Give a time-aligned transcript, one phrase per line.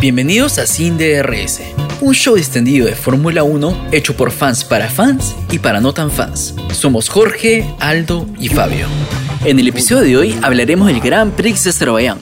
[0.00, 1.60] Bienvenidos a Sin DRS,
[2.00, 6.12] un show extendido de Fórmula 1 hecho por fans para fans y para no tan
[6.12, 6.54] fans.
[6.70, 8.86] Somos Jorge, Aldo y Fabio.
[9.44, 12.20] En el episodio de hoy hablaremos del Gran Prix de Azerbaiyán.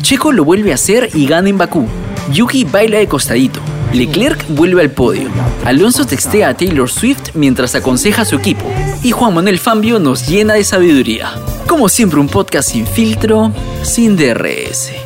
[0.00, 1.86] Checo lo vuelve a hacer y gana en Bakú.
[2.32, 3.60] Yuki baila de costadito.
[3.92, 5.28] Leclerc vuelve al podio.
[5.66, 8.64] Alonso textea a Taylor Swift mientras aconseja a su equipo.
[9.02, 11.34] Y Juan Manuel Fambio nos llena de sabiduría.
[11.68, 15.03] Como siempre, un podcast sin filtro, sin DRS.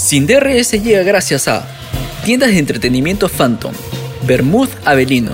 [0.00, 1.66] Sin DRS llega gracias a
[2.24, 3.72] tiendas de entretenimiento Phantom,
[4.26, 5.32] Bermud Avelino,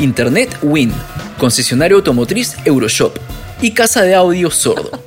[0.00, 0.92] Internet Win,
[1.38, 3.16] concesionario automotriz Euroshop
[3.60, 4.90] y casa de audio Sordo.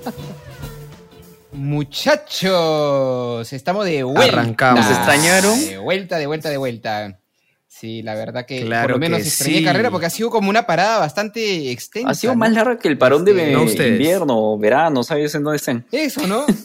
[1.52, 4.42] Muchachos, estamos de vuelta.
[4.42, 4.86] Arrancamos.
[4.86, 5.60] ¿Nos extrañaron?
[5.60, 7.20] De vuelta, de vuelta, de vuelta.
[7.68, 9.64] Sí, la verdad que Claro por lo menos extrañé sí.
[9.64, 12.10] carrera porque ha sido como una parada bastante extensa.
[12.10, 12.40] Ha sido ¿no?
[12.40, 15.86] más larga que el parón de Este, no invierno, verano, ¿sabes en dónde estén?
[15.92, 16.46] Eso, ¿no?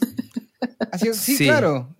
[0.91, 1.45] Ha sido- sí, Sí.
[1.45, 1.95] claro.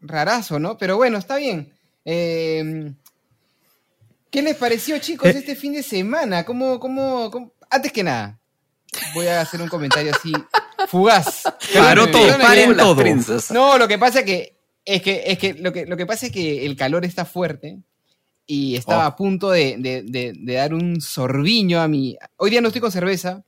[0.00, 0.76] Ra- rarazo, ¿no?
[0.78, 1.72] Pero bueno, está bien.
[2.04, 2.92] Eh,
[4.30, 5.38] ¿Qué les pareció, chicos, Eh.
[5.38, 6.44] este fin de semana?
[6.44, 8.38] ¿Cómo, cómo, cómo- Antes que nada,
[9.14, 10.32] voy a hacer un comentario así
[10.88, 11.42] fugaz.
[11.74, 12.94] Paró todo, paren todo.
[13.50, 16.32] No, lo que pasa que es que, es que, lo, que lo que pasa es
[16.32, 17.78] que el calor está fuerte
[18.46, 19.08] y estaba Oh.
[19.08, 22.16] a punto de, de- de- de dar un sorbiño a mi.
[22.36, 23.44] Hoy día no estoy con cerveza,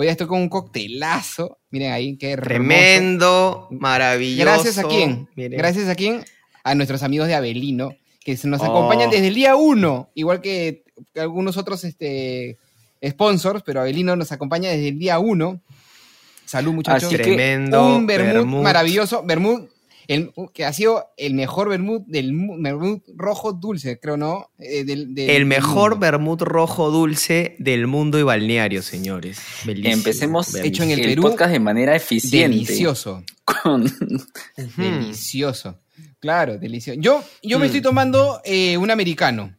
[0.00, 1.58] hoy estoy con un coctelazo.
[1.70, 2.48] Miren ahí, qué hermoso.
[2.48, 4.44] Tremendo, maravilloso.
[4.44, 5.28] Gracias a quién?
[5.34, 5.58] Miren.
[5.58, 6.24] Gracias a quién?
[6.62, 7.90] A nuestros amigos de Avelino,
[8.24, 8.66] que nos Oh.
[8.66, 10.84] acompañan desde el día uno, igual que
[11.16, 12.58] algunos otros este,
[13.04, 15.60] sponsors, pero Avelino nos acompaña desde el día uno.
[16.44, 17.08] Salud, muchachos.
[17.08, 17.96] Así que Tremendo.
[17.96, 18.62] un vermut.
[18.62, 19.68] maravilloso, vermut,
[20.08, 24.50] el, que ha sido el mejor vermut del mu- vermut rojo dulce, creo, ¿no?
[24.58, 29.38] Eh, del- del- El mejor vermut rojo dulce del mundo y balneario, señores.
[29.64, 30.54] Bellísimo, Empecemos.
[30.56, 32.48] Hecho en el el Perú, podcast de manera eficiente.
[32.56, 34.82] Delicioso, Con- Ujú.
[34.82, 35.78] delicioso.
[36.20, 36.98] Claro, delicioso.
[37.00, 37.66] Yo, yo me Mm.
[37.66, 39.54] estoy tomando eh, un americano.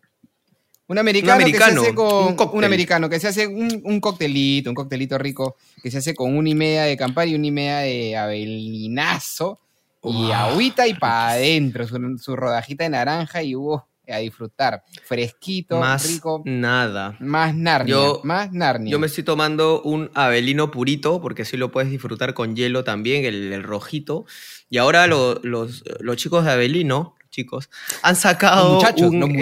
[0.88, 2.64] Un americano, americano, que se hace con un cóctel.
[2.64, 6.50] americano que se hace un, un coctelito, un coctelito rico que se hace con una
[6.50, 9.60] y media de Campari y una y media de avelinazo
[10.04, 13.80] y Wow, agüita y para adentro su, su rodajita de naranja y uh,
[14.12, 17.16] a disfrutar, fresquito, Más rico, nada.
[17.20, 18.92] más Narnia, Yo- más Narnia.
[18.92, 23.26] Yo me estoy tomando un Avelino purito, porque así lo puedes disfrutar con hielo también,
[23.26, 24.26] el, el rojito.
[24.70, 27.70] Y ahora lo- los, los chicos de Avelino, chicos,
[28.02, 28.66] han sacado.
[28.74, 29.34] Los muchachos, un, los eh,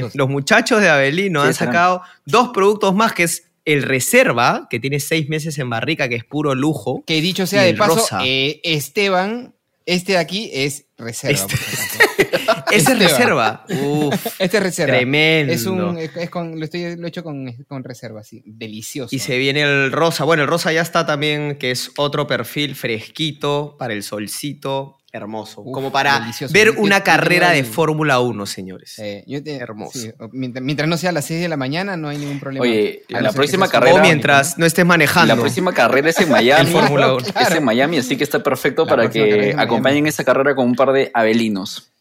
[0.00, 0.14] muchachos.
[0.16, 1.72] los muchachos de Avelino ¿Qué han serán?
[1.74, 6.16] sacado dos productos más, que es el Reserva, que tiene seis meses en barrica, que
[6.16, 7.04] es puro lujo.
[7.06, 9.54] Que dicho sea de paso, eh, Esteban,
[9.86, 11.38] este de aquí es reserva.
[11.38, 11.56] Este-.
[12.72, 12.98] Ese es.
[12.98, 13.64] Reserva.
[13.70, 14.96] Uf, Este es reserva.
[14.96, 15.52] tremendo.
[15.52, 18.42] Es un, es, es con, lo, estoy, lo he hecho con, con reserva, sí.
[18.44, 19.14] Delicioso.
[19.14, 20.24] Y se viene el rosa.
[20.24, 24.95] Bueno, el rosa ya está también, que es otro perfil fresquito para el solcito.
[25.12, 25.62] Hermoso.
[25.62, 26.52] Uf, como para delicioso.
[26.52, 28.98] ver Yo- una yo carrera de Fórmula 1, señores.
[28.98, 29.98] Eh, yo te- Hermoso.
[29.98, 32.62] sí, mientras, mientras no sea a las 6 de la mañana, no hay ningún problema.
[32.64, 35.34] Oye, A la próxima carrera- o mientras no estés manejando.
[35.34, 36.70] La próxima carrera es en Miami.
[37.40, 39.62] Es en Miami, así que está perfecto La para que es en Miami.
[39.62, 41.92] acompañen esa carrera con un par de avelinos.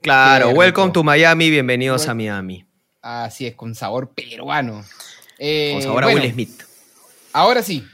[0.00, 2.66] Claro, welcome to Miami, bienvenidos a Miami.
[3.02, 4.84] Así es, con sabor peruano.
[5.38, 6.62] Eh, Vamos ahora bueno, Will Smith.
[7.32, 7.84] Ahora sí.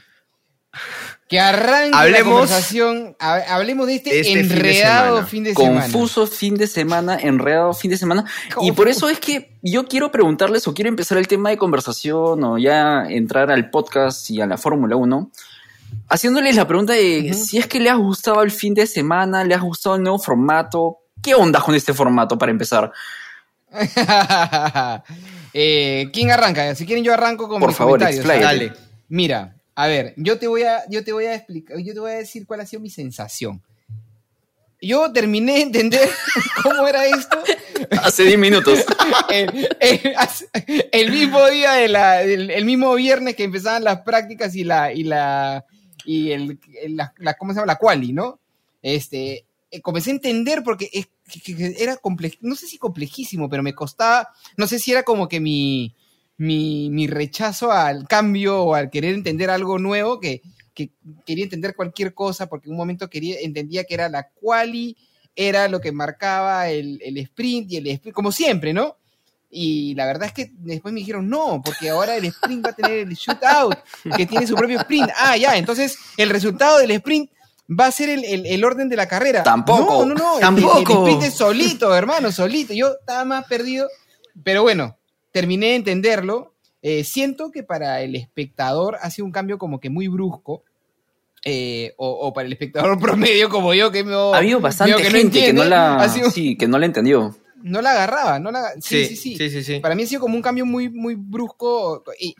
[1.29, 3.15] Que arranque Hablemos la conversación.
[3.19, 5.27] ha- Hablemos de este, este fin de enredado semana.
[5.27, 5.81] fin de semana.
[5.83, 8.25] Confuso fin de semana, enredado fin de semana.
[8.61, 12.43] Y por eso es que yo quiero preguntarles o quiero empezar el tema de conversación
[12.43, 15.29] o ya entrar al podcast y a la Fórmula 1.
[16.09, 19.53] Haciéndoles la pregunta de si es que le ha gustado el fin de semana, le
[19.53, 20.97] ha gustado el nuevo formato.
[21.21, 22.91] ¿Qué onda con este formato para empezar?
[25.53, 26.73] Eh, ¿Quién arranca?
[26.75, 28.41] Si quieren yo arranco con Por mis favor, comentarios.
[28.43, 28.73] Dale.
[29.09, 32.11] Mira, a ver, yo te voy a, yo te voy a explicar, yo te voy
[32.11, 33.61] a decir cuál ha sido mi sensación.
[34.81, 36.09] Yo terminé de entender
[36.63, 37.37] cómo era esto
[38.01, 38.79] Hace 10 minutos.
[39.29, 40.15] el, el-
[40.91, 44.93] el mismo día de la, el, el mismo viernes que empezaban las prácticas y la,
[44.93, 45.65] y la,
[46.05, 47.73] y el, el- la, la- ¿cómo se llama?
[47.73, 48.39] La quali, ¿no?
[48.81, 51.07] Este, eh, comencé a entender porque es-
[51.79, 55.39] era complejo, no sé si complejísimo, pero me costaba, no sé si era como que
[55.39, 55.93] mi,
[56.39, 60.41] mi, mi rechazo al cambio o al querer entender algo nuevo que,
[60.73, 60.89] que
[61.25, 64.97] quería entender cualquier cosa porque en un momento quería, entendía que era la quali,
[65.35, 68.95] era lo que marcaba el, el sprint y el sprint, como siempre, ¿no?
[69.51, 72.75] Y la verdad es que después me dijeron, no, porque ahora el sprint va a
[72.75, 73.75] tener el shootout,
[74.15, 75.09] que tiene su propio sprint.
[75.17, 77.31] Ah, ya, entonces el resultado del sprint
[77.67, 79.41] va a ser el, el- el orden de la carrera.
[79.41, 80.05] Tampoco.
[80.05, 80.35] No, no, no.
[80.35, 80.77] el- Tampoco.
[81.07, 82.73] El, sprint es solito, hermano, solito.
[82.75, 83.87] Yo estaba más perdido.
[84.43, 84.98] Pero bueno,
[85.31, 86.53] terminé de entenderlo.
[86.81, 90.63] Eh, siento que para el espectador ha sido un cambio como que muy brusco.
[91.45, 95.03] eh, o, o para el espectador promedio como yo que no Ha habido bastante que
[95.09, 97.33] no gente que no la, ha sido- sí, que no la entendió.
[97.63, 99.37] no la agarraba, no la sí, sí, Sí, sí.
[99.37, 99.79] sí, sí, sí.
[99.79, 102.35] Para mí ha sido como un cambio muy, muy brusco y,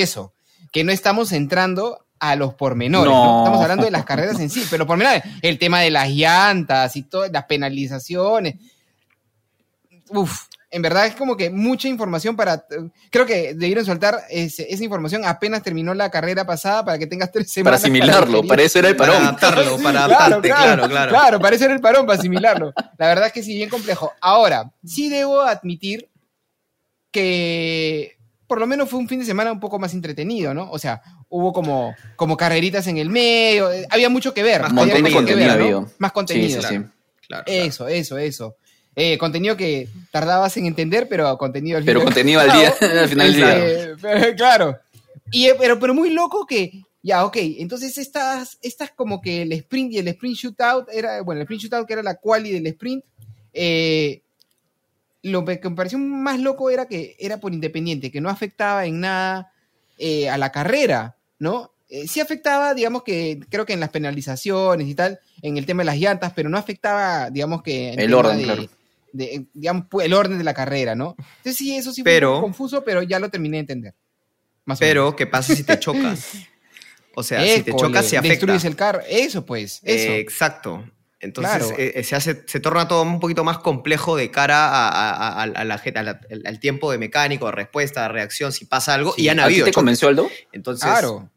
[0.00, 0.32] eso,
[0.72, 3.24] que no estamos entrando a los pormenores, ¿no?
[3.24, 3.38] No.
[3.40, 6.94] Estamos hablando de las carreras en sí, pero los pormenores, el tema de las llantas
[6.96, 8.54] y todas las penalizaciones.
[10.10, 10.42] Uf,
[10.72, 12.64] en verdad es como que mucha información para...
[13.10, 17.30] Creo que debieron soltar ese- esa información apenas terminó la carrera pasada para que tengas
[17.30, 17.80] tres Para semanas.
[17.82, 18.48] asimilarlo, digerir.
[18.48, 19.26] para eso era el Para parón.
[19.28, 21.10] adaptarlo, para adaptarte, claro, claro.
[21.10, 22.72] Claro, para eso era el parón, para asimilarlo.
[22.98, 24.12] La verdad es que sí, bien complejo.
[24.20, 26.08] Ahora, sí debo admitir
[27.10, 28.16] que
[28.46, 30.70] por lo menos fue un fin de semana un poco más entretenido, ¿no?
[30.70, 34.60] O sea, hubo como, como carreritas en el medio, eh, había mucho que ver.
[34.62, 35.92] Más mucho que contenido ver.
[35.98, 36.60] Más contenido.
[36.60, 36.84] Sí, sí, sí.
[37.26, 37.44] Claro, claro.
[37.46, 38.56] Eso, eso, eso.
[38.94, 42.12] Eh, contenido que tardabas en entender, pero contenido al Pero final.
[42.14, 43.96] contenido al día, al final del día.
[44.00, 44.78] Pero- claro.
[45.30, 49.52] Y, eh, pero, pero muy loco que, ya, ok, entonces estas, estas como que el
[49.52, 52.66] sprint y el sprint shootout, era, bueno, el sprint shootout que era la quali del
[52.66, 53.02] sprint,
[53.54, 54.20] eh,
[55.22, 59.00] lo que me pareció más loco era que era por independiente, que no afectaba en
[59.00, 59.52] nada
[59.98, 61.70] eh, a la carrera, ¿no?
[61.88, 65.82] Eh, sí afectaba, digamos que, creo que en las penalizaciones y tal, en el tema
[65.82, 67.92] de las llantas, pero no afectaba, digamos que...
[67.92, 68.66] en El orden, de- claro.
[69.12, 71.14] De, digamos, el orden de la carrera, ¿no?
[71.18, 73.94] Entonces sí, eso sí fue Pero- un poco confuso, pero ya lo terminé de entender.
[74.64, 74.90] Más o menos.
[74.90, 76.32] Pero, ¿qué pasa si te chocas?
[77.14, 78.32] O sea, si te chocas, se afecta.
[78.34, 79.00] Destruyes el carro.
[79.08, 79.80] Eso, pues.
[79.82, 80.12] Eso.
[80.12, 80.84] Eh, exacto.
[81.20, 81.74] Entonces Claro.
[81.78, 85.28] eh, eh, se, hace, se torna todo un poquito más complejo de cara a, a-
[85.28, 88.94] a- a la la- al- al tiempo de mecánico, de respuesta, de reacción, si pasa
[88.94, 89.14] algo.
[89.16, 89.64] y han ¿A ti habido.
[89.66, 89.74] te choques.
[89.76, 90.28] convenció, Aldo?
[90.52, 91.30] Entonces, claro.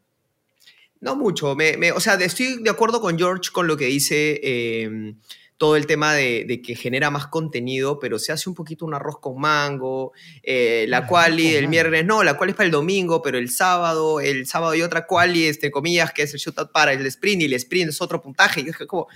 [1.00, 1.54] no mucho.
[1.54, 5.14] Me, me- o sea, estoy de acuerdo con George con lo que dice eh,
[5.58, 8.92] todo el tema de, de que genera más contenido, pero se hace un poquito un
[8.94, 10.12] arroz con mango.
[10.42, 11.70] eh, la quali con el mango.
[11.70, 15.06] viernes, no, la quali es para el domingo, pero el sábado, el sábado hay otra
[15.06, 18.20] quali, este, comillas, que es el shootout para el sprint y el sprint es otro
[18.20, 18.60] puntaje.
[18.60, 19.06] Y es que como,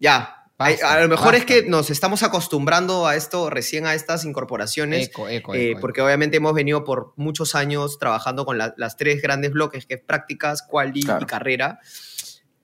[0.00, 0.36] ya.
[0.58, 1.54] Basta, a lo mejor es basta.
[1.54, 5.08] que nos estamos acostumbrando a esto, recién a estas incorporaciones.
[5.08, 8.96] Eco, eco, Eh, eco, porque obviamente hemos venido por muchos años trabajando con la- las
[8.96, 11.22] tres grandes bloques, que es prácticas, quali Claro.
[11.22, 11.80] y carrera.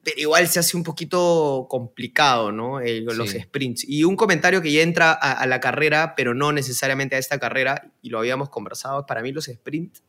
[0.05, 2.81] Pero igual se hace un poquito complicado, ¿no?
[2.81, 3.41] Eh, los Sí.
[3.41, 3.85] sprints.
[3.87, 7.39] Y un comentario que ya entra a, a la carrera, pero no necesariamente a esta
[7.39, 10.03] carrera, y lo habíamos conversado, para mí los sprints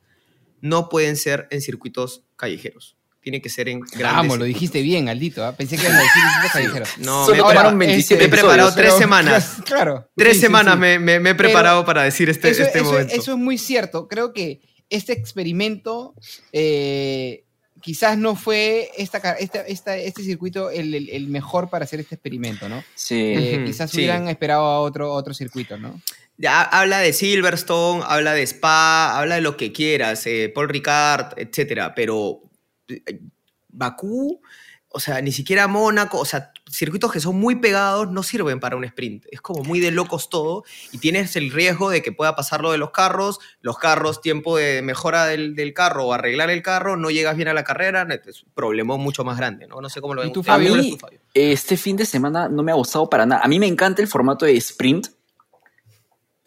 [0.62, 2.96] no pueden ser en circuitos callejeros.
[3.22, 5.44] Tiene que ser en grandes Vamos, lo dijiste bien, Aldito.
[5.46, 5.54] ¿ah?
[5.54, 6.90] Pensé que ibas a decir circuitos callejeros.
[7.00, 8.76] No, Solo me, tomaron pre- 27 me he preparado episodios.
[8.76, 9.58] tres Pero, semanas.
[9.66, 10.10] Claro.
[10.16, 10.80] Tres Sí, semanas sí.
[10.80, 13.14] Me, me- me he Pero preparado para decir este, eso, este eso- momento.
[13.14, 14.08] eso es muy cierto.
[14.08, 16.16] Creo que este experimento
[16.54, 17.44] eh,
[17.82, 22.16] quizás no fue esta, esta- esta- este circuito el, el- el mejor para hacer este
[22.16, 22.84] experimento, ¿no?
[22.96, 23.16] Sí.
[23.38, 23.98] Eh, quizás sí.
[23.98, 26.02] hubieran esperado a otro, otro circuito, ¿no?
[26.38, 31.34] Ya, habla de Silverstone, habla de Spa, habla de lo que quieras, eh, Paul Ricard,
[31.38, 32.42] etcétera, pero
[32.88, 33.20] eh,
[33.68, 34.42] Bakú,
[34.90, 38.76] o sea, ni siquiera Mónaco, o sea, circuitos que son muy pegados no sirven para
[38.76, 39.26] un sprint.
[39.32, 42.72] Es como muy de locos todo y tienes el riesgo de que pueda pasar lo
[42.72, 46.98] de los carros, los carros, tiempo de mejora del, del carro o arreglar el carro,
[46.98, 49.82] no llegas bien a la carrera, es un problema mucho más grande, ¿no?
[49.82, 50.56] No sé cómo lo ¿Y ven tú, ustedes.
[50.56, 51.20] A mí, tú, Fabio?
[51.34, 53.42] este fin de semana no me ha gustado para nada.
[53.44, 55.08] A mí me encanta el formato de sprint,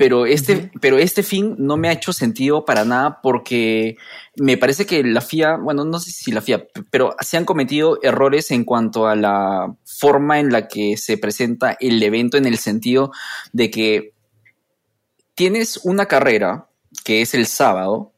[0.03, 3.97] pero este, pero este fin no me ha hecho sentido para nada porque
[4.35, 8.01] me parece que la FIA, bueno, no sé si la FIA, pero se han cometido
[8.03, 12.59] errores en cuanto a la forma en la que se presenta el evento en el
[12.59, 13.13] sentido
[13.53, 14.13] de que
[15.37, 16.67] tienes una carrera
[17.05, 18.12] que es el sábado,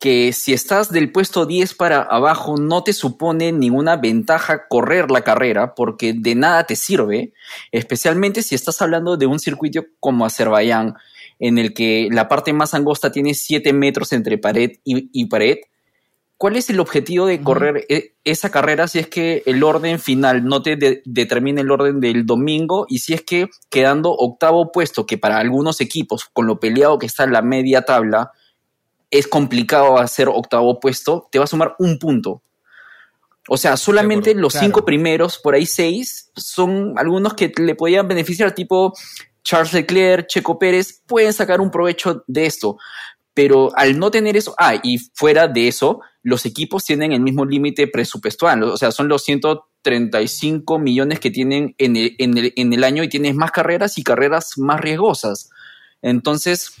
[0.00, 5.20] que si estás del puesto 10 para abajo no te supone ninguna ventaja correr la
[5.22, 7.34] carrera porque de nada te sirve,
[7.70, 10.94] especialmente si estás hablando de un circuito como Azerbaiyán,
[11.38, 15.58] en el que la parte más angosta tiene 7 metros entre pared y, y pared.
[16.38, 20.46] ¿Cuál es el objetivo de correr e- esa carrera si es que el orden final
[20.46, 25.04] no te de- determina el orden del domingo y si es que quedando octavo puesto,
[25.04, 28.32] que para algunos equipos, con lo peleado que está la media tabla,
[29.10, 32.42] es complicado hacer octavo puesto, te va a sumar un punto.
[33.48, 34.66] O sea, solamente los claro.
[34.66, 38.92] cinco primeros, por ahí seis, son algunos que le podían beneficiar, tipo
[39.42, 42.76] Charles Leclerc, Checo Pérez, pueden sacar un provecho de esto.
[43.34, 47.44] Pero al no tener eso, ah, y fuera de eso, los equipos tienen el mismo
[47.44, 52.72] límite presupuestal, o sea, son los 135 millones que tienen en el, en el- en
[52.72, 55.50] el año y tienes más carreras y carreras más riesgosas.
[56.02, 56.72] Entonces,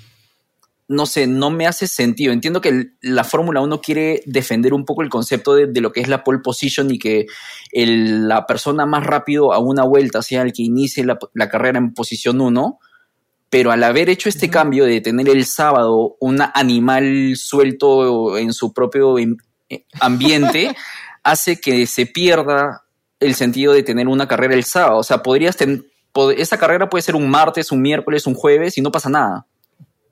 [0.92, 2.32] no sé, no me hace sentido.
[2.32, 6.00] Entiendo que la Fórmula 1 quiere defender un poco el concepto de, de lo que
[6.00, 7.26] es la pole position y que
[7.70, 11.78] el- la persona más rápido a una vuelta sea el que inicie la, la carrera
[11.78, 12.80] en posición 1,
[13.50, 18.72] pero al haber hecho este cambio de tener el sábado un animal suelto en su
[18.72, 19.36] propio em-
[19.68, 20.74] eh, ambiente,
[21.22, 22.82] hace que se pierda
[23.20, 24.98] el sentido de tener una carrera el sábado.
[24.98, 28.76] O sea, podrías ten- pod- esa carrera puede ser un martes, un miércoles, un jueves
[28.76, 29.46] y no pasa nada.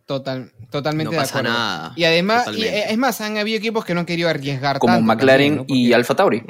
[0.08, 1.58] Total, totalmente No de pasa acuerdo.
[1.58, 1.92] nada.
[1.94, 4.94] Y además, y, eh, es más, han habido equipos que no han querido arriesgar Como
[4.94, 5.74] tanto McLaren también, ¿no?
[5.88, 6.42] y Alfa Tauri.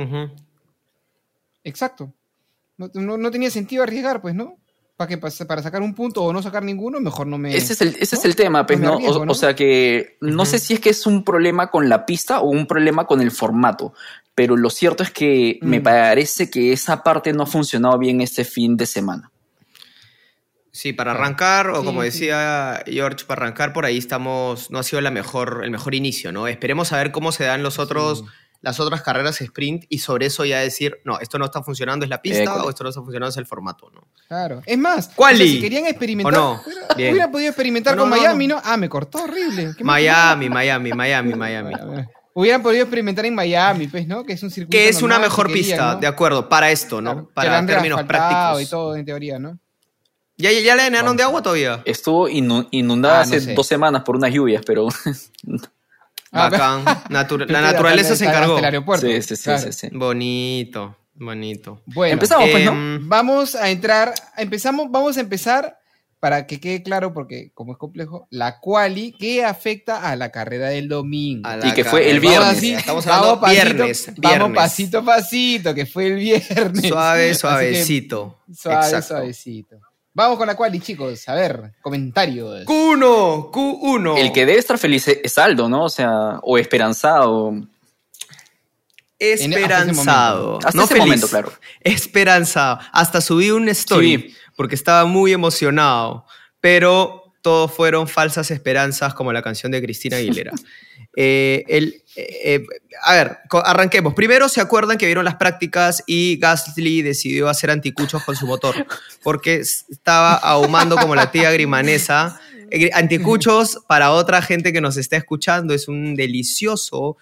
[1.65, 2.13] Exacto.
[2.77, 4.57] No, no- no tenía sentido arriesgar, pues, ¿no?
[4.97, 7.57] Para que para sacar un punto o no sacar ninguno, mejor no me.
[7.57, 8.21] Ese es el, ese ¿no?
[8.21, 8.95] es el tema, pues, ¿no?
[8.95, 9.33] arriesgo, O, ¿no?
[9.33, 12.51] o sea que no sé si es que es un problema con la pista o
[12.51, 13.93] un problema con el formato,
[14.37, 15.83] pero lo cierto es que me Mm.
[15.83, 19.31] parece que esa parte no ha funcionado bien este fin de semana.
[20.73, 22.07] Sí, para arrancar, o Sí, como sí.
[22.07, 26.31] decía George, para arrancar por ahí estamos, no ha sido la mejor, el mejor inicio,
[26.33, 26.47] ¿no?
[26.47, 28.25] Esperemos a ver cómo se dan los otros, Sí.
[28.61, 32.11] las otras carreras sprint y sobre eso ya decir, no, esto no está funcionando, es
[32.11, 34.07] la pista, o esto no está funcionando, es el formato, ¿no?
[34.29, 34.63] Claro.
[34.67, 36.63] Es más, o sea, si querían experimentar, ¿O no?
[36.95, 38.61] hubiera- podido experimentar No, con no, Miami, no.
[38.65, 39.73] Ah, me cortó horrible.
[39.77, 41.75] ¿Qué más Miami, Miami, Miami, Miami.
[41.75, 42.11] quería?
[42.35, 44.23] Hubieran podido experimentar en Miami, pues, ¿no?
[44.25, 44.77] Que es un circuito.
[44.77, 47.11] Que es una mejor que querían, pista, de acuerdo, para esto, ¿no?
[47.13, 48.63] Claro, para términos prácticos.
[48.63, 49.59] y todo, en teoría, ¿no?
[50.39, 51.17] ¿Ya, ya, ya le llenaron Bueno.
[51.19, 51.83] de agua todavía?
[51.85, 53.55] Estuvo inu- inundada Ah, no hace sé.
[53.55, 54.87] dos semanas por unas lluvias, pero
[56.31, 56.85] Ah, Bacán.
[57.09, 58.59] La naturaleza se encargó.
[58.59, 59.07] el aeropuerto.
[59.07, 59.63] sí, sí, sí, Claro.
[59.63, 59.89] sí, sí.
[59.93, 61.83] Bonito, bonito.
[61.87, 62.73] Bueno, Empezamos, pues, ¿no?
[62.73, 65.79] Em, Vamos a entrar, empezamos, vamos a empezar
[66.21, 70.69] para que quede claro, porque como es complejo, la quali que afecta a la carrera
[70.69, 71.49] del domingo.
[71.65, 72.41] Y que fue el viernes.
[72.43, 76.89] Vamos así, Estamos vamos hablando pasito, viernes, Vamos pasito a pasito, que fue el viernes.
[76.89, 78.39] Suave, que, suavecito.
[78.53, 79.07] suave, Exacto.
[79.09, 79.77] suavecito.
[80.19, 81.29] Vamos con la quali, chicos.
[81.29, 82.65] A ver, comentarios.
[82.67, 84.19] Q1, Q1.
[84.19, 85.85] El que debe estar feliz es Aldo, ¿no?
[85.85, 87.53] O sea, o esperanzado.
[89.17, 90.59] Esperanzado.
[90.59, 91.07] Hasta no ese feliz.
[91.07, 91.53] momento, claro.
[91.81, 92.81] Esperanzado.
[92.93, 94.35] Hasta subí un story Sí.
[94.57, 96.27] porque estaba muy emocionado.
[96.61, 100.53] Pero todo fueron falsas esperanzas como la canción de Cristina Aguilera.
[101.21, 102.67] Eh, el, eh, eh,
[103.03, 104.15] a ver, arranquemos.
[104.15, 108.87] Primero, ¿se acuerdan que vieron las prácticas y Gasly decidió hacer anticuchos con su motor?
[109.25, 112.39] Porque estaba ahumando como la tía grimanesa.
[112.93, 117.17] Anticuchos, para otra gente que nos está escuchando, es un delicioso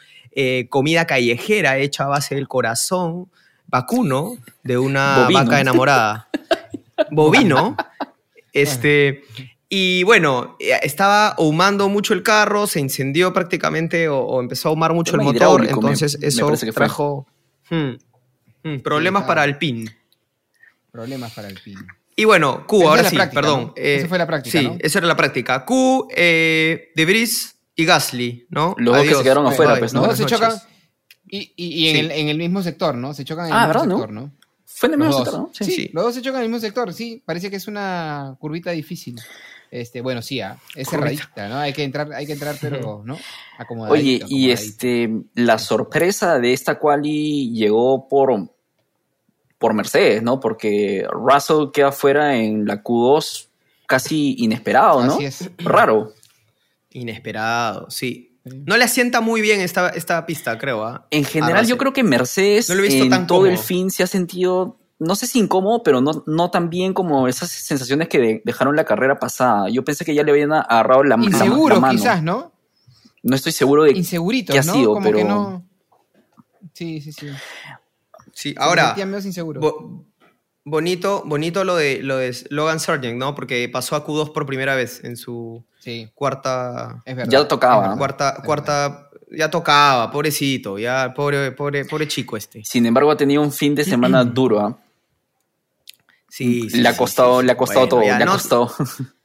[0.69, 3.31] comida callejera hecha a base del corazón
[3.67, 5.45] vacuno de una Bovino.
[5.45, 6.29] vaca enamorada.
[7.11, 7.77] Bovino.
[8.53, 9.23] Este,
[9.69, 14.71] y bueno, eh, estaba ahumando mucho el carro, se incendió prácticamente o, o empezó a
[14.71, 16.73] ahumar mucho Tema el motor, me- entonces me eso que fue.
[16.73, 17.27] trajo
[17.71, 17.91] hmm,
[18.65, 19.91] hmm, problemas para Alpine.
[20.93, 21.77] Problemas para el pin.
[22.19, 23.61] Y bueno, Q, ahora sí, práctica, perdón.
[23.67, 23.73] ¿no?
[23.77, 24.77] Esa fue la práctica, Sí, ¿no?
[24.81, 25.65] esa era la práctica.
[25.67, 28.75] Q, eh, De Vries y Gasly, ¿no?
[28.79, 30.01] Los dos que se quedaron afuera, pues, ¿no?
[30.07, 30.53] Los dos se chocan
[31.29, 32.01] y, y- y en, Sí.
[32.01, 33.13] el, en el mismo sector, ¿no?
[33.13, 33.97] Se chocan en Ah, el mismo ¿verdad, no?
[33.99, 34.33] sector, ¿no?
[34.65, 35.51] Fue en el mismo sector, ¿no?
[35.53, 35.91] Sí, Sí.
[35.93, 37.23] los dos se chocan en el mismo sector, sí.
[37.27, 39.21] Parece que es una curvita difícil.
[39.71, 41.59] Este, bueno, sí, ah, es cerradita, ¿no?
[41.59, 43.15] Hay que entrar, hay que entrar, pero, ¿no?
[43.15, 43.23] Oye,
[43.59, 44.53] Acomodadito, y acomodadito.
[44.63, 48.51] este, la sorpresa de esta quali llegó por,
[49.59, 50.39] por Mercedes, ¿no?
[50.41, 53.49] Porque Russell queda fuera en la Q2
[53.87, 55.15] casi inesperado, ¿no?
[55.15, 55.51] Así es.
[55.59, 56.13] Raro.
[56.91, 58.39] Inesperado, sí.
[58.45, 60.85] No le asienta muy bien esta, esta pista, creo.
[60.85, 61.07] ¿ah?
[61.11, 61.79] En general, yo Russell.
[61.79, 64.79] creo que Mercedes No lo he visto en tan todo el fin se ha sentido,
[64.99, 68.77] no sé si incómodo, pero no, no tan bien como esas sensaciones que de- dejaron
[68.77, 69.69] la carrera pasada.
[69.69, 71.99] Yo pensé que ya le habían agarrado la, la- la Inseguros, mano.
[71.99, 72.53] quizás, ¿no?
[73.23, 74.73] No estoy seguro de Inseguritos, qué ha ¿no?
[74.73, 75.65] sido, Como pero- que no.
[76.73, 77.29] Sí, sí, sí.
[78.33, 79.63] Sí, ahora, inseguros.
[79.63, 80.05] bo-
[80.65, 83.35] bonito, bonito lo de, lo de Logan Sargent, ¿no?
[83.35, 87.03] Porque pasó a Q2 por primera vez en su Sí, cuarta...
[87.07, 87.31] es verdad.
[87.33, 87.97] Ya tocaba, ¿no?
[87.97, 92.63] Cuarta, es cuarta, ya tocaba, pobrecito, ya, pobre, pobre, pobre chico este.
[92.65, 94.61] Sin embargo, ha tenido un fin de semana duro.
[94.61, 94.77] ¿ah?
[96.29, 97.47] Sí, sí, le ha costado, sí, sí.
[97.47, 98.73] le ha costado Bueno, todo, ya le ha no- costado.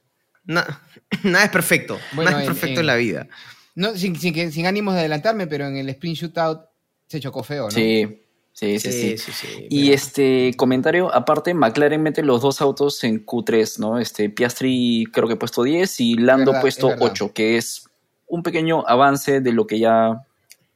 [0.44, 0.82] na-
[1.24, 3.28] nada es perfecto, Bueno, nada es en- perfecto en- en la vida.
[3.74, 6.60] No, sin, sin, que- sin ánimos de adelantarme, pero en el sprint shootout
[7.06, 7.70] se chocó feo, ¿no?
[7.70, 9.18] Sí, sí, sí, sí.
[9.18, 13.98] sí, sí, Y pero- este comentario, aparte, McLaren mete los dos autos en Q3, ¿no?
[13.98, 17.10] Este, Piastri creo que puesto 10 y Lando verdad, puesto es verdad.
[17.12, 17.84] 8, que es
[18.26, 20.22] un pequeño avance de lo que ya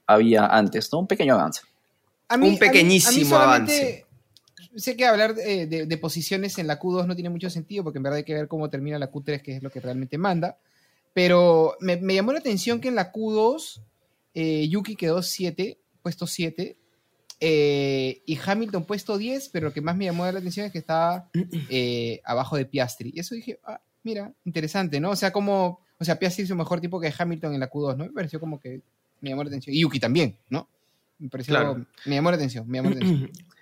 [0.06, 1.00] había antes, ¿no?
[1.00, 1.62] Un pequeño avance.
[2.28, 4.05] A Un pequeñísimo solamente-
[4.76, 7.98] Sé que hablar de, de- de posiciones en la Q2 no tiene mucho sentido, porque
[7.98, 10.58] en verdad hay que ver cómo termina la Q3, que es lo que realmente manda.
[11.14, 13.80] Pero me, me llamó la atención que en la Q2
[14.34, 16.76] eh, Yuki quedó 7, puesto 7,
[17.40, 20.78] eh, y Hamilton puesto 10, pero lo que más me llamó la atención es que
[20.78, 21.28] estaba
[21.68, 23.12] eh, abajo de Piastri.
[23.14, 25.10] Y eso dije, ah, mira, interesante, ¿no?
[25.10, 28.04] O sea, como, o sea, Piastri hizo mejor tipo que Hamilton en la Q2, ¿no?
[28.04, 28.80] Me pareció como que
[29.20, 29.74] me llamó la atención.
[29.74, 30.68] Y Yuki también, ¿no?
[31.18, 31.86] Me pareció, Claro.
[32.04, 33.30] me llamó la atención, me llamó la atención.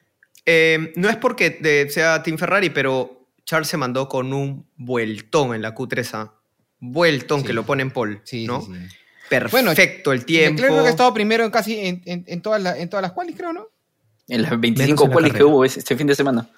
[0.47, 5.55] Eh, no es porque de- sea Team Ferrari, pero Charles se mandó con un vueltón
[5.55, 6.11] en la Q3.
[6.15, 6.35] ¿ah?
[6.81, 7.47] Vueltón Sí.
[7.47, 8.61] que lo pone en pole, Sí, ¿no?
[8.63, 8.97] sí, sí.
[9.29, 10.51] perfecto el tiempo.
[10.57, 13.03] Leclerc creo que ha estado primero en casi en, en, en todas, las, en todas
[13.03, 13.69] las qualis, creo, ¿no?
[14.29, 16.49] En las Menos 25 en la cuales que hubo ese- este fin de semana.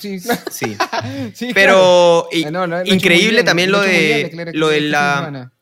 [0.00, 0.40] Sí, claro.
[0.50, 0.76] Sí.
[1.34, 2.46] Sí, Pero claro.
[2.46, 5.14] Ah, no, lo muy increíble bien, también lo bien de Leclerc lo de este la
[5.16, 5.52] semana.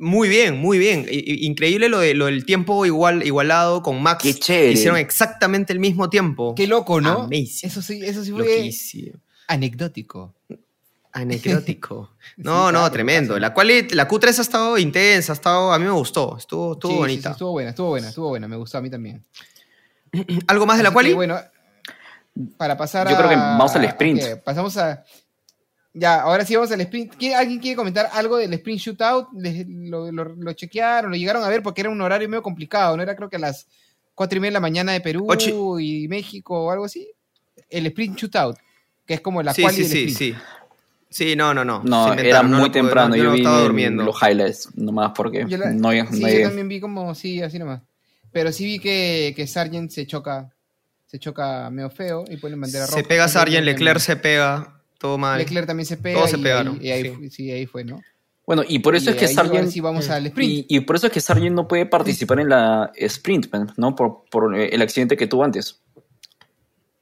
[0.00, 1.06] Muy bien, muy bien.
[1.10, 4.22] I- Increíble lo de lo del tiempo igual igualado con Max.
[4.22, 4.72] Qué chévere.
[4.72, 6.54] Hicieron exactamente el mismo tiempo.
[6.54, 7.22] Qué loco, ¿no?
[7.22, 7.60] Amazing.
[7.70, 9.18] Eso sí, eso sí fue Loquísimo.
[9.46, 10.34] anecdótico.
[11.12, 12.10] Anecdótico.
[12.36, 13.38] Sí, No, no, claro, tremendo.
[13.38, 16.90] La cual la Q3 ha estado intensa, ha estado, a mí me gustó, estuvo, estuvo
[16.92, 17.30] Sí, sí, sí, bonita.
[17.30, 18.48] estuvo buena, estuvo buena, estuvo buena.
[18.48, 19.24] Me gustó a mí también.
[20.46, 21.38] ¿Algo más de la que, Bueno,
[22.56, 23.18] para pasar Yo a...
[23.18, 24.22] creo que vamos al sprint.
[24.44, 25.04] pasamos a...
[25.92, 27.14] Ya, ahora sí vamos al sprint.
[27.16, 29.28] ¿Quiere- ¿Alguien quiere comentar algo del sprint shootout?
[29.32, 33.02] Lo, lo- lo chequearon, lo llegaron a ver porque era un horario medio complicado, ¿no?
[33.02, 33.66] Era creo que a las
[34.14, 37.10] cuatro y media de la mañana de Perú Ocho- y México o algo así.
[37.68, 38.56] El sprint shootout,
[39.06, 40.18] que es como la sí, quali sí, del sí, sprint.
[40.38, 40.44] sí.
[41.12, 41.82] Sí, no, no, no.
[41.82, 43.08] No, era no muy pude- temprano.
[43.08, 44.04] no- yo vi estaba durmiendo.
[44.04, 47.58] los highlights, nomás porque Yo la- no, sí, no yo también vi como, sí, así
[47.58, 47.80] nomás.
[48.30, 50.48] Pero sí vi que, que Sargent se choca,
[51.06, 52.96] se choca medio feo y ponen bandera roja.
[52.98, 55.38] Se pega Sargent, Leclerc se pega, todo mal.
[55.38, 56.18] Leclerc también se pega.
[56.18, 57.10] Todos se y pegaron, ahí- y ahí, sí.
[57.16, 58.00] fue- sí, ahí fue, ¿no?
[58.46, 60.12] Bueno, y por eso Y es que Sargent sí vamos Mm.
[60.12, 60.66] al sprint.
[60.68, 63.94] y, y por eso es que Sargent no puede participar en la sprint, ¿no?
[63.96, 65.80] Por, por eh, el accidente que tuvo antes.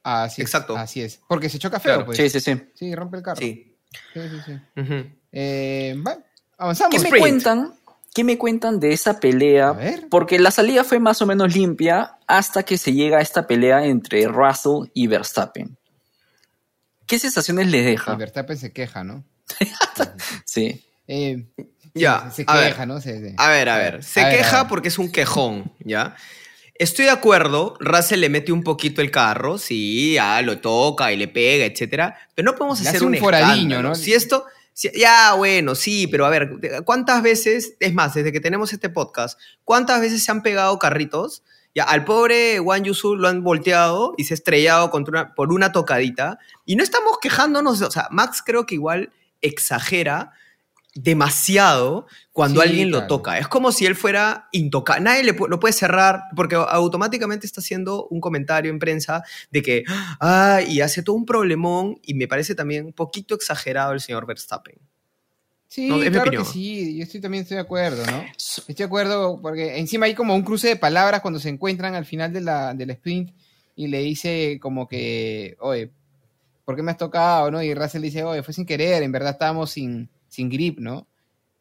[0.03, 0.73] Así Exacto.
[0.75, 0.79] es.
[0.79, 1.19] Así es.
[1.27, 2.05] Porque se choca feo, Claro.
[2.05, 2.17] pues.
[2.17, 2.61] Sí, sí, sí.
[2.73, 3.37] Sí, rompe el carro.
[3.39, 3.75] Sí,
[4.13, 4.19] Sí.
[4.29, 5.11] sí, sí.
[5.31, 6.21] Eh, bueno,
[6.57, 6.91] avanzamos.
[6.95, 7.23] ¿Qué me Sprint.
[7.43, 7.73] cuentan?
[8.13, 9.69] ¿Qué me cuentan de esa pelea?
[9.69, 10.07] A ver.
[10.09, 13.85] Porque la salida fue más o menos limpia hasta que se llega a esta pelea
[13.85, 15.77] entre Russell y Verstappen.
[17.09, 18.15] ¿Qué sensaciones les Y deja?
[18.15, 19.25] Verstappen se queja, ¿no?
[20.45, 20.85] Sí.
[21.07, 21.43] Eh,
[21.95, 22.67] Ya, Se ver.
[22.71, 23.01] queja, ¿no?
[23.01, 24.03] Se- se- A ver, a ver.
[24.03, 24.69] Se A queja ver.
[24.69, 26.15] porque es un quejón, ¿ya?
[26.75, 31.17] Estoy de acuerdo, Russell le mete un poquito el carro, sí, ya lo toca y
[31.17, 33.81] le pega, etcétera, pero no podemos Le hacer hace un, un foradiño.
[33.81, 33.95] ¿no?
[33.95, 36.51] Si esto, si- ya, bueno, sí, pero a ver,
[36.85, 41.41] ¿cuántas veces, es más, desde que tenemos este podcast, cuántas veces se han pegado carritos?
[41.75, 45.53] Ya, al pobre Wang Yusu lo han volteado y se ha estrellado contra una- por
[45.53, 50.31] una tocadita, y no estamos quejándonos, o sea, Max creo que igual exagera
[50.95, 53.37] demasiado cuando Sí, alguien lo toca.
[53.37, 55.01] Es como si él fuera intocable.
[55.03, 59.83] Nadie le lo puede cerrar porque automáticamente está haciendo un comentario en prensa de que,
[60.19, 64.25] ah, y hace todo un problemón y me parece también un poquito exagerado el señor
[64.25, 64.75] Verstappen.
[65.69, 66.97] Sí, No, es mi claro que sí.
[66.97, 68.23] Yo estoy, también estoy de acuerdo, ¿no?
[68.35, 72.05] Estoy de acuerdo porque encima hay como un cruce de palabras cuando se encuentran al
[72.05, 73.31] final de la, del sprint
[73.75, 75.91] y le dice como que, oye,
[76.65, 77.51] ¿por qué me has tocado?
[77.51, 77.61] ¿no?
[77.61, 81.05] Y Russell dice, oye, fue sin querer, en verdad estábamos sin, sin grip, ¿no?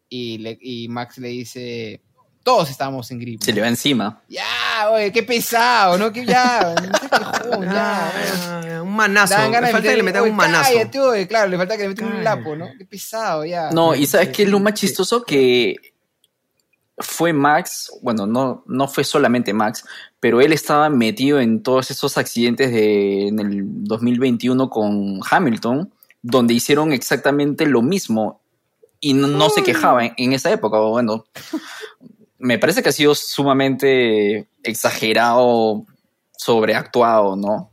[0.09, 2.01] Y, le- y Max le dice,
[2.42, 3.42] todos estábamos sin grip.
[3.42, 3.57] Se ¿no?
[3.57, 4.23] le va encima.
[4.29, 4.42] Ya,
[4.91, 6.12] oye, qué pesado, ¿no?
[6.12, 6.75] Que ya,
[7.51, 8.12] no ya.
[8.47, 9.35] Ah, un manazo.
[9.35, 10.73] De falta que le metan un manazo.
[10.73, 12.69] cállate, oye, claro, le falta que le metan un lapo, ¿no?
[12.79, 13.71] Qué pesado, ya.
[13.71, 15.23] No, y ¿sabes qué es lo más chistoso?
[15.25, 15.77] Que
[16.99, 19.85] fue Max, bueno, no, no fue solamente Max,
[20.21, 26.55] pero él estaba metido en todos esos accidentes de, en el 2021 con Hamilton, donde
[26.55, 28.41] hicieron exactamente lo mismo
[29.01, 30.79] y no, no se quejaba en, en esa época.
[30.79, 31.27] o Bueno,
[32.38, 35.85] me parece que ha sido sumamente exagerado,
[36.37, 37.70] sobreactuado, ¿no?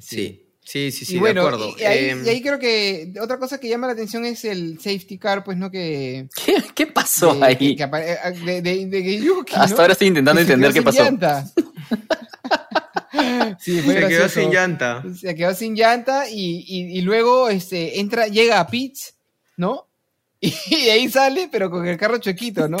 [0.00, 1.74] Sí, sí, sí, sí, y bueno, de acuerdo.
[1.78, 4.78] y ahí, Em, y ahí creo que otra cosa que llama la atención es el
[4.80, 6.28] safety car, pues no que.
[6.44, 7.56] ¿Qué, qué pasó de, ahí?
[7.56, 9.80] que- que apare- de, de- de que Yuki, Hasta ¿no?
[9.82, 11.04] ahora estoy intentando Que entender qué quedó sin pasó.
[11.04, 11.50] llanta.
[13.60, 15.04] sí, se quedó sin llanta.
[15.18, 19.14] Se quedó sin llanta y, y- y luego este, entra, llega a pits,
[19.56, 19.86] ¿no?
[20.70, 22.76] Y, de ahí sale, pero con el carro chuequito, ¿no?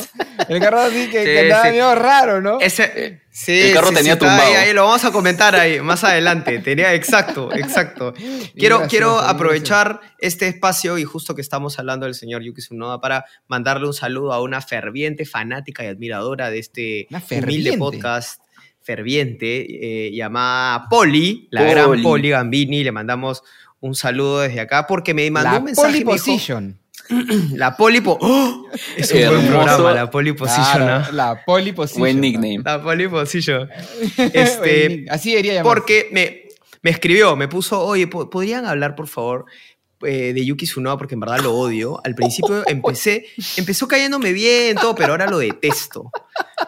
[0.48, 1.68] El carro así que, Sí, que andaba sí.
[1.70, 2.60] medio raro, ¿no?
[2.60, 4.42] Ese, sí, el carro sí, tenía tumbado.
[4.42, 6.58] Ahí, ahí lo vamos a comentar ahí, más adelante.
[6.58, 8.12] Tenía, exacto, exacto.
[8.56, 13.24] Quiero, quiero aprovechar este espacio y justo que estamos hablando del señor Yuki Tsunoda para
[13.48, 17.78] mandarle un saludo a una ferviente fanática y admiradora de este Una humilde ferviente.
[17.78, 18.40] podcast
[18.82, 22.02] ferviente eh, llamada Poli, la gran Poli.
[22.02, 22.84] Poli Gambini.
[22.84, 23.42] Le mandamos
[23.80, 25.92] un saludo desde acá porque me mandó La un mensaje.
[25.92, 26.78] me dijo, position.
[27.54, 28.66] la Poli po- ¡Oh!
[28.96, 30.64] Es un buen programa, la Poli Position.
[30.76, 31.10] Claro, ¿ah?
[31.12, 32.00] la pole position.
[32.00, 32.60] Buen nickname.
[32.64, 33.68] La Poli Position.
[34.16, 35.62] Buen Este, Así llamarse.
[35.64, 36.48] porque me,
[36.82, 39.44] me escribió, me puso, oye, ¿po- ¿podrían hablar, por favor,
[40.02, 40.96] eh, de Yuki Tsunoda?
[40.96, 42.00] Porque en verdad lo odio.
[42.04, 46.10] Al principio empecé, empezó cayéndome bien, todo, pero ahora lo detesto.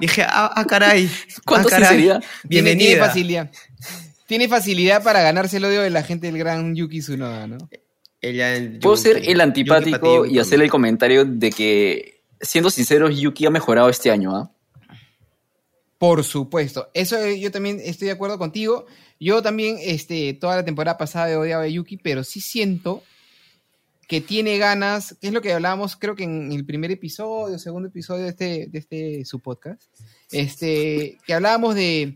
[0.00, 1.10] Dije, ah, ah, caray.
[1.46, 2.20] ¿Cuánto ah, caray, sinceridad?
[2.48, 3.06] Tiene, tiene Bienvenida.
[3.06, 3.50] facilidad.
[4.26, 7.58] Tiene facilidad para ganarse el odio de la gente del gran Yuki Tsunoda, ¿no?
[8.28, 13.50] Ella, Puedo ser el antipático y hacerle el comentario de que, siendo sinceros, Yuki ha
[13.50, 14.50] mejorado este año, ¿ah?
[15.98, 16.90] Por supuesto.
[16.92, 18.86] Eso eh, yo también estoy de acuerdo contigo.
[19.18, 23.02] Yo también, este, toda la temporada pasada he odiado a Yuki, pero sí siento
[24.06, 27.88] que tiene ganas, que es lo que hablábamos creo que en el primer episodio, segundo
[27.88, 29.82] episodio de este, de este su podcast,
[30.30, 32.14] este, que hablábamos de,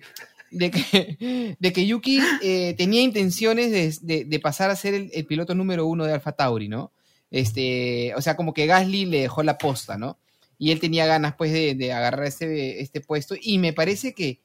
[0.50, 5.10] de, que, de que Yuki eh, tenía intenciones de, de- de pasar a ser el,
[5.14, 6.92] el piloto número uno de Alfa Tauri, ¿no?
[7.30, 10.18] Este, o sea, como que Gasly le dejó la posta, ¿no?
[10.58, 13.34] Y él tenía ganas, pues, de, de agarrar este, este puesto.
[13.40, 14.40] Y me parece que,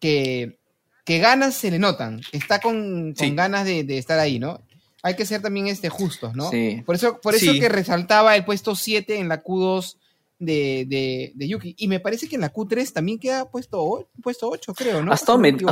[0.00, 0.58] que,
[1.04, 2.20] que ganas se le notan.
[2.32, 3.34] Está con, con Sí.
[3.34, 4.62] ganas de, de estar ahí, ¿no?
[5.02, 6.50] Hay que ser también este, justos, ¿no?
[6.50, 6.82] Sí.
[6.86, 7.60] Por eso, por eso Sí.
[7.60, 9.96] que resaltaba el puesto 7 en la Q2
[10.38, 11.74] de, de, de Yuki.
[11.78, 15.10] Y me parece que en la Q3 también queda puesto, puesto 8, creo, ¿no?
[15.12, 15.70] ha, estado met- ha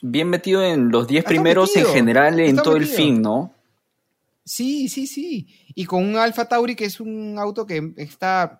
[0.00, 3.52] bien metido en los 10 Ha estado primeros en general en todo el fin, ¿no?
[4.44, 5.46] Sí, sí, sí.
[5.74, 8.58] Y con un Alfa Tauri que es un auto que está.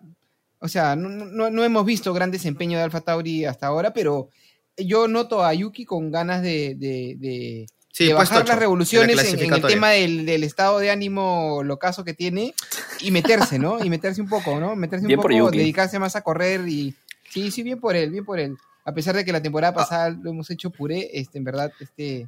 [0.59, 4.29] O sea, no, no, no hemos visto gran desempeño de Alfa Tauri hasta ahora, pero
[4.77, 9.09] yo noto a Yuki con ganas de, de, de- Sí, de puesto bajar las revoluciones
[9.09, 12.53] en la en, en el tema del, del estado de ánimo locazo que tiene
[13.01, 13.83] y meterse, ¿no?
[13.83, 14.75] Y meterse un poco, ¿no?
[14.75, 16.93] Meterse un poco, dedicarse más a correr y.
[17.29, 18.55] Sí, sí, bien por él, bien por él.
[18.85, 19.41] A pesar de que la Ah.
[19.41, 22.27] temporada pasada lo hemos hecho puré, este, en verdad, este.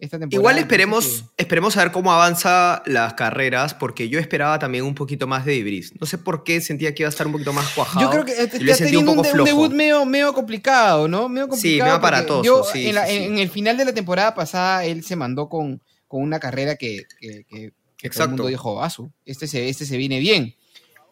[0.00, 0.34] Esta temporada.
[0.40, 5.26] Igual esperemos, esperemos a ver cómo avanza las carreras, porque yo esperaba también un poquito
[5.26, 5.92] más de Ibris.
[6.00, 8.00] No sé por qué sentía que iba a estar un poquito más cuajado.
[8.06, 9.44] Yo creo que he está teniendo un, de- un flojo.
[9.46, 11.28] debut medio, medio complicado, ¿no?
[11.28, 11.74] Medio complicado.
[11.76, 13.24] Sí, medio aparatoso, yo, sí, en, la- sí, sí.
[13.24, 17.04] en el final de la temporada pasada, él se mandó con, con una carrera que,
[17.20, 18.30] que- que- que todo el Exacto.
[18.30, 20.54] mundo dijo, Asu, este se, este se viene bien.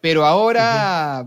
[0.01, 1.27] Pero ahora,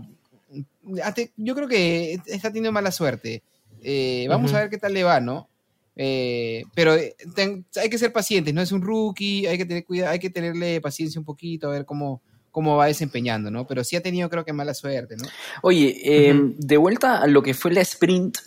[1.36, 3.42] yo creo que está teniendo mala suerte.
[3.84, 5.48] Eh, vamos a ver qué tal le va, ¿no?
[5.96, 9.84] Eh, pero eh, ten- hay que ser pacientes, no es un rookie, hay que tener
[9.84, 13.66] cuidado, hay que tenerle paciencia un poquito, a ver cómo, cómo va desempeñando, ¿no?
[13.66, 15.24] Pero sí ha tenido, creo que, mala suerte, ¿no?
[15.62, 16.54] Oye, eh, Ujú.
[16.58, 18.38] de vuelta a lo que fue la sprint,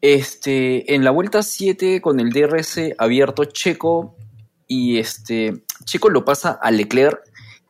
[0.00, 4.16] este, en la vuelta 7 con el DRS abierto, Checo
[4.66, 7.20] y este, Checo lo pasa a Leclerc.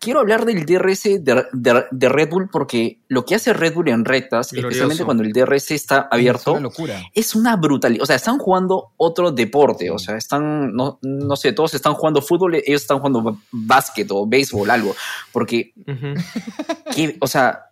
[0.05, 3.89] Quiero hablar del DRS de, de- de Red Bull porque lo que hace Red Bull
[3.89, 4.69] en rectas, Glorioso.
[4.69, 7.03] especialmente cuando el DRS está Es abierto, una locura.
[7.15, 8.03] es una brutalidad.
[8.03, 9.91] O sea, están jugando otro deporte.
[9.91, 14.27] O sea, están, no, no sé, todos están jugando fútbol, ellos están jugando básquet o
[14.27, 14.95] béisbol, algo.
[15.33, 15.73] Porque
[16.95, 17.67] que, o sea,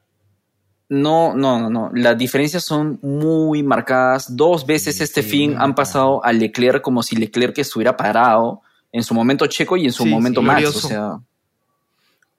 [0.89, 1.91] no, no, no, no.
[1.95, 4.37] Las diferencias son muy marcadas.
[4.37, 8.61] Dos veces Sí, este sí, fin han pasado a Leclerc como si Leclerc estuviera parado
[8.93, 10.67] en su momento Checo y en su Sí, momento Max.
[10.85, 11.19] O sea,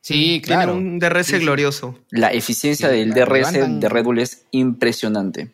[0.05, 0.73] Sí, Tiene claro.
[0.75, 1.39] un DRS Sí, sí.
[1.39, 1.97] glorioso.
[2.11, 5.51] la eficiencia Sí, del claro, DRS levantan- de Red Bull es impresionante.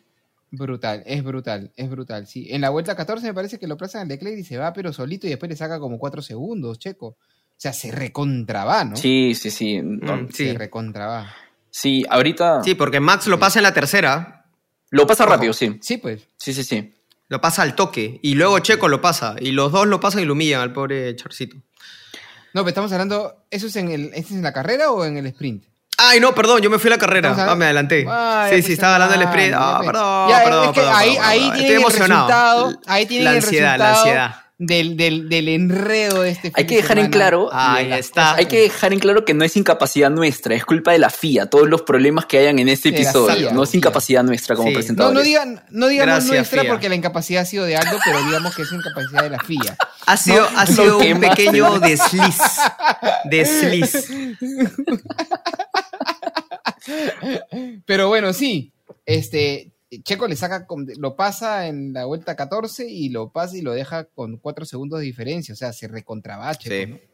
[0.50, 2.26] Brutal, es brutal, es brutal.
[2.26, 4.72] Sí, en la vuelta 14 me parece que lo plazan a Leclerc y se va,
[4.72, 7.06] pero solito y después le saca como 4 segundos, Checo.
[7.06, 7.16] O
[7.56, 8.96] sea, se recontra va, ¿no?
[8.96, 9.80] Sí, sí, sí.
[9.80, 10.52] No, Mm, Se sí.
[10.56, 11.34] recontra va.
[11.70, 14.46] Sí, ahorita Sí, porque Max lo pasa en la tercera,
[14.90, 15.34] lo pasa Ojo.
[15.34, 15.78] rápido, sí.
[15.80, 16.26] Sí, pues.
[16.36, 16.92] Sí, sí, sí.
[17.28, 20.24] lo pasa al toque, y luego Checo lo pasa, y los dos lo pasan y
[20.24, 21.58] lo humillan al pobre Charcito.
[22.52, 25.16] No, pero estamos hablando, ¿eso es en el, ¿eso es en la carrera o en
[25.16, 25.64] el sprint?
[26.02, 27.34] Ay, no, perdón, yo me fui a la carrera.
[27.36, 28.04] Ah, me adelanté.
[28.04, 29.54] Ya sí, pues, sí, estaba hablando del sprint.
[29.56, 31.54] Ah, perdón, Ya, perdón, es que perdón, ahí, perdón, ahí perdón.
[31.56, 32.26] tienen Estoy el emocionado.
[32.26, 34.34] resultado, ahí tienen la el ansiedad, la resultado ansiedad.
[34.62, 38.34] Del, del, del enredo de este fin Hay que de dejar en claro- Ahí está.
[38.34, 41.46] Hay que dejar en claro que no es incapacidad nuestra, es culpa de la FIA.
[41.46, 43.34] Todos los problemas que hayan en este De episodio.
[43.36, 43.78] FIA, no es FIA.
[43.78, 44.74] incapacidad nuestra como Sí.
[44.74, 45.14] No, presentadores.
[45.18, 46.70] no, digan, no digamos Gracias, nuestra FIA.
[46.72, 49.76] porque la incapacidad ha sido de algo, pero digamos que es incapacidad de la FIA.
[50.04, 51.30] Ha sido, ha sido ¿Qué un más?
[51.30, 52.36] pequeño desliz.
[53.30, 54.08] Desliz.
[57.86, 58.72] Pero bueno, sí.
[59.06, 59.72] Este,
[60.04, 63.72] Checo le saca, con- lo pasa en la vuelta 14 y lo pasa y lo
[63.72, 65.52] deja con 4 segundos de diferencia.
[65.52, 66.74] O sea, se recontraba Checo.
[66.74, 66.86] Sí.
[66.92, 67.10] ¿no?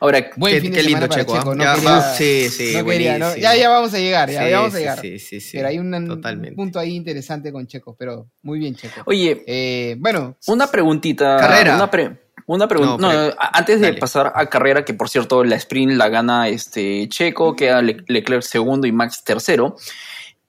[0.00, 1.38] Ahora, Buen Qué, fin de qué semana lindo para Checo.
[1.38, 1.50] Checo.
[1.50, 1.54] ¿ah?
[1.54, 3.36] No Ya, quería- va- sí, sí, no quería, ¿no?
[3.36, 5.00] Ya, ya vamos a llegar, ya, Sí, ya vamos a llegar.
[5.00, 5.56] Sí, sí, sí.
[5.56, 6.56] pero hay un Totalmente.
[6.56, 9.02] punto ahí interesante con Checo, pero muy bien Checo.
[9.06, 11.36] oye, Eh, bueno, una preguntita.
[11.36, 11.76] Carrera.
[11.76, 12.96] Una, pre- una pregunta.
[12.98, 14.00] No, No, antes de dale.
[14.00, 18.42] pasar a carrera, que por cierto, la sprint la gana este Checo, queda Le- Leclerc
[18.42, 19.76] segundo y Max tercero.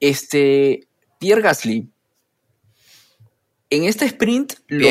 [0.00, 0.88] Este,
[1.24, 1.88] Pierre Gasly.
[3.70, 4.86] En este sprint lo,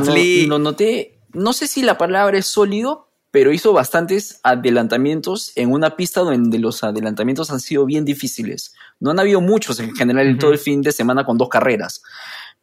[0.00, 0.12] no-
[0.46, 5.94] lo noté, no sé si la palabra es sólido, pero hizo bastantes adelantamientos en una
[5.96, 8.74] pista donde los adelantamientos han sido bien difíciles.
[9.00, 12.02] No han habido muchos en general en todo el fin de semana con dos carreras.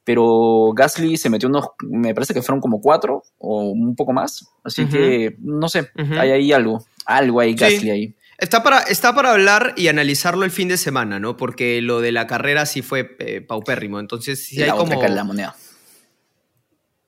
[0.03, 4.47] Pero Gasly se metió unos, me parece que fueron como cuatro o un poco más.
[4.63, 6.83] Así que, no sé, hay ahí algo.
[7.05, 7.57] Algo hay Sí.
[7.59, 8.15] Gasly ahí.
[8.37, 11.37] Está para, está para hablar y analizarlo el fin de semana, ¿no?
[11.37, 13.99] Porque lo de la carrera sí fue eh, paupérrimo.
[13.99, 15.01] Entonces, sí hay la otra como.
[15.01, 15.55] cara de la moneda.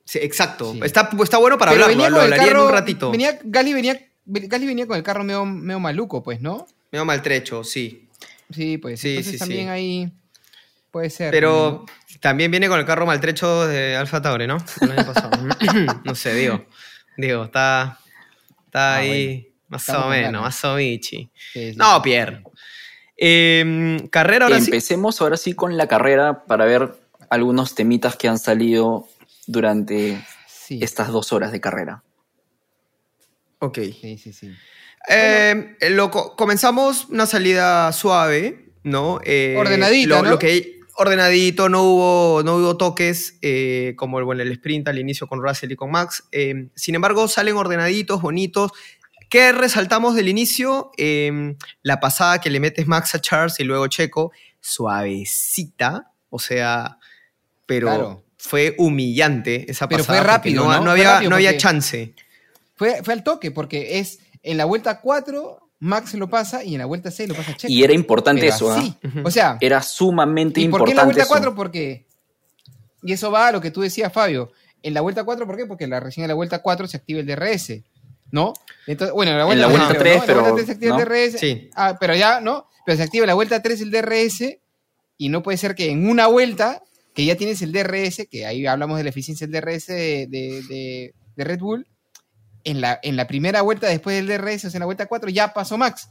[0.05, 0.73] Sí, exacto.
[0.73, 0.81] Sí.
[0.83, 2.03] Está, está bueno para pero hablarlo.
[2.03, 3.11] venía Lo hablaría en un ratito.
[3.11, 6.67] venía, Gali venía, Gali venía con el carro medio, medio maluco, pues, ¿no?
[6.91, 8.07] Medio maltrecho, sí.
[8.51, 8.99] Sí, pues.
[8.99, 9.69] Sí, entonces sí, también sí.
[9.69, 10.13] ahí
[10.91, 11.31] puede ser.
[11.31, 12.19] Pero ¿no?
[12.19, 14.57] también viene con el carro maltrecho de Alfa Tauri, ¿no?
[14.81, 15.31] El año pasado.
[16.03, 16.65] no sé, digo.
[17.17, 17.99] Digo, está,
[18.65, 19.54] está Ah, ahí
[19.87, 21.05] Más o menos, más o menos.
[21.07, 22.01] Sí, sí, No.
[22.01, 22.41] Pierre.
[23.17, 24.65] Em, carrera ahora sí.
[24.65, 26.93] Empecemos ahora sí con la carrera para ver
[27.29, 29.07] algunos temitas que han salido
[29.47, 32.03] durante Sí, estas dos horas de carrera.
[33.59, 33.79] Ok.
[34.01, 34.51] sí, sí, sí.
[35.07, 39.19] Eh, lo co- comenzamos una salida suave, ¿no?
[39.23, 40.29] Eh, Ordenadita, lo, ¿no?
[40.31, 44.97] lo que ordenadito, no hubo, no hubo toques eh, como el, bueno, el sprint al
[44.97, 46.23] inicio con Russell y con Max.
[46.31, 48.71] Eh, sin embargo, salen ordenaditos, bonitos.
[49.35, 50.91] ¿Qué resaltamos del inicio?
[50.95, 56.99] Eh, la pasada que le metes Max a Charles y luego Checo, suavecita, o sea,
[57.65, 58.23] pero Claro.
[58.37, 60.19] fue humillante esa Pero pasada.
[60.19, 60.77] fue porque rápido, no, ¿no?
[60.77, 62.13] no Fue había, rápido no había chance.
[62.75, 66.79] Fue, fue al toque, porque es en la vuelta 4, Max lo pasa y en
[66.79, 67.73] la vuelta 6 lo pasa Checo.
[67.73, 68.77] Y era importante Pero eso, ¿ah?
[68.77, 68.95] así.
[69.21, 71.29] O sea, Era sumamente ¿y por qué importante en la vuelta eso.
[71.29, 71.55] 4?
[71.55, 72.05] Porque.
[73.03, 74.53] Y eso va a lo que tú decías, Fabio.
[74.81, 75.65] En la vuelta 4, ¿por qué?
[75.65, 77.81] Porque la, recién en la vuelta 4 se activa el DRS.
[78.31, 78.53] ¿No?
[78.87, 80.33] Entonces, bueno, en la vuelta, la vuelta tres, 3, ¿no?
[80.33, 81.39] En la vuelta pero, 3 se activa el DRS.
[81.39, 81.69] Sí.
[81.75, 82.67] Ah, pero ya, ¿no?
[82.85, 84.57] Pero se activa en la vuelta 3 el DRS
[85.17, 86.81] y no puede ser que en una vuelta,
[87.13, 90.61] que ya tienes el DRS, que ahí hablamos de la eficiencia del DRS de, de-
[90.67, 91.87] de- de Red Bull,
[92.63, 95.29] en la, en la primera vuelta después del DRS, o sea, en la vuelta 4
[95.29, 96.09] ya pasó Max.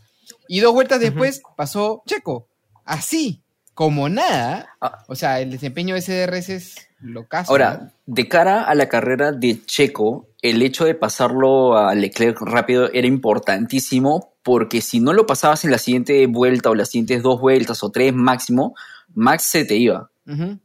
[0.48, 2.48] Y dos vueltas después pasó Checo.
[2.84, 3.42] Así,
[3.74, 4.68] como nada.
[4.80, 5.04] Ah.
[5.08, 7.50] O sea, el desempeño de ese DRS es locazo.
[7.52, 12.90] Ahora, de cara a la carrera de Checo, el hecho de pasarlo a Leclerc rápido
[12.92, 17.40] era importantísimo porque si no lo pasabas en la siguiente vuelta o las siguientes dos
[17.40, 18.74] vueltas o tres máximo,
[19.14, 20.34] Max se te iba, ¿no?
[20.34, 20.58] Ujú.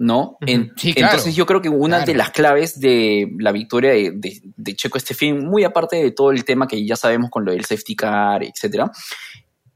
[0.00, 0.38] ¿no?
[0.42, 1.12] En- Sí, claro.
[1.12, 4.96] Entonces yo creo que una de las claves de la victoria de, de- de Checo
[4.96, 7.96] este fin, muy aparte de todo el tema que ya sabemos con lo del safety
[7.96, 8.90] car, etcétera,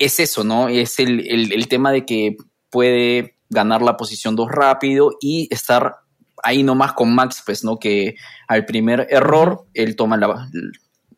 [0.05, 0.69] es eso, ¿no?
[0.69, 2.37] Es el, el- el tema de que
[2.71, 5.97] puede ganar la posición 2 rápido y estar
[6.43, 7.79] ahí nomás con Max, pues, ¿no?
[7.79, 8.15] Que
[8.49, 10.49] al primer error él toma la,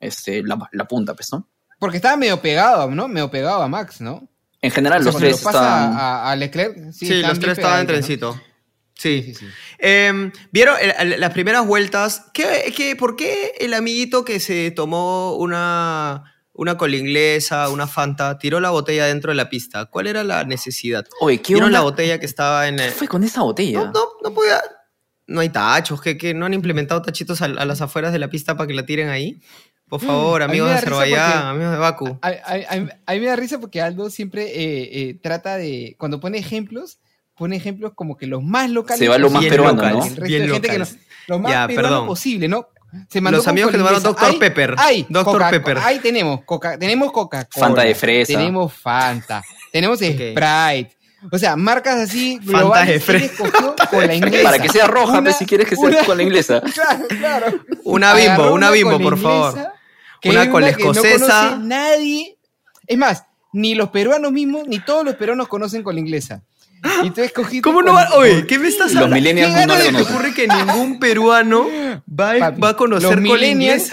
[0.00, 1.48] este, la, la punta, pues, ¿no?
[1.78, 3.08] Porque estaba medio pegado, ¿no?
[3.08, 4.28] Medio pegado a Max, ¿no?
[4.60, 5.84] En general, O sea, los tres lo pasa
[6.24, 6.92] a, a Leclerc.
[6.92, 8.32] Sí, los tres estaban en trencito.
[8.34, 8.40] Sí.
[8.96, 9.46] Sí, sí, sí.
[9.78, 12.26] Em, ¿Vieron el- el- las primeras vueltas?
[12.32, 18.38] ¿Qué, qué, por qué el amiguito que se tomó una, una cola inglesa, una Fanta,
[18.38, 19.86] tiró la botella dentro de la pista?
[19.86, 21.04] ¿Cuál era la necesidad?
[21.20, 21.78] Oye, ¿qué ¿Vieron onda?
[21.80, 22.92] la botella que estaba en ¿Qué el...
[22.92, 23.80] fue con esa botella?
[23.84, 24.60] No, no, no podía...
[25.26, 28.28] No hay tachos, que, que no han implementado tachitos a, a las afueras de la
[28.28, 29.40] pista para que la tiren ahí.
[29.88, 32.18] Por favor, Mm, mí amigos de Azerbaiyán, amigos de Baku.
[32.20, 35.96] A, a- a- a mí me da risa porque Aldo siempre eh, eh, trata de,
[35.98, 36.98] cuando pone ejemplos,
[37.34, 38.98] pone ejemplos como que los más locales.
[38.98, 40.04] Se va lo más peruano, ¿no?
[40.04, 40.98] El resto Bien de gente que no, local.
[41.28, 42.06] lo más Ya, peruano perdón.
[42.06, 42.68] posible, ¿no?
[43.08, 44.02] Se mandó Los amigos que tomaron.
[44.02, 44.24] Dr.
[44.30, 44.74] Ahí- Pepper.
[45.24, 45.78] Coca- Pepper.
[45.78, 47.66] Ahí tenemos Coca, tenemos Coca-Cola.
[47.66, 48.32] Fanta de fresa.
[48.32, 49.42] Tenemos Fanta.
[49.72, 50.96] Tenemos Sprite.
[51.32, 53.04] O sea, marcas así Fanta globales.
[53.90, 54.42] con la inglesa.
[54.44, 56.60] Para que sea roja, Una- pues, si quieres que sea una- con la inglesa.
[56.74, 57.46] Claro, claro.
[57.84, 59.54] Una bimbo, Agarró una bimbo, por favor.
[60.26, 61.56] Una con la no escocesa.
[61.60, 62.36] nadie.
[62.86, 66.42] Es más, ni los peruanos mismos, ni todos los peruanos conocen con la inglesa.
[67.02, 68.08] Y tú escogiste ¿Cómo no va?
[68.16, 69.16] Oye, ¿qué me estás Los hablando?
[69.16, 69.96] millennials ¿Qué no conocen.
[69.96, 71.66] ocurre que ningún peruano
[72.08, 73.90] va, Papi, va a conocer los millennials?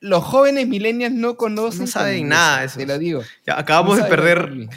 [0.00, 1.80] Los jóvenes millennials no conocen.
[1.82, 2.78] No saben nada de eso.
[2.78, 3.22] Te lo digo.
[3.46, 4.68] Ya, acabamos No de perder papi.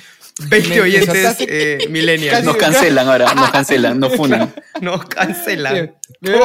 [0.48, 2.46] 20 Me- oyentes eh, millennials.
[2.46, 4.54] Nos cancelan ahora, nos cancelan, nos funan.
[4.80, 5.94] Nos cancelan.
[6.22, 6.40] Me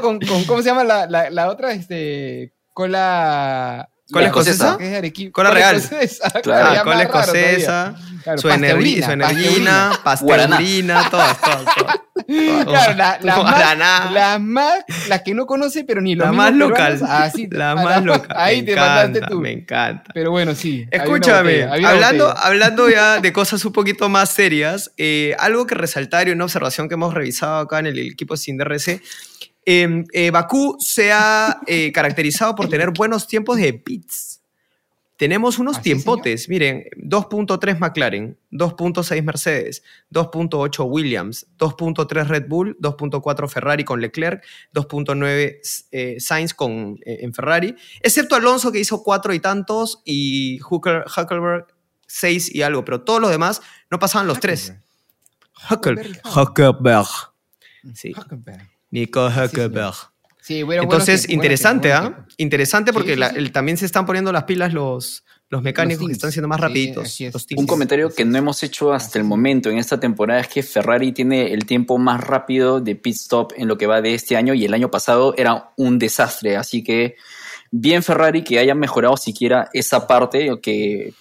[0.00, 1.72] con- ¿Cómo se llama la, la, la otra?
[1.72, 2.52] Este.
[2.72, 3.89] Cola.
[4.12, 4.78] ¿Cola escocesa?
[5.32, 5.76] Cola real.
[5.76, 6.30] escocesa.
[6.42, 6.80] Claro.
[6.80, 11.96] Ah, cola escocesa, Claro, su, energi- pasteurina, su energina, pasteurina, todas, todas, todas.
[12.30, 14.74] Claro, la, la más, la más,
[15.08, 16.92] la que no conoce, pero ni los La más local.
[16.92, 18.28] peruanos, así, la a más local.
[18.38, 19.40] Ahí me te encanta, mandaste tú.
[19.40, 20.10] Me encanta.
[20.14, 20.86] Pero bueno, sí.
[20.92, 26.28] Escúchame, botella, hablando, hablando ya de cosas un poquito más serias, eh, algo que resaltar
[26.28, 29.02] y una observación que hemos revisado acá en el equipo sin DRC,
[29.66, 34.40] eh, eh, Bakú se ha eh, caracterizado por tener buenos tiempos de pits.
[35.16, 42.74] Tenemos unos ¿Ah, sí, tiempotes, miren, 2.3 McLaren, 2.6 Mercedes, 2.8 Williams, 2.3 Red Bull,
[42.80, 44.42] 2.4 Ferrari con Leclerc,
[44.72, 45.58] 2.9
[45.90, 51.04] eh, Sainz con, eh, en Ferrari, excepto Alonso que hizo cuatro y tantos y Hucker-
[51.06, 51.66] Huckelberg
[52.06, 54.72] seis y algo, pero todos los demás no pasaban los tres.
[55.70, 56.18] Huckelberg.
[56.34, 57.06] Huckelberg.
[57.94, 58.66] Sí, Huckelberg.
[58.90, 59.40] Nico sí.
[59.40, 59.94] Huckelberg.
[60.42, 62.34] Sí, bueno, Entonces, interesante, tiempos.
[62.38, 63.36] Interesante porque Sí, sí, la- sí.
[63.36, 66.62] el- también se están poniendo las pilas los, los mecánicos que están siendo más Sí,
[66.62, 67.20] rapiditos.
[67.20, 67.34] es.
[67.34, 67.60] los.
[67.60, 71.12] Un comentario que no hemos hecho hasta el momento en esta temporada es que Ferrari
[71.12, 74.54] tiene el tiempo más rápido de pit stop en lo que va de este año
[74.54, 76.56] y el año pasado era un desastre.
[76.56, 77.16] Así que
[77.70, 81.12] bien Ferrari que haya mejorado siquiera esa parte que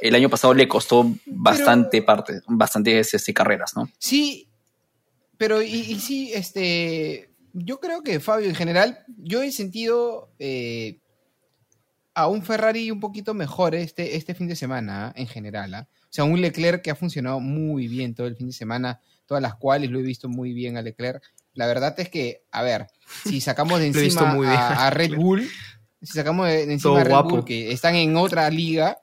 [0.00, 3.88] el año pasado le costó bastante parte, bastantes este, carreras, ¿no?
[3.98, 4.48] Sí,
[5.42, 11.00] pero y, y sí, este, yo creo que Fabio en general, yo he sentido, eh,
[12.14, 15.12] a un Ferrari un poquito mejor este, este fin de semana, ¿ah?
[15.16, 15.74] en general.
[15.74, 15.88] ¿ah?
[16.02, 19.42] O sea, un Leclerc que ha funcionado muy bien todo el fin de semana, todas
[19.42, 21.20] las cuales lo he visto muy bien a Leclerc.
[21.54, 22.86] La verdad es que, a ver,
[23.24, 25.16] si sacamos de encima muy a, Red.
[25.16, 25.42] Bull,
[26.02, 27.28] si sacamos de, de Todo encima a Red guapo.
[27.30, 28.96] Bull, que están en otra liga,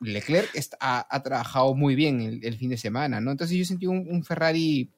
[0.00, 3.30] Leclerc está- ha, ha trabajado muy bien el, el fin de semana, ¿no?
[3.30, 4.90] Entonces yo sentí un, un Ferrari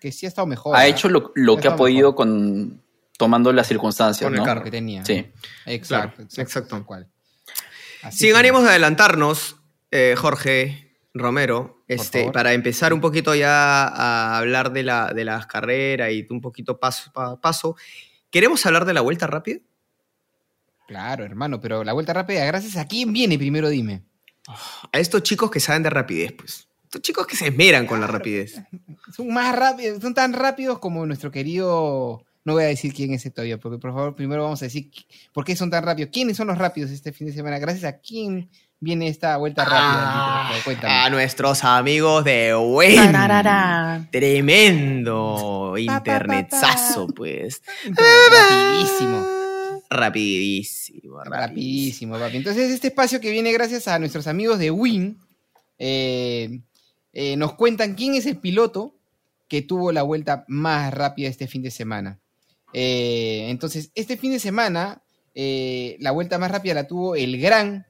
[0.00, 0.76] que sí ha estado mejor.
[0.76, 2.14] Ha hecho lo, que ha podido mejor.
[2.14, 2.84] con
[3.16, 4.44] tomando las circunstancias, Con el ¿no?
[4.44, 4.64] carro.
[4.64, 5.04] que tenía.
[5.04, 5.26] Sí.
[5.66, 6.76] Exacto, Claro, exacto.
[6.76, 7.10] exacto.
[8.10, 9.56] Sin ánimos de adelantarnos,
[9.90, 15.46] eh, Jorge Romero, este, para empezar un poquito ya a hablar de, la, de las
[15.46, 17.76] carreras y un poquito paso a paso,
[18.30, 19.60] ¿queremos hablar de la vuelta rápida?
[20.86, 24.02] Claro, hermano, pero la vuelta rápida, gracias a quién viene primero, dime.
[24.92, 26.68] A estos chicos que saben de rapidez, pues.
[26.94, 28.62] Estos chicos que se esmeran con la rapidez.
[29.16, 32.24] Son más rápidos, son tan rápidos como nuestro querido.
[32.44, 34.92] No voy a decir quién es todavía, porque por favor, primero vamos a decir
[35.32, 36.10] por qué son tan rápidos.
[36.12, 37.58] ¿Quiénes son los rápidos este fin de semana?
[37.58, 39.80] Gracias a quién viene esta vuelta rápida.
[39.82, 40.52] Ah?
[40.62, 40.94] Cuéntame.
[40.94, 43.12] a nuestros amigos de Wen.
[44.12, 47.60] Tremendo internetazo, pues.
[47.86, 49.26] Rapidísimo.
[49.90, 51.24] Rapidísimo, rapidísimo.
[51.24, 52.36] Rapidísimo, papi.
[52.36, 55.18] Entonces, este espacio que viene gracias a nuestros amigos de Win,
[55.76, 56.60] eh,
[57.14, 58.94] eh, nos cuentan quién es el piloto
[59.48, 62.20] que tuvo la vuelta más rápida este fin de semana.
[62.72, 65.02] Eh, entonces, este fin de semana,
[65.34, 67.86] eh, la vuelta más rápida la tuvo el gran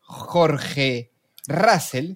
[0.00, 1.12] Jorge
[1.46, 2.14] Russell,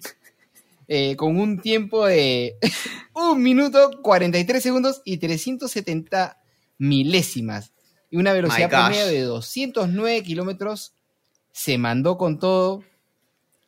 [0.87, 2.57] eh, con un tiempo de
[3.13, 6.41] 1 minuto 43 segundos y 370
[6.79, 7.73] milésimas.
[8.09, 10.93] Y una velocidad promedio de 209 kilómetros.
[11.51, 12.83] Se mandó con todo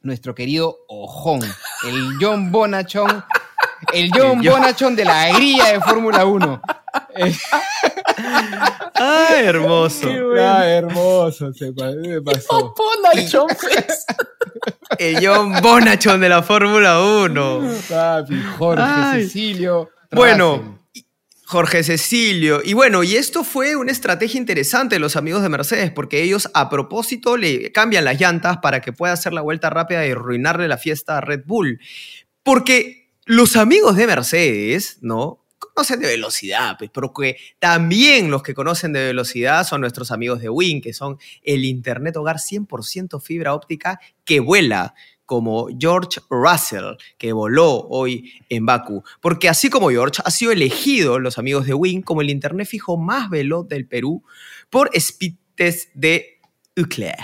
[0.05, 1.41] nuestro querido Ojón,
[1.87, 3.23] el John Bonachón,
[3.93, 6.61] el John El John- Bonachón de la grilla de Fórmula 1.
[8.95, 10.07] Ay, hermoso.
[10.39, 12.73] Ah, hermoso, se pa- se pasó.
[14.97, 17.61] El John Bonachon de la Fórmula 1.
[17.89, 19.23] Papi, Jorge, Ay.
[19.23, 19.89] Cecilio.
[20.11, 20.79] Bueno,
[21.45, 22.61] Jorge Cecilio.
[22.63, 26.49] Y bueno, y esto fue una estrategia interesante de los amigos de Mercedes, porque ellos
[26.55, 30.67] a propósito le cambian las llantas para que pueda hacer la vuelta rápida y arruinarle
[30.67, 31.79] la fiesta a Red Bull.
[32.41, 35.45] Porque los amigos de Mercedes, ¿no?
[35.59, 40.41] Conocen de velocidad, pues, pero que también los que conocen de velocidad son nuestros amigos
[40.41, 46.95] de Win, que son el Internet Hogar 100% fibra óptica que vuela, como George Russell,
[47.17, 49.03] que voló hoy en Baku.
[49.21, 52.97] Porque así como George, ha sido elegido los amigos de Win como el Internet fijo
[52.97, 54.23] más veloz del Perú
[54.69, 56.39] por Speedtest de
[56.77, 57.15] Ucla.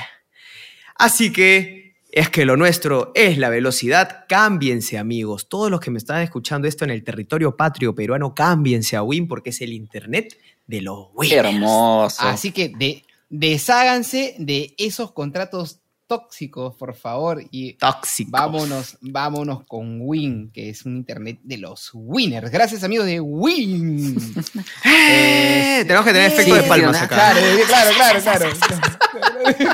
[0.95, 4.25] Así que es que lo nuestro es la velocidad.
[4.27, 5.47] Cámbiense, amigos.
[5.47, 9.27] Todos los que me están escuchando esto en el territorio patrio peruano, cámbiense a Win
[9.27, 10.37] porque es el Internet
[10.67, 11.45] de los winners.
[11.45, 12.21] hermoso.
[12.21, 15.80] Así que de, desháganse de esos contratos
[16.11, 18.33] tóxicos, por favor, y Tóxicos.
[18.33, 22.51] vámonos, vámonos con Win, que es un internet de los winners.
[22.51, 24.17] Gracias, amigos de Win.
[24.83, 27.15] Eh, tenemos que tener efecto de palmas acá.
[27.15, 28.49] Claro, claro, claro, claro.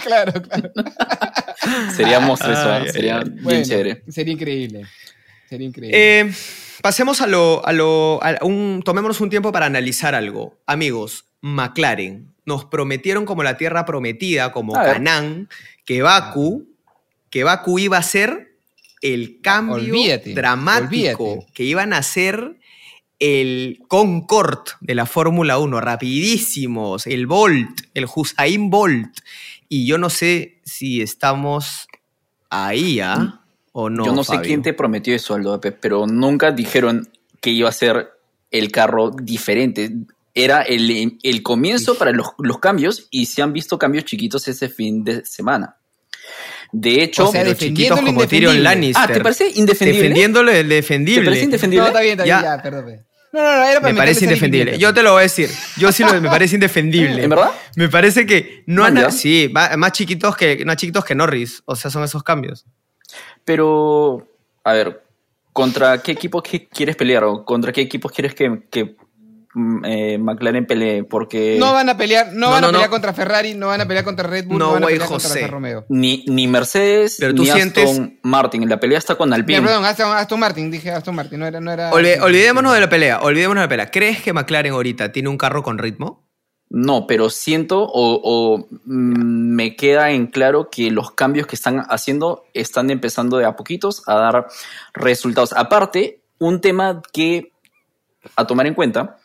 [0.04, 0.73] claro, claro.
[1.95, 2.86] Sería monstruo eso, Ay, ¿eh?
[2.86, 4.04] ay, sería bien Bueno, chévere.
[4.08, 4.86] Sería increíble.
[5.50, 6.19] Sería increíble.
[6.21, 6.32] Eh,
[6.84, 10.60] pasemos a lo, a lo, a un, tomémonos un tiempo para analizar algo.
[10.67, 14.73] Amigos, McLaren nos prometieron como la tierra prometida, como.
[14.73, 15.49] Canaán,
[15.86, 16.65] que Baku,
[17.29, 18.55] que Baku iba a ser
[19.01, 21.53] el cambio Olvídate, dramático, olvídate.
[21.53, 22.57] que iban a ser
[23.19, 29.19] el Concorde de la Fórmula 1, rapidísimos, el Bolt, el Hussein Bolt.
[29.67, 31.88] Y yo no sé si estamos
[32.49, 33.41] ahí, ¿ah?
[33.73, 34.05] O no.
[34.05, 37.10] Yo no sé quién te prometió eso, Aldo, pero nunca dijeron
[37.41, 38.10] que iba a ser
[38.51, 39.91] el carro diferente.
[40.39, 44.69] Era el, el comienzo para los, los cambios y se han visto cambios chiquitos ese
[44.69, 45.78] fin de semana.
[46.71, 48.62] De hecho, O sea, Pero defendiendo chiquitos lo como Tyrion.
[48.63, 49.04] Lannister.
[49.04, 50.02] ah, ¿te parece indefendible?
[50.02, 51.26] Defendiendo lo ¿Te defendible.
[51.26, 51.82] parece indefendible?
[51.82, 52.56] No, está bien, está bien, Ya.
[52.58, 52.86] ya, perdón.
[52.86, 53.04] pe.
[53.34, 54.78] No, no, no, era para Me parece indefendible.
[54.78, 55.50] Yo te lo voy a decir.
[55.78, 57.23] Yo sí lo, me parece indefendible.
[57.23, 57.52] ¿En verdad?
[57.76, 59.12] Me parece que no han, ya.
[59.12, 62.65] sí, más chiquitos que más chiquitos que Norris, o sea, son esos cambios.
[63.46, 64.27] Pero,
[64.63, 65.04] a ver,
[65.54, 67.23] ¿contra qué equipos que- quieres pelear?
[67.25, 68.96] ¿O contra qué equipos quieres que, que,
[69.85, 71.03] eh, McLaren pelee?
[71.03, 72.89] Porque No van a pelear, no, No, van a pelear no.
[72.91, 75.27] contra Ferrari, no van a pelear contra Red Bull, No, no, van a pelear contra
[75.29, 75.39] José.
[75.43, 75.85] Alfa Romeo.
[75.89, 78.69] ni, ni Mercedes Pero tú ni sientes- Aston Martin.
[78.69, 79.62] La pelea está con Alpine.
[79.62, 81.60] perdón, Aston, Aston Martin, dije Aston Martin, no era...
[81.60, 83.91] No era Olvi- olvidémonos de la pelea, olvidémonos de la pelea.
[83.91, 86.25] ¿Crees que McLaren ahorita tiene un carro con ritmo?
[86.69, 91.85] No, pero siento o, o, mm, me queda en claro que los cambios que están
[91.89, 94.47] haciendo están empezando de a poquitos a dar
[94.93, 95.53] resultados.
[95.53, 97.53] Aparte, un tema que
[98.35, 99.15] a tomar en cuenta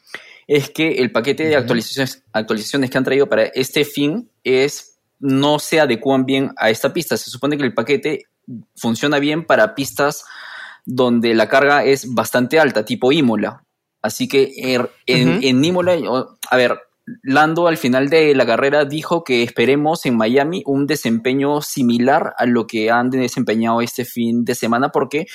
[0.46, 5.58] es que el paquete de actualizaciones, actualizaciones que han traído para este fin es no
[5.58, 7.16] se adecuan bien a esta pista.
[7.16, 8.26] Se supone que el paquete
[8.76, 10.24] funciona bien para pistas
[10.84, 13.64] donde la carga es bastante alta, tipo Imola.
[14.02, 15.96] Así que er, en, en Imola,
[16.50, 16.78] a ver,
[17.22, 22.46] Lando al final de la carrera dijo que esperemos en Miami un desempeño similar a
[22.46, 25.26] lo que han desempeñado este fin de semana porque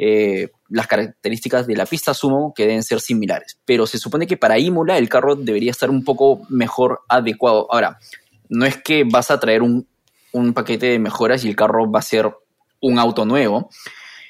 [0.00, 3.58] eh, las características de la pista asumo que deben ser similares.
[3.64, 7.66] Pero se supone que para Imola el carro debería estar un poco mejor adecuado.
[7.70, 7.98] Ahora,
[8.48, 9.86] no es que vas a traer un,
[10.32, 12.32] un paquete de mejoras y el carro va a ser
[12.80, 13.70] un auto nuevo.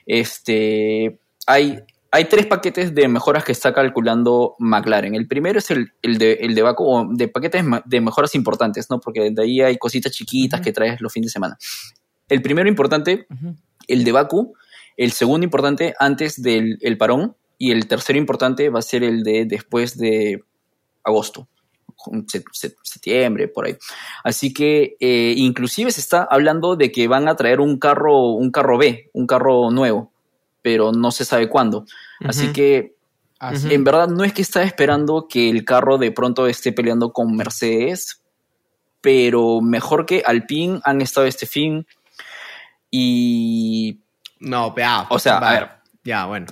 [0.06, 5.14] Este, hay, hay tres paquetes de mejoras que está calculando McLaren.
[5.14, 6.64] El primero es el, el de, el de
[7.12, 9.00] de paquetes de mejoras importantes, ¿no?
[9.00, 11.58] Porque de ahí hay cositas chiquitas que traes los fines de semana.
[12.26, 13.26] El primero importante,
[13.86, 14.54] el de Baku.
[14.98, 17.34] El segundo importante antes del el parón.
[17.60, 20.42] Y el tercero importante va a ser el de después de
[21.02, 21.48] agosto.
[22.28, 23.76] se- se- septiembre, por ahí.
[24.22, 28.52] Así que eh, inclusive se está hablando de que van a traer un carro, un
[28.52, 30.12] carro B, un carro nuevo,
[30.62, 31.84] pero no se sabe cuándo.
[32.20, 32.52] Así Ujú.
[32.52, 32.94] que
[33.40, 33.74] Así.
[33.74, 37.34] en verdad no es que está esperando que el carro de pronto esté peleando con
[37.34, 38.22] Mercedes,
[39.00, 41.84] pero mejor que Alpine han estado este fin
[42.92, 43.98] y
[44.40, 45.06] No, ya.
[45.10, 45.68] O sea, a ver.
[46.04, 46.46] Ya, bueno.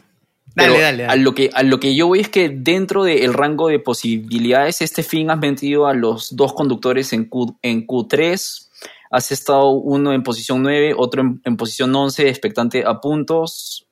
[0.55, 1.23] Pero Dale, dale, A dale.
[1.23, 5.03] lo, que, a lo que yo voy es que dentro del rango de posibilidades, este
[5.03, 8.69] fin has metido a los dos conductores en, Q, en Q3.
[9.11, 13.87] Has estado uno en posición 9, otro en, en posición 11, expectante a puntos.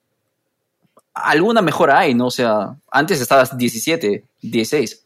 [1.13, 2.27] Alguna mejora hay, ¿no?
[2.27, 5.05] O sea, antes estabas 17, 16.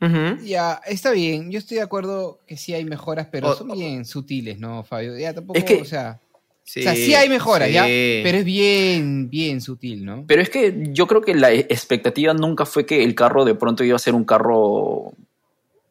[0.00, 0.44] Ujú.
[0.44, 1.50] Ya, está bien.
[1.50, 5.18] Yo estoy de acuerdo que sí hay mejoras, pero O- son bien sutiles, ¿no, Fabio?
[5.18, 6.20] Ya tampoco, Es que- o sea,
[6.68, 7.74] Sí, o sea, sí hay mejoras, sí.
[7.74, 7.84] ¿ya?
[7.84, 10.24] Pero es bien, bien sutil, ¿no?
[10.26, 13.84] Pero es que yo creo que la expectativa nunca fue que el carro de pronto
[13.84, 15.12] iba a ser un carro.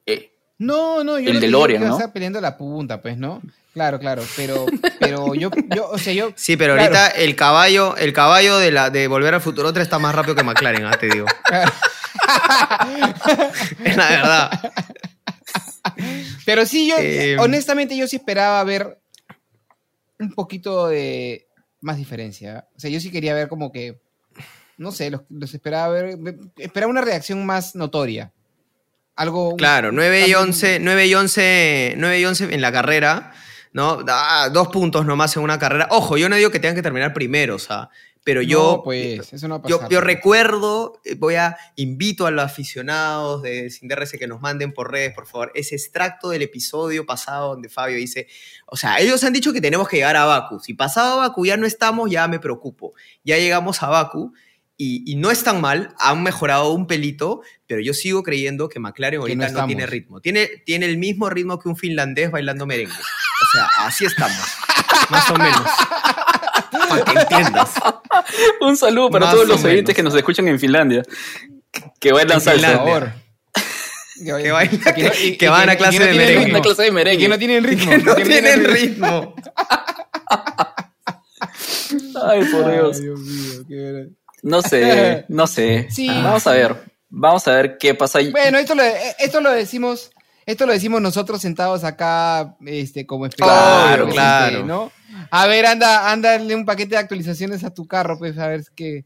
[0.06, 1.96] eh, No, no, yo El no DeLorean, que ¿no?
[1.96, 3.42] estar peleando la punta, pues, ¿no?
[3.74, 4.66] Claro, claro, pero,
[5.00, 6.32] pero yo, yo, o sea, yo...
[6.36, 6.96] Sí, pero Claro.
[6.96, 10.36] ahorita el caballo, el caballo de la de Volver al Futuro 3 está más rápido
[10.36, 11.26] que McLaren, ah, te digo.
[13.84, 14.74] Es la verdad.
[16.46, 18.98] Pero sí, yo, Eh, honestamente, yo sí esperaba ver
[20.20, 21.48] un poquito de
[21.82, 22.68] más diferencia.
[22.76, 24.00] O sea, yo sí quería ver como que,
[24.78, 26.18] no sé, los, los esperaba ver,
[26.58, 28.32] esperaba una reacción más notoria.
[29.16, 29.56] Algo...
[29.56, 33.34] Claro, 9 y también- 11, 9 y 11, 9 y 11 en la carrera,
[33.72, 34.00] ¿no?
[34.10, 35.88] Ah, dos puntos nomás en una carrera.
[35.92, 37.90] Ojo, yo no digo que tengan que terminar primero, o sea,
[38.26, 42.44] pero yo, No, pues, eso no yo, yo recuerdo, eh, voy a, invito a los
[42.44, 47.06] aficionados de Sin DRS que nos manden por redes, por favor, ese extracto del episodio
[47.06, 48.28] pasado donde Fabio dice,
[48.66, 50.60] o sea, ellos han dicho que tenemos que llegar a Baku.
[50.60, 52.96] Si pasado a Baku ya no estamos, ya me preocupo.
[53.24, 54.34] Ya llegamos a Baku
[54.76, 58.80] y, y no es tan mal, han mejorado un pelito, pero yo sigo creyendo que
[58.80, 60.20] McLaren Que ahorita no no, tiene ritmo.
[60.20, 62.92] Tiene, tiene el mismo ritmo que un finlandés bailando merengue.
[62.92, 64.36] O sea, así estamos,
[65.12, 65.62] más o menos.
[66.90, 67.72] Para que entiendas.
[68.62, 69.96] Un saludo para Más todos los oyentes menos.
[69.96, 71.04] que nos escuchan en Finlandia.
[72.00, 72.80] Que bailan salsa.
[72.84, 72.94] Por Finlandia.
[72.94, 73.26] favor.
[74.42, 76.36] Que baila- que no- que- y- que y van a clase no de merengue.
[76.46, 76.52] ritmo.
[76.58, 77.20] Una clase de merengue.
[77.20, 77.90] Y que no tienen ritmo.
[77.92, 79.36] Que no que tienen ritmo.
[82.24, 83.02] Ay, por Ay, Dios.
[83.02, 84.08] Dios mío, qué.
[84.44, 85.88] No sé, no sé.
[85.92, 86.08] Sí.
[86.08, 86.76] Vamos a ver.
[87.10, 88.32] Vamos a ver qué pasa ahí.
[88.32, 90.12] Bueno, esto lo, esto lo decimos,
[90.46, 94.66] esto lo decimos nosotros sentados acá, este, como espectadores, Claro, este, claro.
[94.66, 94.92] ¿no?
[95.32, 99.06] A ver, anda, ándale un paquete de actualizaciones a tu carro, pues, a ver qué,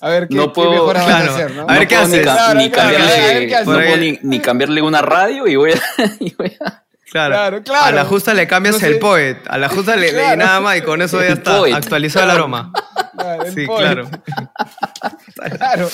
[0.00, 1.30] a ver qué, No qué puedo- mejoras vas claro.
[1.30, 1.62] a hacer, ¿no?
[1.62, 2.10] A ver no qué haces.
[2.56, 5.80] ni, claro, cambiarle, ni, ni cambiarle una radio y voy a,
[6.20, 7.34] y voy a- Claro.
[7.34, 7.84] Claro, claro.
[7.84, 8.86] A la justa le cambias No sé.
[8.86, 9.36] el poet.
[9.46, 10.36] A la justa le, le- Claro.
[10.38, 11.58] nada más y con eso ya está.
[11.58, 11.74] poet.
[11.74, 12.72] Actualizado el aroma.
[13.18, 13.80] Claro, el Sí, poet.
[13.82, 14.08] claro.
[15.56, 15.88] Claro.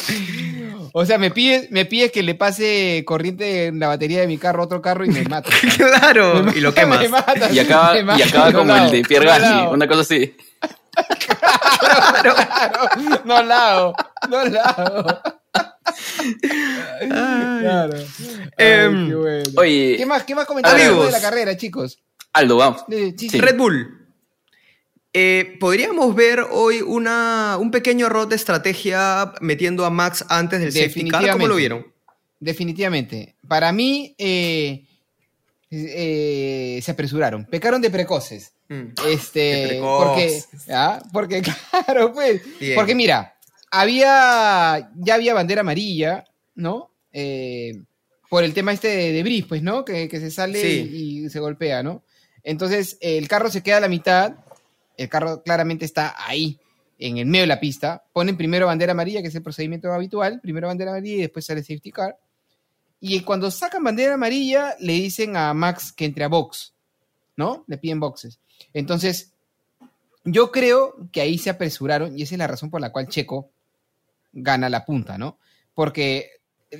[0.92, 4.38] O sea, me pides, me pides que le pase corriente en la batería de mi
[4.38, 5.55] carro a otro carro y me matas.
[5.76, 6.44] claro.
[6.55, 7.01] Y lo quemas.
[7.01, 10.01] Me matas, y acaba, me y acaba No como el de Pierre Gasly, una cosa
[10.01, 10.34] así.
[11.26, 12.34] Claro,
[13.24, 13.94] no lavo,
[14.28, 15.20] no lavo.
[17.09, 17.96] Claro.
[17.96, 19.44] Ay, Em, qué bueno.
[19.57, 21.07] Oye, ¿Qué más, qué más comentarios amigos.
[21.07, 21.99] de la carrera, chicos?
[22.32, 22.84] Aldo, vamos.
[23.16, 23.28] Sí.
[23.38, 23.97] Red Bull.
[25.12, 30.72] Eh, ¿Podríamos ver hoy una, un pequeño error de estrategia metiendo a Max antes del
[30.72, 31.30] safety car?
[31.32, 31.86] ¿Cómo lo vieron?
[32.40, 33.34] Definitivamente.
[33.46, 34.84] Para mí, eh,
[35.70, 37.46] eh, se apresuraron.
[37.46, 38.52] Pecaron de precoces.
[38.68, 38.84] Mm.
[39.09, 40.68] Este, De porque, precoces.
[40.70, 41.02] ¿ah?
[41.12, 41.42] porque,
[41.86, 42.42] claro, pues.
[42.61, 42.74] Bien.
[42.74, 43.34] Porque mira,
[43.70, 46.90] había, ya había bandera amarilla, ¿no?
[48.30, 49.84] Por el tema este de, de Brice, pues, ¿no?
[49.86, 50.90] Que, que se sale Sí.
[50.92, 52.02] y, y se golpea, ¿no?
[52.44, 54.34] Entonces, el carro se queda a la mitad,
[54.99, 56.61] el carro claramente está ahí,
[56.99, 60.40] en el medio de la pista, ponen primero bandera amarilla, que es el procedimiento habitual,
[60.40, 62.18] primero bandera amarilla y después sale safety car.
[63.01, 66.74] Y cuando sacan bandera amarilla, le dicen a Max que entre a box,
[67.36, 67.64] ¿no?
[67.68, 68.40] Le piden boxes.
[68.74, 69.32] Entonces,
[70.24, 73.53] yo creo que ahí se apresuraron y esa es la razón por la cual Checo
[74.32, 75.38] gana la punta, ¿no?
[75.74, 76.30] Porque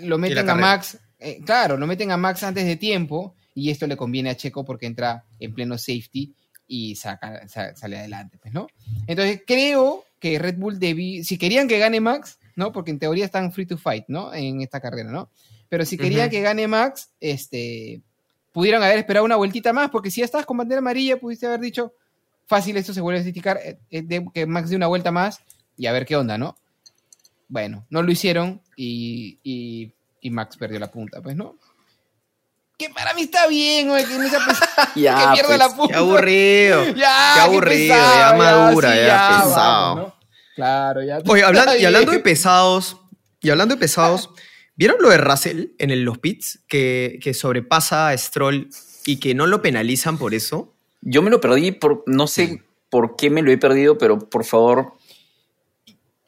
[0.01, 0.57] lo meten a.
[0.57, 4.37] Max, eh, claro, lo meten a Max antes de tiempo y esto le conviene a
[4.37, 6.35] Checo porque entra en pleno safety
[6.69, 8.69] y saca, sa- sale adelante, pues, ¿no?
[9.07, 12.71] Entonces creo que Red Bull debí, si querían que gane Max, ¿no?
[12.73, 14.33] Porque en teoría están free to fight, ¿no?
[14.35, 15.31] En esta carrera, ¿no?
[15.69, 18.03] Pero si querían que gane Max, este,
[18.53, 21.61] pudieron haber esperado una vueltita más, porque si ya estabas con bandera amarilla, pudiste haber
[21.61, 21.95] dicho,
[22.47, 25.41] fácil, esto se vuelve a criticar, eh, eh, de- que Max dé una vuelta más
[25.77, 26.57] y a ver qué onda, ¿no?
[27.49, 31.57] Bueno, no lo hicieron y, y- y Max perdió la punta, pues, ¿no?
[32.79, 34.05] Que para mí está bien, güey,
[34.95, 35.93] que Ya, que pierda pues, la punta.
[35.93, 36.85] Qué aburrido.
[36.97, 39.97] Ya, Qué qué aburrido, pesado, ya madura, sí, ya, pesado.
[39.97, 40.15] ¿no?
[40.55, 41.19] Claro, ya.
[41.27, 42.97] Oye, hablando, y hablando de pesados,
[43.41, 44.31] y hablando de pesados,
[44.77, 46.61] ¿vieron lo de Russell en el- los pits?
[46.69, 48.69] Que, que sobrepasa a Stroll
[49.07, 50.75] y que no lo penalizan por eso.
[51.01, 54.45] Yo me lo perdí por, no sé por qué me lo he perdido, pero por
[54.45, 54.93] favor,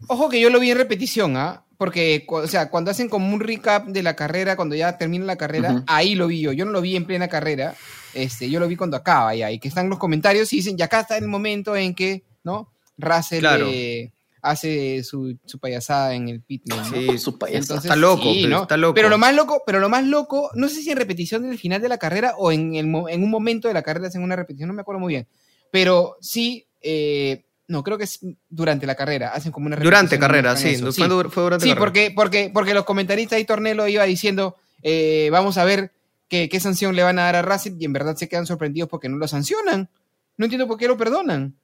[0.08, 1.62] Ojo que yo lo vi en repetición, ¿ah?
[1.80, 5.36] Porque, o sea, cuando hacen como un recap de la carrera, cuando ya termina la
[5.36, 6.52] carrera, ahí lo vi yo.
[6.52, 7.74] Yo no lo vi en plena carrera.
[8.12, 9.50] Este, yo lo vi cuando acaba ya.
[9.50, 12.70] Y que están los comentarios y dicen, ya acá está el momento en que, ¿no?
[12.98, 13.66] Russell Claro.
[13.70, 14.12] eh,
[14.42, 16.64] hace su, su payasada en el pit.
[16.90, 17.58] Sí, su payasa.
[17.62, 18.62] Entonces, está loco, sí, pero ¿no?
[18.64, 18.94] está loco.
[18.94, 21.80] Pero lo más loco, pero lo más loco, no sé si en repetición del final
[21.80, 24.68] de la carrera o en, el, en un momento de la carrera hacen una repetición,
[24.68, 25.26] no me acuerdo muy bien.
[25.70, 30.56] Pero sí, eh, no, creo que es durante la carrera, hacen como una Durante carrera,
[30.56, 30.70] sí.
[30.70, 31.80] eso, Fue, dur- fue durante Sí, carrera.
[31.86, 35.92] porque, porque, porque los comentaristas y Tornelo iba diciendo, eh, vamos a ver
[36.28, 38.88] qué, qué sanción le van a dar a Russell y en verdad se quedan sorprendidos
[38.88, 39.88] porque no lo sancionan.
[40.36, 41.54] No entiendo por qué lo perdonan.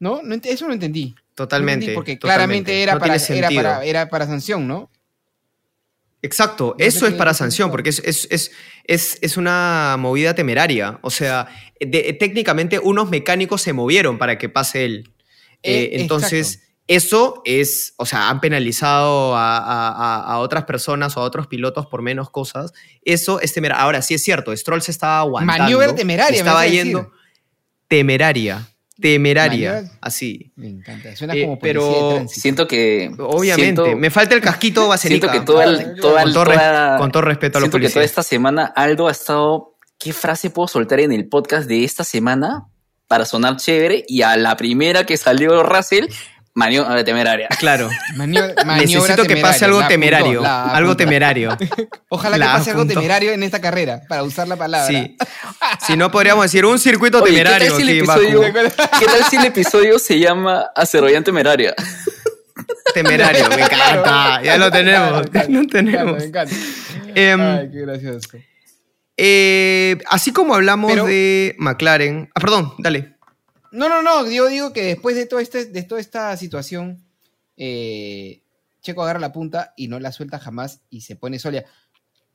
[0.00, 0.20] ¿No?
[0.22, 1.14] no eso no entendí.
[1.34, 1.94] Totalmente.
[1.94, 2.18] porque totalmente.
[2.18, 4.90] claramente era, No para, era, para, era para sanción, ¿no?
[6.22, 8.50] Exacto, eso es para sanción, porque es, es, es,
[8.84, 10.98] es, es una movida temeraria.
[11.02, 11.48] O sea,
[11.78, 15.10] de- técnicamente unos mecánicos se movieron para que pase él.
[15.64, 21.16] Eh, Eh, entonces, eso es, o sea, han penalizado a, a- a- a otras personas
[21.16, 22.72] o a otros pilotos por menos cosas.
[23.02, 23.82] Eso es temerario.
[23.82, 25.62] Ahora, sí es cierto, Stroll se estaba aguantando.
[25.62, 27.10] Maniobra temeraria, me Estaba yendo
[27.88, 28.68] temeraria,
[29.00, 30.52] temeraria, Maniobra- así.
[30.56, 31.16] Me encanta.
[31.16, 33.10] Suena Eh, como pero- de siento que.
[33.18, 33.82] Obviamente.
[33.82, 35.28] siento- Me falta el casquito vasenica.
[35.32, 37.92] Siento que toda, el- toda, con, todo toda- con todo respeto a los siento que
[37.92, 39.70] toda esta semana Aldo ha estado.
[39.98, 42.66] ¿Qué frase puedo soltar en el podcast de esta semana
[43.14, 44.04] para sonar chévere?
[44.08, 46.06] Y a la primera que salió Russell,
[46.54, 47.46] maniobra temeraria.
[47.60, 47.88] Claro.
[48.16, 50.42] Maniobra Necesito que temeraria, pase algo la temerario.
[50.44, 51.56] algo temerario.
[52.08, 54.88] Ojalá que pase algo temerario en esta carrera, para usar la palabra.
[54.88, 55.16] Sí.
[55.86, 57.68] Si no, podríamos decir un circuito Oye, ¿qué temerario.
[57.68, 58.40] tal si el episodio-.
[58.40, 61.74] ¿Qué tal si el episodio se llama Azerbaiyán temeraria?
[62.94, 64.42] Temerario, me encanta.
[64.42, 65.24] Ya lo tenemos.
[65.48, 66.22] Lo me tenemos.
[66.22, 66.54] encanta.
[67.14, 68.28] Em, Ay, qué gracioso.
[69.16, 72.30] Eh, así como hablamos Pero- de McLaren.
[72.34, 73.16] Ah, perdón, dale.
[73.70, 77.04] No, no, no, yo digo que después de, todo este, de toda esta situación,
[77.56, 78.42] eh,
[78.82, 81.64] Checo agarra la punta y no la suelta jamás y se pone sólida.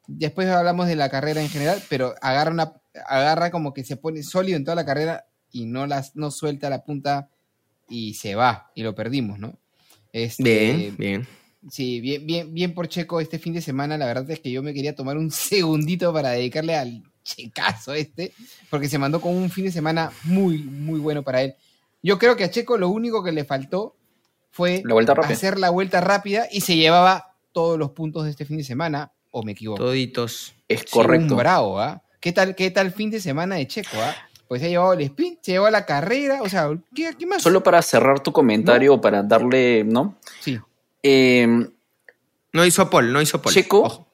[0.07, 2.73] Después hablamos de la carrera en general, pero agarra, una,
[3.07, 6.69] agarra como que se pone sólido en toda la carrera y no, las, no suelta
[6.69, 7.29] la punta
[7.87, 9.57] y se va y lo perdimos, ¿no?
[10.11, 11.27] Este, Bien, bien.
[11.69, 13.97] Sí, bien, bien, bien por Checo este fin de semana.
[13.97, 18.33] La verdad es que yo me quería tomar un segundito para dedicarle al checazo este,
[18.69, 21.55] porque se mandó con un fin de semana muy, muy bueno para él.
[22.01, 23.95] Yo creo que a Checo lo único que le faltó
[24.51, 25.33] fue La vuelta rápida.
[25.33, 29.11] hacer la vuelta rápida y se llevaba todos los puntos de este fin de semana,
[29.31, 29.83] o me equivoco.
[29.83, 30.53] Toditos.
[30.67, 31.33] Es Sí, correcto.
[31.33, 32.01] Un bravo, ¿ah?
[32.19, 34.15] ¿Qué tal, ¿Qué tal fin de semana de Checo, ah?
[34.47, 37.43] Pues se ha llevado el sprint, se llevó la carrera, o sea, ¿qué, qué más?
[37.43, 40.17] Solo para cerrar tu comentario, o para darle, ¿no?
[40.39, 40.59] Sí,
[41.03, 41.47] Eh,
[42.53, 43.53] No hizo Paul, no hizo Paul.
[43.53, 43.81] Checo.
[43.81, 44.11] Ojo,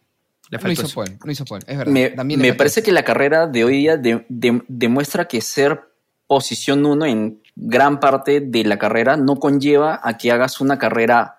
[0.50, 0.96] le no faltó hizo eso.
[0.96, 1.92] Paul, no hizo Paul, es verdad.
[1.92, 2.86] me, También parece eso.
[2.86, 5.82] que la carrera de hoy día de- de- demuestra que ser
[6.28, 11.38] posición 1 en gran parte de la carrera no conlleva a que hagas una carrera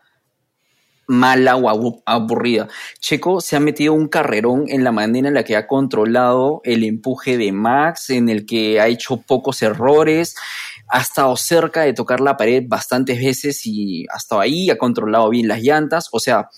[1.09, 2.67] mala o abu- aburrida.
[2.99, 6.83] Checo se ha metido un carrerón en la manera en la que ha controlado el
[6.83, 10.35] empuje de Max, en el que ha hecho pocos errores,
[10.89, 15.29] ha estado cerca de tocar la pared bastantes veces y ha estado ahí, ha controlado
[15.31, 16.49] bien las llantas, o sea,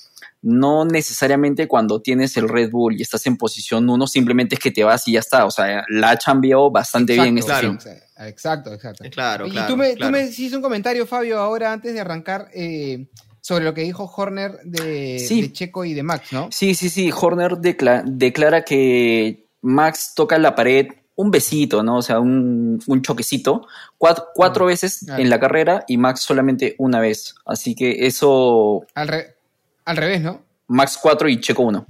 [0.43, 4.71] no necesariamente cuando tienes el Red Bull y estás en posición 1, simplemente es que
[4.71, 7.77] te vas y ya está, o sea, la ha cambiado bastante bien este fin.
[7.77, 7.99] claro.
[8.21, 9.05] Exacto, exacto.
[9.05, 9.69] Eh, Claro, y claro.
[9.69, 10.13] tú me, claro.
[10.13, 13.07] tú me hiciste un comentario, Fabio, ahora antes de arrancar, eh,
[13.41, 15.43] sobre lo que dijo Horner de, Sí.
[15.43, 16.49] de Checo y de Max, ¿no?
[16.53, 17.11] Sí, sí, sí.
[17.17, 20.89] Horner decla- declara que Max toca la pared
[21.19, 21.97] un besito, ¿no?
[21.97, 23.67] O sea, un, un choquecito,
[23.99, 25.21] cuatro, cuatro veces Claro.
[25.23, 27.35] en la carrera y Max solamente una vez.
[27.45, 29.37] Así que eso, Al, re-
[29.85, 30.43] al revés, ¿no?
[30.69, 31.87] Max 4 y Checo 1.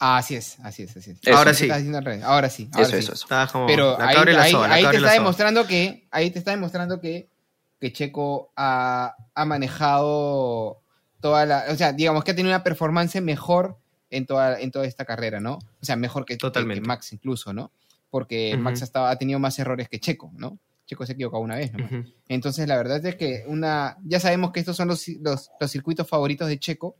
[0.00, 1.18] Ah, así es, así es, así es.
[1.22, 1.36] Eso.
[1.36, 1.72] Ahora Estás sí.
[1.72, 2.24] diciendo al revés.
[2.24, 2.68] Ahora sí.
[2.72, 2.98] ahora Eso, sí.
[2.98, 3.26] eso, eso.
[3.52, 7.28] Como Pero ahí, la la te está demostrando que ahí te está demostrando que,
[7.80, 10.80] que Checo ha, ha manejado
[11.20, 13.76] toda la, o sea, digamos que ha tenido una performance mejor
[14.10, 15.54] en toda, en toda esta carrera, ¿no?
[15.54, 16.82] O sea, mejor que, que- Totalmente.
[16.82, 17.70] que Max incluso, ¿no?
[18.12, 18.56] Porque.
[18.58, 20.58] Max ha, estado- ha tenido más errores que Checo, ¿no?
[20.86, 21.88] Checo se ha equivocado una vez, ¿no?
[22.28, 26.06] Entonces, la verdad es que una, ya sabemos que estos son los, los, los circuitos
[26.06, 26.96] favoritos de Checo,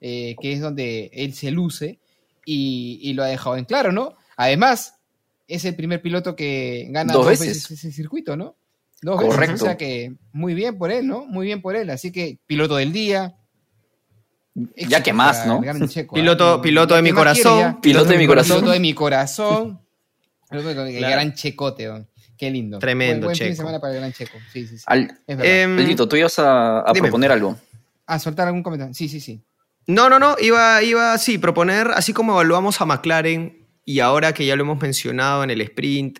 [0.00, 1.98] eh, que es donde él se luce
[2.44, 4.14] y, y lo ha dejado en claro, ¿no?
[4.36, 4.94] Además,
[5.48, 7.48] es el primer piloto que gana Dos dos, veces.
[7.68, 7.70] veces.
[7.72, 8.54] ese circuito, ¿no?
[9.02, 9.34] Dos veces.
[9.34, 9.54] Correcto.
[9.64, 11.26] O sea que muy bien por él, ¿no?
[11.26, 11.90] Muy bien por él.
[11.90, 13.34] Así que piloto del día.
[14.76, 15.60] Ya que más, ¿no?
[15.88, 16.62] Checo, Piloto- ¿ah?
[16.62, 17.80] piloto de ¿Qué mi corazón?
[17.80, 18.56] Piloto de mi corazón.
[18.58, 19.80] Piloto de mi corazón.
[20.58, 21.12] El Claro.
[21.14, 22.06] gran Checote, ¿no?
[22.36, 22.78] Qué lindo.
[22.78, 24.36] Tremendo buen, buen fin de semana para el gran Checo.
[24.52, 24.84] Sí, sí, sí.
[24.86, 25.78] Al, es verdad.
[25.78, 27.56] Aldito, tú ibas a, proponer algo.
[28.06, 28.94] a soltar algún comentario.
[28.94, 29.40] Sí, sí, sí.
[29.86, 34.46] No, no, no, iba, iba, sí, proponer, así como evaluamos a McLaren y ahora que
[34.46, 36.18] ya lo hemos mencionado en el sprint,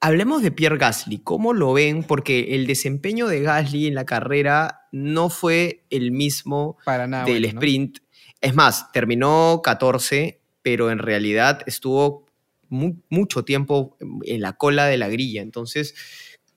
[0.00, 1.18] hablemos de Pierre Gasly.
[1.18, 2.02] ¿Cómo lo ven?
[2.04, 7.24] Porque el desempeño de Gasly en la carrera no fue el mismo Para nada.
[7.24, 7.58] del bueno, ¿no?
[7.60, 7.98] sprint.
[8.40, 12.26] Es más, terminó 14, pero en realidad estuvo
[12.68, 15.42] mu- mucho tiempo en la cola de la grilla.
[15.42, 15.94] Entonces,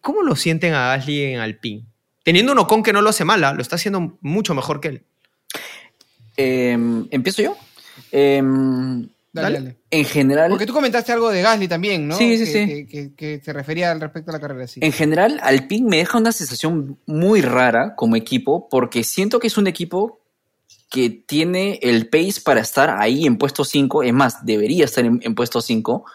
[0.02, 1.84] ¿cómo lo sienten a Gasly en Alpine?
[2.24, 5.04] Teniendo un Ocon que no lo hace mala, lo está haciendo mucho mejor que él.
[6.38, 7.58] Em, ¿Empiezo yo?
[8.12, 9.60] Em, Dale, Dale.
[9.60, 9.78] dale.
[9.92, 12.18] en general, Porque tú comentaste algo de Gasly también, ¿no?
[12.18, 12.68] Sí, sí, que, sí.
[12.68, 14.82] Que, que- que se refería al respecto a la carrera, sí.
[14.84, 19.58] En general, Alpine me deja una sensación muy rara como equipo, porque siento que es
[19.58, 20.20] un equipo
[20.92, 25.20] que tiene el pace para estar ahí en puesto 5, es más, debería estar en,
[25.24, 26.06] en puesto 5,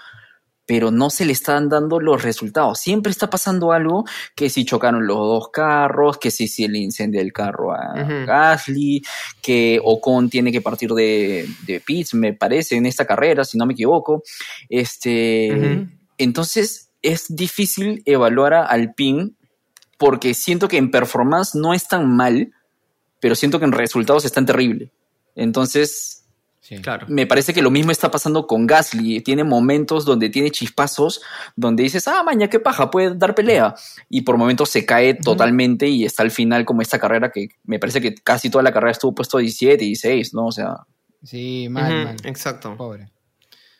[0.66, 2.80] pero no se le están dando los resultados.
[2.80, 4.04] Siempre está pasando algo,
[4.34, 7.94] que si chocaron los dos carros, que si, si le incendia el carro a.
[8.26, 9.02] Gasly,
[9.40, 13.64] que Ocon tiene que partir de, de pits, me parece, en esta carrera, si no
[13.64, 14.24] me equivoco.
[14.68, 15.86] Este,
[16.18, 19.30] entonces es difícil evaluar a Alpine
[19.98, 22.52] porque siento que en performance no es tan mal,
[23.20, 24.90] pero siento que en resultados están terrible.
[25.34, 26.22] Entonces,
[26.60, 26.78] Sí.
[26.78, 27.06] Claro.
[27.08, 29.20] me parece que lo mismo está pasando con Gasly.
[29.20, 31.20] Tiene momentos donde tiene chispazos,
[31.54, 33.76] donde dices, ah, maña, qué paja, puede dar pelea.
[34.08, 37.78] Y por momentos se cae totalmente y está al final como esta carrera que me
[37.78, 40.46] parece que casi toda la carrera estuvo puesto 17, 16, ¿no?
[40.46, 40.78] O sea,
[41.22, 42.16] Sí, mal, mal.
[42.24, 42.76] Exacto.
[42.76, 43.10] Pobre.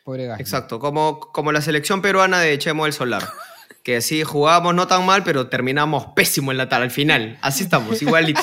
[0.05, 0.41] Pobre Gasly.
[0.41, 0.79] Exacto.
[0.79, 3.27] Como, como la selección peruana de Chemo del Solar.
[3.83, 7.37] Que así jugábamos no tan mal, pero terminamos pésimo en la tarde al final.
[7.41, 8.41] Así estamos, igualito.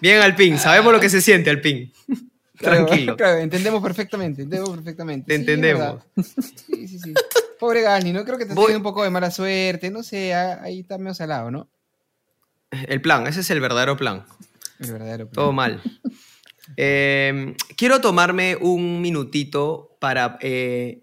[0.00, 0.58] Bien, Alpín.
[0.58, 1.92] Sabemos lo que se siente, Alpín.
[2.56, 3.16] Claro, Tranquilo.
[3.16, 5.26] claro, entendemos perfectamente, entendemos perfectamente.
[5.26, 6.02] Te Sí, entendemos.
[6.66, 7.14] Sí, sí, sí.
[7.58, 8.24] Pobre Gasly, ¿no?
[8.24, 10.98] Creo que te Voy- tiene un poco de mala suerte, no sé, ah, ahí está
[10.98, 11.68] medio salado, ¿no?
[12.70, 14.24] El plan, ese es el verdadero plan.
[14.78, 15.24] El verdadero.
[15.28, 15.32] plan.
[15.34, 15.82] Todo mal.
[16.76, 21.02] Eh, quiero tomarme un minutito para eh,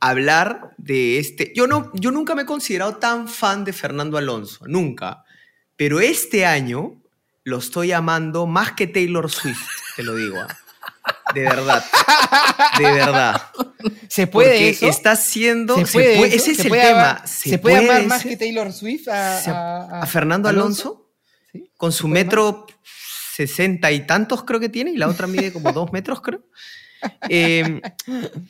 [0.00, 1.52] hablar de este.
[1.54, 5.24] Yo, no, yo nunca me he considerado tan fan de Fernando Alonso, nunca.
[5.76, 7.01] Pero este año
[7.44, 9.66] lo estoy amando más que Taylor Swift,
[9.96, 10.36] te lo digo.
[10.40, 10.58] ah.
[11.34, 11.84] De verdad.
[12.78, 13.42] De verdad.
[14.08, 14.86] ¿Se puede Porque eso?
[14.86, 15.74] está haciendo.
[15.76, 17.10] ¿Se se puede ese es ¿Se el puede tema.
[17.10, 21.08] amar- ¿Se, puede amar más que Taylor Swift a, se- a- a Fernando Alonso?
[21.52, 21.70] ¿Sí?
[21.76, 22.66] con su metro
[23.34, 26.40] sesenta y tantos creo que tiene y la otra mide como dos metros creo.
[27.28, 27.80] Eh,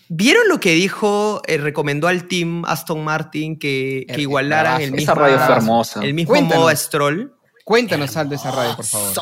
[0.08, 5.14] ¿Vieron lo que dijo, eh, recomendó al team Aston Martin que, igualaran el Esa mismo,
[5.14, 6.04] radio fue hermosa.
[6.04, 6.58] el mismo Cuéntanos.
[6.58, 7.34] modo a Stroll?
[7.64, 9.12] Cuéntanos algo de esa radio, por favor.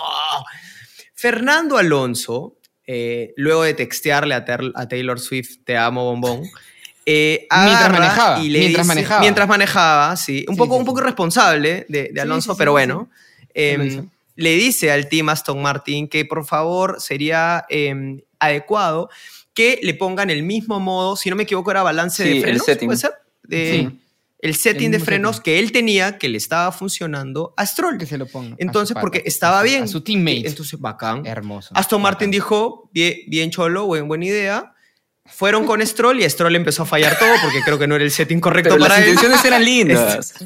[1.14, 6.42] Fernando Alonso, eh, luego de textearle a, Ter- a Taylor Swift, te amo, bombón.
[7.06, 9.20] eh, Mientras manejaba, y le mientras dice- manejaba.
[9.20, 10.44] Mientras manejaba, sí.
[10.48, 13.08] Un, Sí, poco, sí, un poco irresponsable de, Alonso, sí, sí, pero bueno.
[13.54, 14.04] hizo.
[14.36, 19.10] le dice al team Aston Martin que por favor sería em, adecuado
[19.52, 22.42] que le pongan el mismo modo, si no me equivoco era balance Sí, de el
[22.42, 22.86] frenos, setting.
[22.88, 23.12] ¿puede ser?
[23.42, 24.00] De- Sí.
[24.42, 25.42] El setting El de frenos setting.
[25.52, 27.98] que él tenía, que le estaba funcionando a Stroll.
[27.98, 28.56] Que se lo ponga.
[28.58, 29.84] Entonces, porque estaba a bien.
[29.84, 30.48] A su teammate.
[30.48, 31.26] Entonces, bacán.
[31.26, 31.70] Hermoso.
[31.74, 34.72] Aston Martin dijo, bien, bien cholo, buen, buena idea.
[35.26, 38.10] Fueron con Stroll y Stroll empezó a fallar todo porque creo que no era el
[38.10, 39.10] setting correcto pero para las él.
[39.10, 40.34] intenciones eran lindas.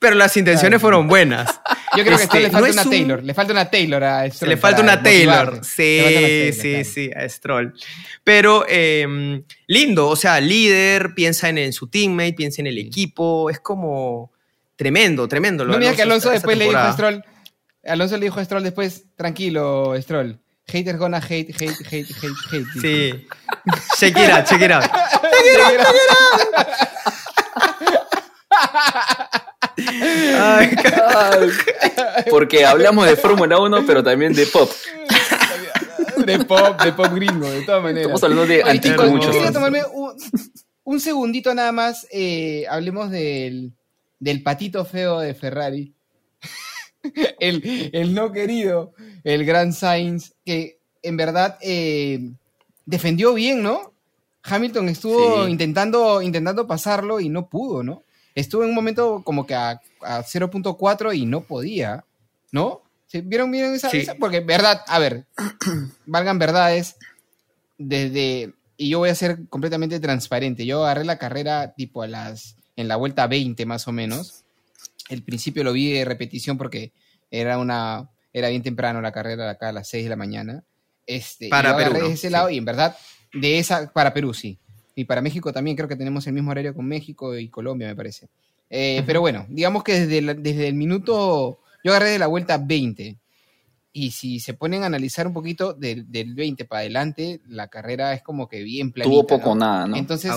[0.00, 1.60] Pero las intenciones fueron buenas.
[1.96, 3.24] Yo creo que a Este, Stroll le falta una un- Taylor.
[3.24, 4.48] Le falta una Taylor a Stroll.
[4.50, 5.60] le falta una Taylor.
[5.64, 6.84] Sí, Le falta una Taylor, sí, claro.
[6.84, 7.74] sí, a Stroll.
[8.22, 13.48] Pero eh, lindo, o sea, líder, piensa en, en su teammate, piensa en el equipo.
[13.50, 14.32] Es como
[14.74, 15.64] tremendo, tremendo.
[15.64, 16.92] lo No mira que Alonso esta- después esta le dijo a.
[16.92, 17.24] Stroll.
[17.84, 20.40] Alonso le dijo a Stroll después, tranquilo, Stroll.
[20.66, 22.66] Haters gonna hate, hate, hate, hate, hate.
[22.82, 23.26] Sí.
[23.98, 24.84] Check it out, check it out.
[29.76, 30.76] Ay,
[32.30, 34.70] porque hablamos de Fórmula 1, pero también de pop.
[36.26, 38.02] De pop, de pop gringo, de todas maneras.
[38.12, 38.62] Estamos hablando de
[39.26, 40.12] yo quería tomarme un,
[40.84, 42.06] un segundito nada más.
[42.10, 43.72] eh, hablemos del,
[44.18, 45.92] del patito feo de Ferrari.
[47.40, 48.92] el, el no querido,
[49.24, 52.30] el Gran Sainz, que en verdad eh,
[52.86, 53.92] defendió bien, ¿no?
[54.42, 55.50] Hamilton estuvo Sí.
[55.50, 58.02] intentando, intentando pasarlo y no pudo, ¿no?
[58.34, 62.04] Estuvo en un momento como que a, a 0.4 y no podía,
[62.52, 62.82] ¿no?
[63.08, 63.20] ¿Sí?
[63.22, 63.98] ¿Vieron bien esa, Sí.
[63.98, 64.14] esa?
[64.14, 65.26] Porque, verdad, a ver,
[66.06, 66.96] valgan verdades,
[67.78, 72.56] desde, y yo voy a ser completamente transparente, yo agarré la carrera tipo a las,
[72.76, 74.44] en la vuelta 20 más o menos,
[75.08, 76.92] el principio lo vi de repetición porque
[77.30, 80.64] era una, era bien temprano la carrera acá a las 6 de la mañana,
[81.06, 82.06] este, Para Perú, ¿no?
[82.06, 82.30] ese Sí.
[82.30, 82.96] lado y en verdad,
[83.32, 84.58] de esa, para Perú sí,
[84.94, 87.96] y para México también creo que tenemos el mismo horario con México y Colombia me
[87.96, 88.28] parece.
[88.70, 92.58] Eh, Pero bueno, digamos que desde, la- desde el minuto, yo agarré de la vuelta
[92.58, 93.18] 20.
[93.90, 98.12] Y si se ponen a analizar un poquito del, del 20 para adelante, la carrera
[98.12, 99.10] es como que bien planita.
[99.12, 99.96] Tuvo poco nada, ¿no?
[99.96, 100.36] Entonces, eh,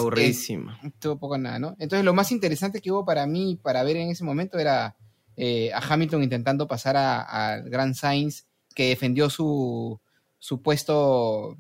[0.99, 1.75] tuvo poco nada, ¿no?
[1.77, 4.95] Entonces, lo más interesante que hubo para mí, para ver en ese momento, era
[5.35, 7.21] eh, a Hamilton intentando pasar a-
[7.53, 9.99] al Grand Sainz, que defendió su,
[10.39, 11.57] su puesto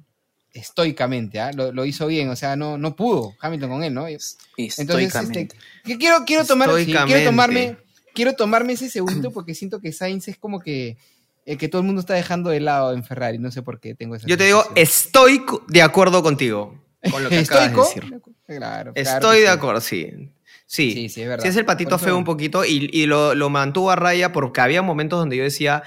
[0.53, 1.51] estoicamente, ¿ah?
[1.53, 4.07] lo, lo hizo bien, o sea, no, no pudo Hamilton con él, ¿no?
[4.81, 5.13] Entonces,
[5.47, 5.47] este,
[5.83, 7.77] que quiero, quiero, tomar, sí, quiero tomarme,
[8.13, 10.97] quiero tomarme ese segundo porque siento que Sainz es como que
[11.45, 13.37] el que todo el mundo está dejando de lado en Ferrari.
[13.39, 17.29] No sé por qué tengo esa Yo te digo, estoy de acuerdo contigo con lo
[17.29, 18.03] que acabas de decir.
[18.03, 19.51] Claro, claro Estoy de sí.
[19.51, 20.31] acuerdo, sí.
[20.65, 21.43] Sí, Sí, sí, es verdad.
[21.43, 24.61] Sí, es el patito feo un poquito y, y lo, lo mantuvo a raya porque
[24.61, 25.83] había momentos donde yo decía,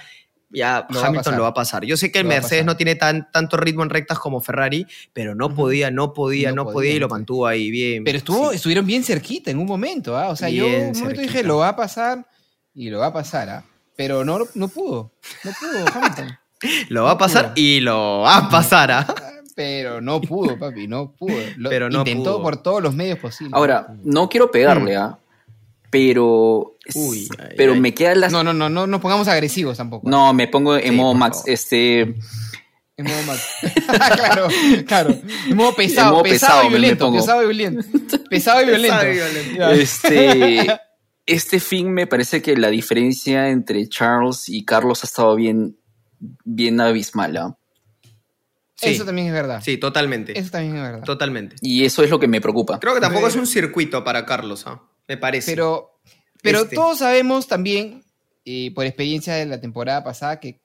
[0.55, 1.85] ya Lo Hamilton lo va a pasar.
[1.85, 4.87] Yo sé que el Lo Mercedes no tiene tan, tanto ritmo en rectas como Ferrari,
[5.13, 8.05] pero no podía, no podía, No no, podía, podía, y lo mantuvo ahí bien.
[8.05, 8.57] Pero estuvo, sí.
[8.57, 10.29] estuvieron bien cerquita en un momento, ¿ah?
[10.29, 12.27] O sea, yo en Bien un momento dije, lo va a pasar
[12.75, 13.65] y lo va a pasar, ¿ah?
[13.97, 15.13] Pero no, no pudo.
[15.45, 16.39] No pudo Hamilton.
[16.89, 17.55] Lo va a pasar pudo.
[17.57, 19.07] y lo va a pasar, ¿ah?
[19.55, 21.37] Pero no pudo, papi, no pudo.
[21.57, 22.43] Lo Pero no intentó pudo.
[22.43, 23.53] por todos los medios posibles.
[23.55, 25.19] Ahora, no quiero pegarle, ¿ah?
[25.95, 26.75] Pero.
[26.97, 27.81] Uy, ay, pero ay.
[27.81, 28.29] me queda la.
[28.29, 30.11] No, no, no, no nos pongamos agresivos tampoco.
[30.11, 31.37] No, me pongo en Sí, modo Max.
[31.37, 31.51] favor.
[31.51, 32.01] Este.
[32.97, 33.43] En modo Max.
[34.17, 34.49] claro,
[34.85, 35.19] claro.
[35.49, 37.05] En modo pesado, En modo pesado, pesado y violento.
[37.07, 37.19] pongo.
[37.19, 37.83] pesado y violento.
[38.29, 38.97] Pesado y violento.
[38.99, 39.57] Pesado y violento.
[39.57, 39.71] Ya.
[39.73, 40.81] Este.
[41.27, 45.79] Este fin me parece que la diferencia entre Charles y Carlos ha estado bien.
[46.45, 47.57] Bien abismal, ¿ah?
[48.75, 48.91] Sí.
[48.91, 49.63] Eso también es verdad.
[49.65, 50.39] Sí, totalmente.
[50.39, 51.05] Eso también es verdad.
[51.05, 51.57] Totalmente.
[51.63, 52.79] Y eso es lo que me preocupa.
[52.81, 54.83] Creo que tampoco es un circuito para Carlos, ¿ah?
[55.09, 55.53] Me parece.
[55.53, 55.99] Pero,
[56.43, 56.77] pero Este.
[56.77, 58.03] todos sabemos también,
[58.45, 60.61] eh, por experiencia de la temporada pasada, que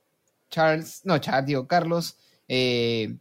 [0.50, 2.18] Charles, no, Charles, digo, Carlos,
[2.48, 3.16] eh,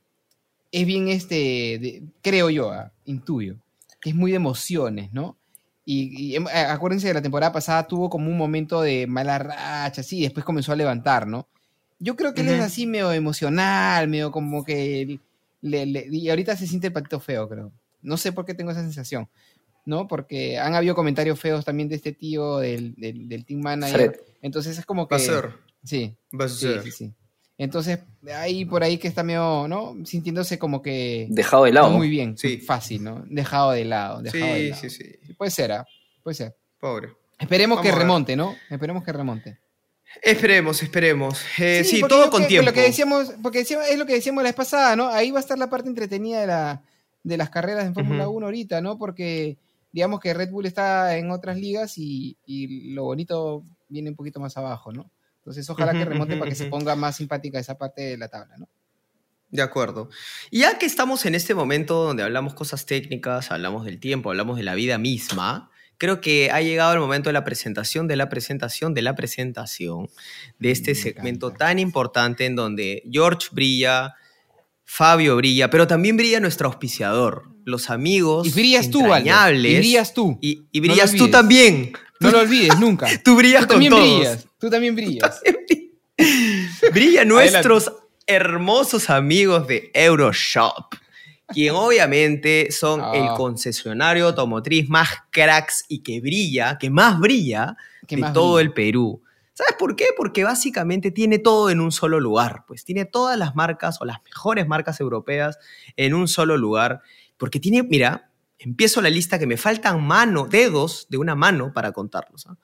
[0.73, 3.57] es bien este, de- creo yo, ah, intuyo,
[4.01, 5.37] que es muy de emociones, ¿no?
[5.85, 10.03] Y, y, em, acuérdense de la temporada pasada tuvo como un momento de mala racha,
[10.03, 11.47] así, y después comenzó a levantar, ¿no?
[11.99, 15.19] Yo creo que él es así medio emocional, medio como que...
[15.63, 17.73] le- le- y ahorita se siente el patito feo, creo.
[18.03, 19.29] No sé por qué tengo esa sensación.
[19.89, 20.07] ¿No?
[20.07, 23.97] Porque han habido comentarios feos también de este tío del, del, del team manager.
[24.13, 24.21] Fred.
[24.43, 25.15] Entonces es como que.
[25.15, 25.51] Va a ser.
[25.83, 26.83] Sí, Va a sí, ser.
[26.83, 27.13] sí, sí.
[27.57, 27.99] Entonces,
[28.37, 29.97] ahí por ahí que está medio, ¿no?
[30.05, 31.27] Sintiéndose como que.
[31.31, 31.91] Dejado de lado.
[31.91, 32.59] muy bien, Sí.
[32.59, 33.25] fácil, ¿no?
[33.29, 34.23] Dejado de lado.
[34.23, 34.81] Dejado de Sí, lado.
[34.83, 35.35] sí, sí.
[35.37, 35.87] Puede ser, ¿ah?
[36.23, 36.55] Puede ser.
[36.79, 37.09] Pobre.
[37.39, 38.55] Esperemos Vamos que remonte, ¿no?
[38.71, 39.59] Esperemos que remonte.
[40.23, 41.41] Esperemos, esperemos.
[41.59, 42.67] Eh, sí, todo con que tiempo.
[42.71, 45.09] Lo que decíamos, porque decíamos- es lo que decíamos la vez pasada, ¿no?
[45.09, 46.83] Ahí va a estar la parte entretenida de, la,
[47.23, 48.39] de las carreras en Fórmula Ujú.
[48.39, 48.99] 1 ahorita, ¿no?
[48.99, 49.57] Porque
[49.93, 54.41] digamos que Red Bull está en otras ligas y, y lo bonito viene un poquito
[54.41, 55.11] más abajo, ¿no?
[55.39, 58.57] Entonces ojalá que remonte para que se ponga más simpática esa parte de la tabla,
[58.59, 58.69] ¿no?
[59.51, 60.11] De acuerdo.
[60.51, 64.59] Y ya que estamos en este momento donde hablamos cosas técnicas, hablamos del tiempo, hablamos
[64.59, 68.29] de la vida misma, creo que ha llegado el momento de la presentación, de la
[68.29, 70.11] presentación, de la presentación
[70.59, 74.17] de este Me segmento tan importante en donde George brilla,
[74.91, 79.01] Fabio brilla, pero también brilla nuestro auspiciador, los amigos Y brillas tú.
[79.07, 80.39] Y brillas tú.
[80.41, 81.93] Y, y No lo brillas tú también.
[82.21, 83.07] No lo olvides nunca.
[83.25, 84.03] Tú brillas Tú con también todos.
[84.19, 84.47] brillas.
[84.59, 85.41] Tú también brillas.
[86.93, 87.93] Brilla nuestros
[88.27, 90.95] hermosos amigos de Euroshop,
[91.49, 93.13] quien obviamente son Ah.
[93.15, 97.77] el concesionario automotriz más cracks y que brilla, que más brilla
[98.09, 98.67] de más todo brilla.
[98.69, 99.23] el Perú.
[99.59, 100.07] ¿Sabes por qué?
[100.17, 104.23] Porque básicamente tiene todo en un solo lugar, pues tiene todas las marcas o las
[104.23, 105.59] mejores marcas europeas
[105.97, 107.01] en un solo lugar,
[107.37, 108.31] porque tiene, mira,
[108.61, 112.47] empiezo la lista que me faltan mano, dedos de una mano para contarlos.
[112.47, 112.57] ¿ah?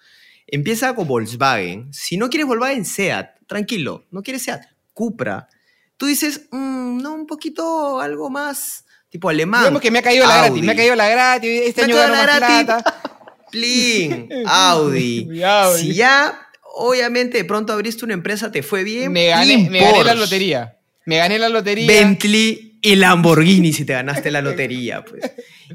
[0.47, 1.93] Empieza con Volkswagen.
[1.93, 3.39] Si no quieres Volkswagen, SEAT.
[3.49, 4.63] Tranquilo, no quieres SEAT.
[4.93, 5.49] Cupra.
[5.97, 9.63] Tú dices, "Mm, no, un poquito algo más tipo alemán.
[9.63, 10.61] Digamos que me ha caído la Audi.
[10.61, 10.65] gratis.
[10.65, 11.63] Me ha caído la gratis.
[11.67, 12.65] Este Me año caído más la gratis.
[12.67, 12.95] plata.
[13.51, 15.43] Plin, Audi.
[15.43, 15.81] Audi.
[15.81, 16.44] Si ya,
[16.77, 19.13] obviamente, de pronto abriste una empresa, te fue bien.
[19.13, 20.79] Me gané, Plin me gané la lotería.
[21.07, 21.87] Me gané la lotería.
[21.87, 25.31] Bentley y Lamborghini si te ganaste la lotería, pues.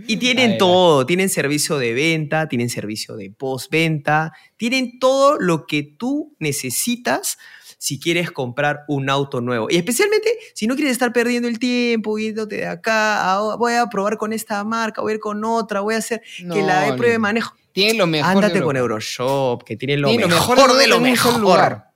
[0.08, 5.84] Y tienen todo, tienen servicio de venta, tienen servicio de postventa, tienen todo lo que
[5.84, 7.38] tú necesitas
[7.82, 9.68] si quieres comprar un auto nuevo.
[9.70, 13.88] Y especialmente si no quieres estar perdiendo el tiempo, yéndote de acá, a- voy a
[13.88, 16.88] probar con esta marca, voy a ir con otra, voy a hacer que la de
[16.98, 17.56] prueba de manejo.
[17.80, 18.32] Tienen lo mejor.
[18.32, 18.76] Ándate de con.
[18.78, 21.40] Euroshop, que tienen lo, mejor, de lo un mejor.
[21.40, 21.92] lugar.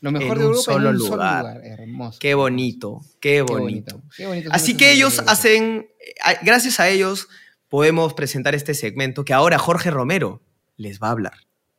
[0.00, 1.40] Lo mejor En de un Europa solo en un solo lugar.
[1.44, 1.60] lugar.
[1.64, 2.18] Hermoso.
[2.20, 4.02] Qué bonito, qué Qué bonito.
[4.16, 7.28] Qué bonito Así que ellos hacen, eh, gracias a ellos
[7.68, 10.42] podemos presentar este segmento que ahora Jorge Romero
[10.76, 11.34] les va a hablar.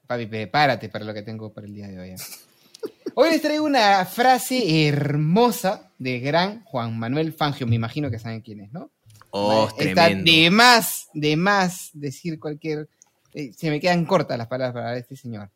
[0.07, 2.09] Papi, prepárate para lo que tengo para el día de hoy.
[2.11, 2.15] ¿eh?
[3.15, 7.67] Hoy les traigo una frase hermosa de gran Juan Manuel Fangio.
[7.67, 8.89] Me imagino que saben quién es, ¿no?
[9.29, 10.31] Oh, Está tremendo.
[10.31, 12.87] de más, de más decir cualquier...
[13.33, 15.49] eh, se me quedan cortas las palabras para este señor.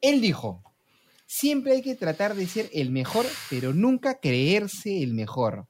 [0.00, 0.62] Él dijo,
[1.26, 5.66] siempre hay que tratar de ser el mejor, pero nunca creerse el mejor.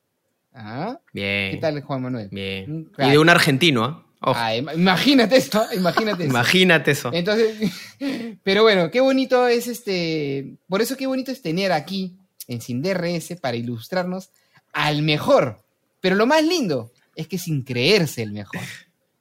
[0.52, 0.98] ¿Ah?
[1.12, 1.52] Bien.
[1.52, 2.28] ¿Qué tal, Juan Manuel?
[2.30, 2.90] Bien.
[2.98, 4.00] Y de un argentino, ¿ah?
[4.20, 6.30] Ah, im- imagínate esto, imagínate eso.
[6.30, 7.10] imagínate eso.
[7.12, 7.70] Entonces,
[8.42, 12.16] pero bueno, qué bonito es este, por eso qué bonito es tener aquí
[12.48, 14.30] en Sin DRS para ilustrarnos
[14.72, 15.62] al mejor.
[16.00, 18.60] Pero lo más lindo es que sin creerse el mejor.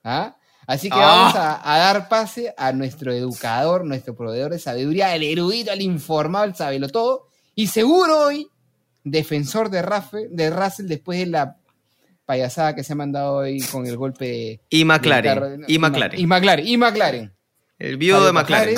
[0.03, 0.36] ¿Ah?
[0.68, 1.05] Así que Ah.
[1.05, 5.82] vamos a, a dar pase a nuestro educador, nuestro proveedor de sabiduría, el erudito, el
[5.82, 7.28] informado, el sabelo todo.
[7.55, 8.47] Y seguro hoy,
[9.03, 11.57] defensor de, Rafe, de Russell después de la
[12.26, 15.34] payasada que se ha mandado hoy con el golpe Y del McLaren.
[15.34, 15.49] carro.
[15.68, 16.20] Y McLaren.
[16.20, 16.68] Y McLaren.
[16.68, 17.34] Y McLaren.
[17.80, 18.78] El viudo de McLaren.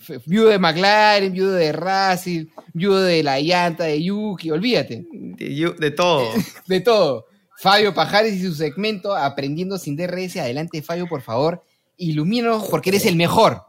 [0.00, 5.74] F- viudo de McLaren, viudo de Russell, viudo de la llanta de Yuki, olvídate, De,
[5.78, 6.30] de todo.
[6.66, 7.26] de todo.
[7.58, 10.36] Fabio Pajares y su segmento Aprendiendo sin DRS.
[10.36, 11.64] Adelante, Fabio, por favor.
[11.96, 13.62] Ilumínanos porque eres el mejor.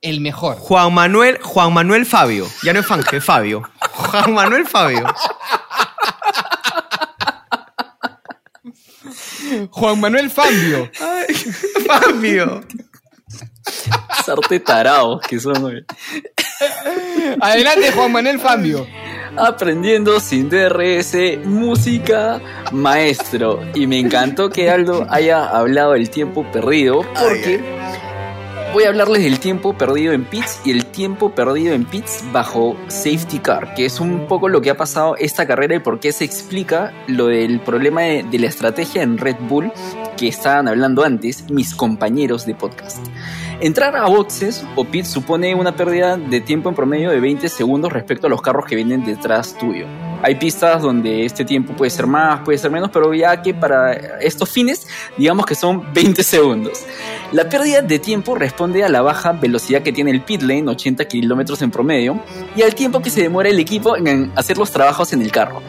[0.00, 0.56] El mejor.
[0.56, 2.46] Juan Manuel, Juan Manuel Fabio.
[2.62, 3.62] Ya no es Fangio, es Fabio.
[3.80, 5.06] Juan Manuel Fabio.
[9.70, 10.90] Juan Manuel Fabio.
[11.00, 11.34] Ay,
[11.86, 12.64] Fabio.
[14.24, 15.84] Sarte tarados que son.
[17.40, 18.86] Adelante, Juan Manuel Fabio.
[19.38, 21.14] Aprendiendo sin DRS,
[21.44, 22.40] música,
[22.72, 23.60] maestro.
[23.74, 27.60] Y me encantó que Aldo haya hablado del tiempo perdido, porque
[28.72, 32.76] voy a hablarles del tiempo perdido en pits y el tiempo perdido en pits bajo
[32.88, 36.12] safety car, que es un poco lo que ha pasado esta carrera y por qué
[36.12, 39.72] se explica lo del problema de, de la estrategia en Red Bull
[40.16, 43.06] que estaban hablando antes mis compañeros de podcast.
[43.60, 47.92] Entrar a boxes o pits supone una pérdida de tiempo en promedio de 20 segundos
[47.92, 49.84] respecto a los carros que vienen detrás tuyo.
[50.22, 53.94] Hay pistas donde este tiempo puede ser más, puede ser menos, pero ya que para
[54.20, 54.86] estos fines,
[55.16, 56.84] digamos que son 20 segundos.
[57.32, 61.06] La pérdida de tiempo responde a la baja velocidad que tiene el pit lane, 80
[61.06, 62.20] kilómetros en promedio,
[62.54, 65.62] y al tiempo que se demora el equipo en hacer los trabajos en el carro.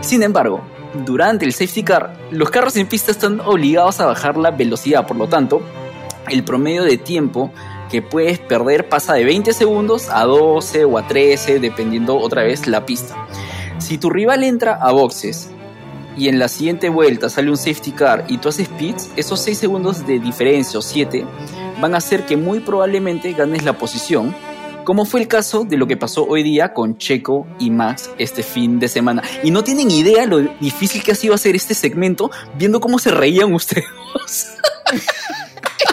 [0.00, 0.62] Sin embargo,
[1.04, 5.16] durante el safety car, los carros en pista están obligados a bajar la velocidad, por
[5.16, 5.62] lo tanto,
[6.30, 7.50] el promedio de tiempo
[7.90, 12.66] que puedes perder pasa de 20 segundos a 12 o a 13, dependiendo otra vez
[12.66, 13.26] la pista.
[13.78, 15.50] Si tu rival entra a boxes
[16.16, 19.58] y en la siguiente vuelta sale un safety car y tú haces pits, esos 6
[19.58, 21.24] segundos de diferencia o 7
[21.80, 24.34] van a hacer que muy probablemente ganes la posición,
[24.84, 28.42] como fue el caso de lo que pasó hoy día con Checo y Max este
[28.42, 29.22] fin de semana.
[29.42, 33.10] Y no tienen idea lo difícil que ha sido hacer este segmento viendo cómo se
[33.10, 33.84] reían ustedes.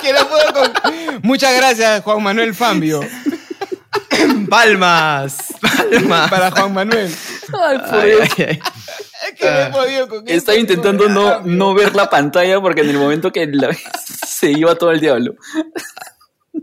[0.03, 3.01] Es que no puedo con- Muchas gracias, Juan Manuel Fabio.
[4.49, 5.37] Palmas.
[5.61, 6.29] Palmas.
[6.29, 7.11] Para Juan Manuel.
[7.67, 8.29] Ay, por Ay, Dios.
[8.37, 8.59] ay, ay.
[9.29, 12.89] Es que no he podido con Estaba intentando no, no ver la pantalla porque en
[12.89, 13.75] el momento que la-
[14.27, 15.35] se iba todo el diablo.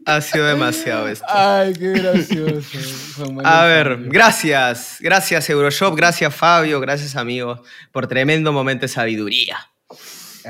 [0.06, 1.24] Ha sido demasiado esto.
[1.28, 2.78] Ay, qué gracioso.
[3.16, 4.08] Juan Manuel A ver, Fabio.
[4.10, 4.96] gracias.
[5.00, 7.60] Gracias Euroshop, gracias Fabio, gracias amigos
[7.90, 9.56] por tremendo momento de sabiduría.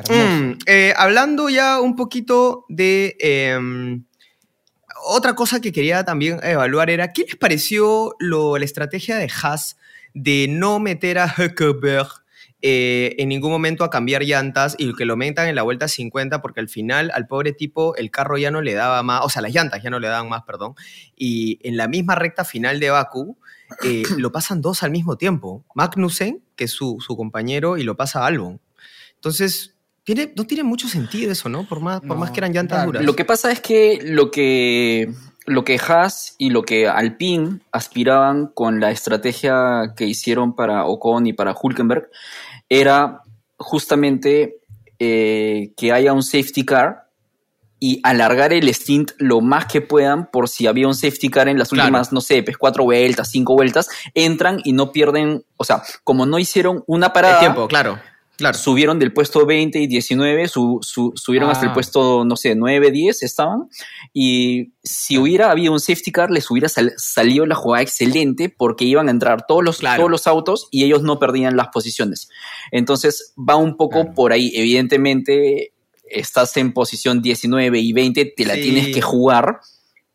[0.08, 4.04] Mm, eh, hablando ya un poquito de em,
[5.04, 9.76] otra cosa que quería también evaluar era, ¿qué les pareció lo, la estrategia de Haas
[10.14, 12.08] de no meter a Huckelberg
[12.62, 16.42] eh, en ningún momento a cambiar llantas y que lo metan en la vuelta 50
[16.42, 19.40] porque al final al pobre tipo el carro ya no le daba más, o sea,
[19.40, 20.74] las llantas ya no le daban más, perdón,
[21.16, 23.38] y en la misma recta final de Baku
[23.82, 27.96] eh, lo pasan dos al mismo tiempo, Magnussen, que es su, su compañero, y lo
[27.96, 28.60] pasa Albon.
[29.14, 29.74] Entonces,
[30.04, 31.66] tiene, no tiene mucho sentido eso, ¿no?
[31.68, 32.86] Por más, por No, más que eran llantas claro.
[32.92, 33.04] duras.
[33.04, 35.12] Lo que pasa es que lo que
[35.46, 41.26] lo que Haas y lo que Alpine aspiraban con la estrategia que hicieron para Ocon
[41.26, 42.08] y para Hulkenberg
[42.68, 43.22] era
[43.58, 44.58] justamente
[44.98, 47.08] eh, que haya un safety car
[47.82, 51.58] y alargar el stint lo más que puedan por si había un safety car en
[51.58, 51.84] las Claro.
[51.88, 56.26] últimas, no sé, pues cuatro vueltas, cinco vueltas, entran y no pierden, o sea, como
[56.26, 57.98] no hicieron una parada, El tiempo, claro.
[58.40, 58.58] Claro.
[58.58, 61.74] subieron del puesto 20 y 19, su- su- subieron hasta el Ah.
[61.74, 63.68] puesto, no sé, 9, 10 estaban.
[64.12, 68.84] Y si hubiera habido un safety car, les hubiera sal- salido la jugada excelente porque
[68.84, 70.00] iban a entrar todos los, Claro.
[70.00, 72.28] todos los autos y ellos no perdían las posiciones.
[72.72, 74.14] Entonces va un poco Claro.
[74.14, 74.50] por ahí.
[74.54, 75.72] Evidentemente,
[76.04, 78.62] estás en posición 19 y 20, te la Sí.
[78.62, 79.60] tienes que jugar.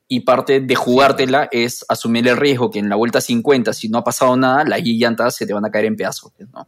[0.07, 3.97] Y parte de jugártela es asumir el riesgo que en la vuelta 50, si no
[3.97, 6.31] ha pasado nada, las llantas se te van a caer en pedazos.
[6.53, 6.67] ¿no?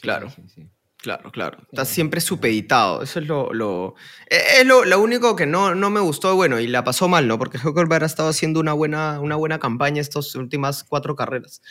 [0.00, 0.30] Claro.
[0.30, 0.68] Sí, sí.
[0.98, 1.58] Claro, claro.
[1.70, 1.94] Está Sí.
[1.94, 3.02] siempre supeditado.
[3.02, 3.94] Eso es lo, lo,
[4.28, 6.36] eh, es lo, lo único que no, no me gustó.
[6.36, 7.38] Bueno, y la pasó mal, ¿no?
[7.38, 11.62] Porque Huckelberg ha estado haciendo una buena, una buena campaña estas últimas cuatro carreras.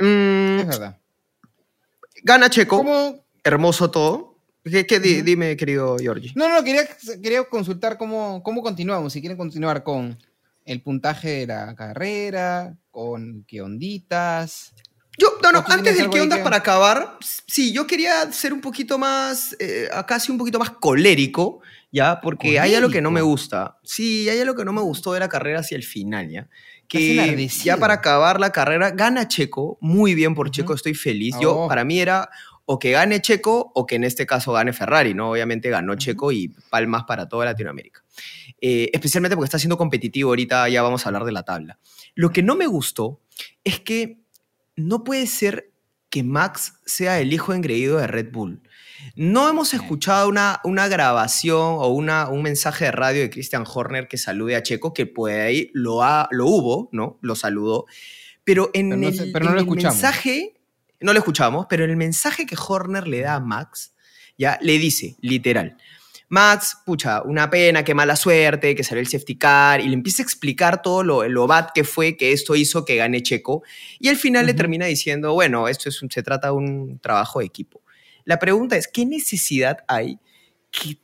[0.00, 0.98] Mm, Es verdad.
[2.24, 2.78] gana Checo.
[2.78, 3.24] ¿Cómo?
[3.44, 4.36] Hermoso todo.
[4.64, 6.32] ¿Qué, qué di- dime, querido Giorgi?
[6.34, 6.82] No, no, quería,
[7.22, 9.12] quería consultar cómo, cómo continuamos.
[9.12, 10.18] Si quieren continuar con
[10.64, 14.74] el puntaje de la carrera, con qué onditas.
[15.18, 17.86] Yo, no, no, ¿O tú antes del qué ahí onda que- para acabar, sí, yo
[17.86, 19.88] quería ser un poquito más, eh,
[20.20, 21.60] sí un poquito más colérico,
[21.90, 22.20] ¿ya?
[22.20, 23.30] Porque hay algo que no me ¿Colérico?
[23.30, 23.78] gusta.
[23.82, 26.48] Sí, hay algo que no me gustó de la carrera hacia el final, ¿ya?
[26.86, 31.34] Que ya para acabar la carrera, gana Checo, muy bien por Checo, estoy feliz.
[31.40, 31.68] Yo, Oh.
[31.68, 32.30] para mí era
[32.64, 35.30] o que gane Checo o que en este caso gane Ferrari, ¿no?
[35.32, 38.04] Obviamente ganó Checo y palmas para toda Latinoamérica.
[38.60, 41.78] Eh, especialmente porque está siendo competitivo ahorita, ya vamos a hablar de la tabla.
[42.14, 43.20] Lo que no me gustó
[43.64, 44.18] es que
[44.78, 45.70] no puede ser
[46.10, 48.62] que Max sea el hijo engreído de Red Bull.
[49.14, 54.08] No hemos escuchado una, una grabación o una, un mensaje de radio de Christian Horner
[54.08, 57.18] que salude a Checo, que por ahí lo, ha, lo hubo, ¿no?
[57.20, 57.84] Lo saludó.
[58.44, 60.54] Pero en Pero no el, sé- pero no en lo el mensaje,
[61.00, 63.92] no lo escuchamos, pero en el mensaje que Horner le da a Max,
[64.38, 65.76] ya le dice, literal,
[66.30, 70.22] Max, pucha, una pena, qué mala suerte, que salió el safety car, y le empieza
[70.22, 73.62] a explicar todo lo, lo bad que fue que esto hizo que gane Checo,
[73.98, 77.38] y al final le termina diciendo, bueno, esto es un- se trata de un trabajo
[77.40, 77.80] de equipo.
[78.24, 80.18] La pregunta es, ¿qué necesidad hay
[80.70, 80.98] que,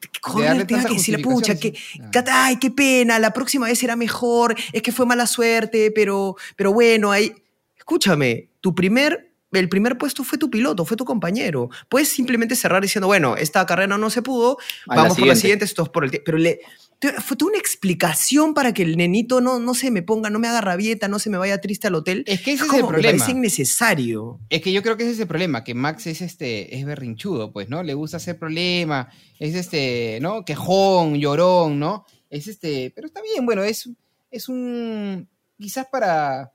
[0.45, 4.55] darle tenga que decirle, pucha, que, que- ay, qué pena, la próxima vez será mejor,
[4.75, 7.35] es que fue mala suerte, pero, pero bueno, ahí,
[7.79, 11.71] escúchame, tu primer, el primer puesto fue tu piloto, fue tu compañero.
[11.89, 15.37] Puedes simplemente cerrar diciendo, bueno, esta carrera no se pudo, A la vamos por la
[15.37, 15.65] siguiente.
[15.65, 16.23] esto es por el tie-".
[16.25, 16.61] Pero le,
[16.99, 20.49] te- fue una explicación para que el nenito no, no se me ponga, no me
[20.49, 22.25] haga rabieta, no se me vaya triste al hotel.
[22.27, 23.19] Es que ese es como, el Me problema.
[23.19, 24.41] parece innecesario.
[24.49, 27.53] Es que yo creo que ese es el problema, que Max es este, es berrinchudo,
[27.53, 27.83] pues, ¿no?
[27.83, 30.45] Le gusta hacer problema, es este, ¿no?
[30.45, 32.07] Quejón, llorón, ¿no?
[32.31, 33.89] Es este, pero está bien, bueno, es,
[34.31, 35.29] es un,
[35.61, 36.54] quizás para,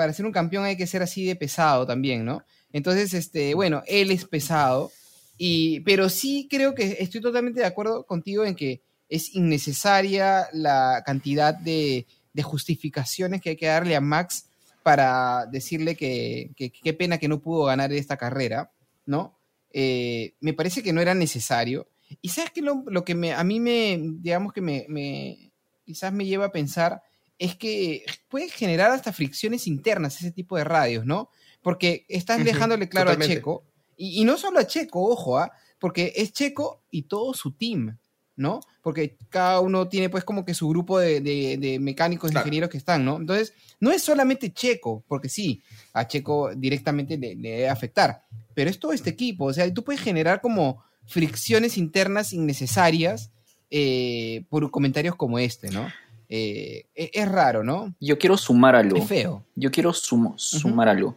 [0.00, 2.42] para ser un campeón hay que ser así de pesado también, ¿no?
[2.72, 4.90] Entonces, este, bueno, él es pesado,
[5.36, 8.80] y, pero sí creo que estoy totalmente de acuerdo contigo en que
[9.10, 12.06] es innecesaria la cantidad de,
[12.42, 14.46] justificaciones que hay que darle a Max
[14.82, 18.72] para decirle que qué pena que no pudo ganar esta carrera,
[19.04, 19.38] ¿no?
[19.70, 21.88] Eh, me parece que no era necesario.
[22.22, 25.52] Y sabes que lo, que a mí me, digamos que me-
[25.84, 27.02] quizás me lleva a pensar
[27.40, 31.28] es que puede generar hasta fricciones internas ese tipo de radios, ¿no?
[31.62, 33.32] Porque estás dejándole claro totalmente.
[33.32, 33.64] a Checo,
[33.96, 35.50] y, y no solo a Checo, ojo, ¿ah?
[35.80, 37.96] porque es Checo y todo su team,
[38.36, 38.60] ¿no?
[38.82, 42.44] Porque cada uno tiene pues como que su grupo de, de- de mecánicos, Claro.
[42.46, 43.16] ingenieros que están, ¿no?
[43.16, 45.62] Entonces, no es solamente Checo, porque sí,
[45.92, 48.22] a Checo directamente le, le debe afectar,
[48.54, 53.30] pero es todo este equipo, o sea, tú puedes generar como fricciones internas innecesarias
[53.70, 55.88] eh, por comentarios como este, ¿no?
[56.32, 57.92] Eh, es, es raro, ¿no?
[58.00, 58.96] Yo quiero sumar algo.
[58.96, 59.44] Es feo.
[59.56, 61.16] Yo quiero sum- sumar algo.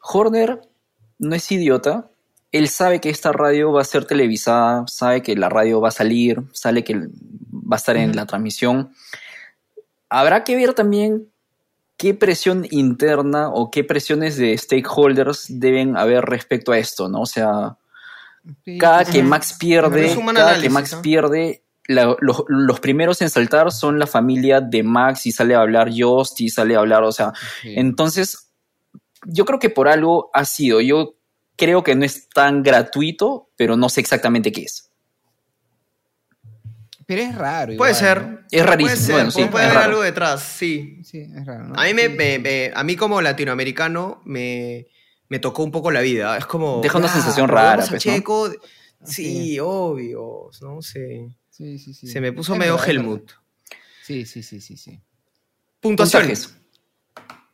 [0.00, 0.60] Horner
[1.18, 2.08] no es idiota.
[2.52, 5.90] Él sabe que esta radio va a ser televisada, sabe que la radio va a
[5.90, 8.16] salir, sabe que va a estar en Ujú.
[8.16, 8.92] la transmisión.
[10.08, 11.28] Habrá que ver también
[11.96, 17.22] qué presión interna o qué presiones de stakeholders deben haber respecto a esto, ¿no?
[17.22, 17.76] O sea,
[18.64, 19.22] Sí, cada sí, que.
[19.22, 21.02] Max pierde, cada análisis, que Max ¿no?
[21.02, 25.60] pierde, la- los, los primeros en saltar son la familia de Max y sale a
[25.60, 27.32] hablar Jost y sale a hablar, o sea,
[27.62, 27.74] Sí.
[27.76, 28.50] entonces
[29.26, 30.80] yo creo que por algo ha sido.
[30.80, 31.14] Yo
[31.56, 34.90] creo que no es tan gratuito, pero no sé exactamente qué es.
[37.06, 37.76] Pero es raro.
[37.76, 38.26] Puede ser.
[38.26, 38.38] ¿no?
[38.50, 39.90] Es rarísimo, Puede ser, bueno, sí, puede es haber raro.
[39.92, 41.02] algo detrás, sí.
[41.04, 41.74] Sí, es raro, ¿no?
[41.78, 42.08] A mí, me, Sí.
[42.16, 44.86] me- me- a mí como latinoamericano me,
[45.28, 46.36] me tocó un poco la vida.
[46.38, 46.80] Es como...
[46.82, 47.98] Deja una ya, sensación rara, pues, ¿no?
[47.98, 48.50] Checo.
[48.50, 48.58] Sí.
[49.06, 50.50] Sí, obvio.
[50.62, 51.28] No sé.
[51.56, 52.08] Sí, sí, sí.
[52.08, 53.30] Se me puso Es medio verdad, Helmut.
[54.02, 55.00] Sí, sí, sí, sí, sí.
[55.80, 56.56] Puntuaciones.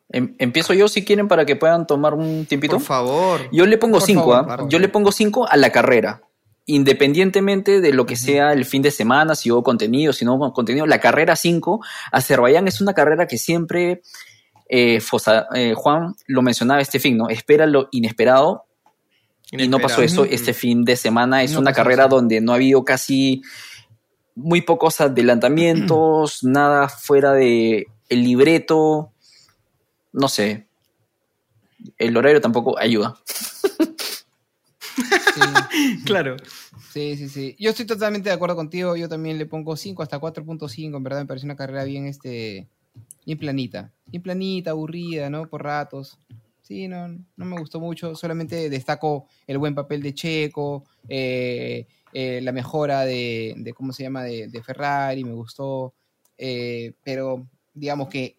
[0.09, 2.76] Em- empiezo yo si quieren para que puedan tomar un tiempito.
[2.76, 3.40] Por favor.
[3.53, 4.66] Yo le pongo Por 5, favor, ¿ah?
[4.68, 6.22] Yo le pongo 5 a la carrera.
[6.66, 10.53] independientemente de lo que sea el fin de semana, si hubo contenido, si no hubo
[10.53, 11.80] contenido, la carrera 5,
[12.12, 14.03] Azerbaiyán es una carrera que siempre,
[14.68, 17.28] eh, Fosa- eh, Juan lo mencionaba este fin, ¿no?
[17.28, 18.66] Espera lo inesperado,
[19.51, 21.42] y no pasó eso este fin de semana.
[21.42, 22.14] Es No una carrera eso.
[22.16, 23.42] donde no ha habido casi
[24.41, 29.12] muy pocos adelantamientos, nada fuera de el libreto,
[30.12, 30.66] no sé.
[31.97, 33.16] El horario tampoco ayuda.
[35.34, 35.41] Sí,
[36.05, 36.36] Claro.
[36.93, 37.57] sí, sí, sí.
[37.59, 38.97] Yo estoy totalmente de acuerdo contigo.
[38.97, 40.97] Yo también le pongo 5 hasta 4.5.
[40.97, 42.68] En verdad me parece una carrera bien, este,
[43.24, 43.93] bien planita.
[44.07, 45.47] Bien planita, aburrida, ¿no?
[45.49, 46.18] Por ratos.
[46.62, 48.14] Sí, no, no me gustó mucho.
[48.14, 54.03] Solamente destaco el buen papel de Checo, eh, eh, la mejora de, de, ¿cómo se
[54.05, 54.23] llama?
[54.25, 55.95] De, de Ferrari, me gustó.
[56.39, 58.37] Eh, pero digamos que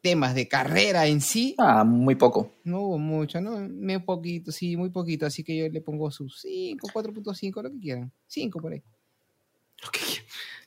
[0.00, 2.52] temas de carrera en sí, Ah, muy poco.
[2.64, 3.58] no hubo mucho, ¿no?
[3.68, 5.26] Muy poquito, sí, muy poquito.
[5.26, 8.12] Así que yo le pongo sus 5, 4.5, lo que quieran.
[8.28, 8.82] 5 por ahí.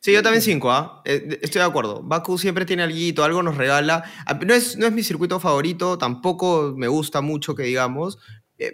[0.02, 1.02] Sí, yo también 5, ¿ah?
[1.06, 2.02] Eh, estoy de acuerdo.
[2.04, 4.04] Baku siempre tiene algo, algo nos regala.
[4.26, 8.18] Ah, No es, no es mi circuito favorito, tampoco me gusta mucho que digamos.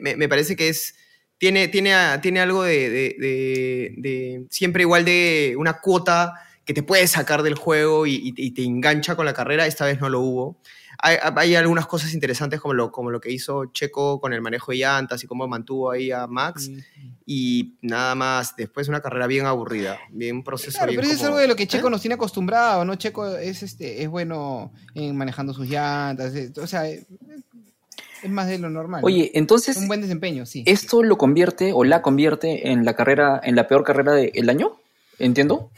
[0.02, 0.96] Me, me parece que es.
[1.38, 6.34] Tiene, tiene, tiene algo de, de- de- de- Siempre igual de una cuota
[6.64, 9.68] que te puede sacar del juego y, y- y te engancha con la carrera.
[9.68, 10.58] Esta vez no lo hubo.
[10.98, 14.72] Hay, hay algunas cosas interesantes como lo, como lo que hizo Checo con el manejo
[14.72, 16.72] de llantas y cómo mantuvo ahí a Max.
[17.26, 21.16] Y nada más, después una carrera bien aburrida, bien un proceso Claro, bien pero eso
[21.16, 21.92] es como- algo de lo que Checo ¿Eh?
[21.92, 22.96] nos tiene acostumbrado, ¿no?
[22.96, 26.84] Checo es este es bueno en manejando sus llantas, es- o sea,
[28.26, 29.02] es, más de lo normal.
[29.02, 29.06] ¿no?
[29.08, 30.64] Oye, entonces, un buen desempeño, sí.
[30.68, 34.74] ¿esto lo convierte o la convierte en la carrera, en la peor carrera del año?
[35.20, 35.72] ¿Entiendo?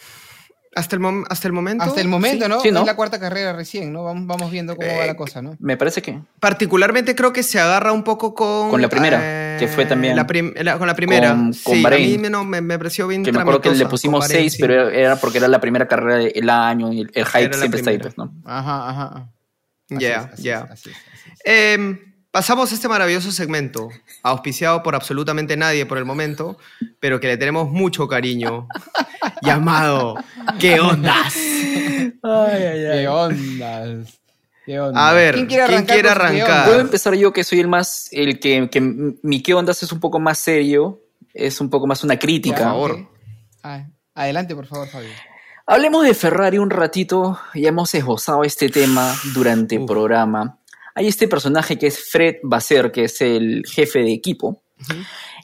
[0.75, 1.83] Hasta el, mom- hasta el momento.
[1.83, 2.49] Hasta el momento, sí.
[2.51, 2.59] ¿no?
[2.59, 2.81] sí, ¿no?
[2.81, 4.03] Es la cuarta carrera recién, ¿no?
[4.03, 5.55] Vamos, vamos viendo cómo va Eh, la cosa, ¿no?
[5.59, 6.19] Me parece que.
[6.39, 8.69] Particularmente creo que se agarra un poco con.
[8.69, 11.29] Con la primera, que fue también- la prim- la- con la primera.
[11.31, 12.03] Con- con sí, Bahrein.
[12.05, 13.23] a mí me, no, me, me pareció bien.
[13.23, 14.61] Que me acuerdo que le pusimos con Bahrein, 6, sí.
[14.61, 17.89] pero era- porque era la primera carrera del año y el, el hype siempre está
[17.89, 18.31] ahí, pues, ¿no?
[18.45, 19.31] Ajá, ajá.
[19.89, 20.69] Ya, ya.
[21.43, 22.06] Em,
[22.37, 23.89] pasamos a este maravilloso segmento,
[24.21, 26.59] auspiciado por absolutamente nadie por el momento,
[26.99, 28.67] pero que le tenemos mucho cariño,
[29.41, 30.13] llamado
[30.59, 31.33] ¿Qué ondas?
[31.33, 34.19] ¿Qué ondas?
[34.67, 35.03] ¿Qué ondas?
[35.03, 36.05] A ver, ¿quién quiere arrancar?
[36.31, 36.67] ondas?
[36.67, 38.07] Puedo empezar yo, que soy el más.
[38.11, 41.01] El que, que mi qué ondas es un poco más serio,
[41.33, 42.57] es un poco más una Por crítica.
[42.59, 42.91] favor.
[42.91, 43.07] Ok.
[43.63, 45.09] Ah, adelante, por favor, Fabio.
[45.65, 47.39] Hablemos de Ferrari un ratito.
[47.55, 49.87] Ya hemos esbozado este tema durante el Uf.
[49.87, 50.56] programa.
[50.97, 54.63] Hay este personaje que es Fred Basser, que es el jefe de equipo.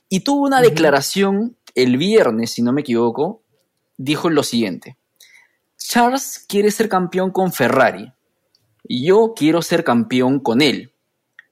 [0.09, 3.43] Y tuvo una declaración el viernes, si no me equivoco.
[3.95, 4.97] Dijo lo siguiente.
[5.77, 8.11] Charles quiere ser campeón con Ferrari.
[8.87, 10.95] Y yo quiero ser campeón con él.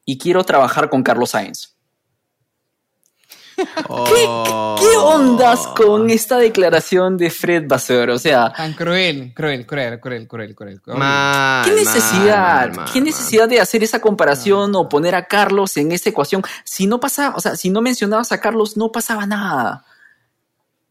[0.04, 1.76] Y quiero trabajar con Carlos Sainz.
[3.58, 8.10] ¿Qué ondas con esta declaración de Fred Basser?
[8.10, 10.82] O sea, Tan cruel, cruel, cruel, cruel, cruel, cruel.
[10.82, 10.97] cruel.
[10.97, 12.68] Mal, ¿Qué necesidad?
[12.70, 13.06] mal, mal, ¿Qué mal.
[13.06, 16.41] necesidad de hacer esa comparación o poner a Carlos en esa ecuación?
[16.64, 19.84] Si no pasaba, o sea, si no mencionabas a Carlos, no pasaba nada.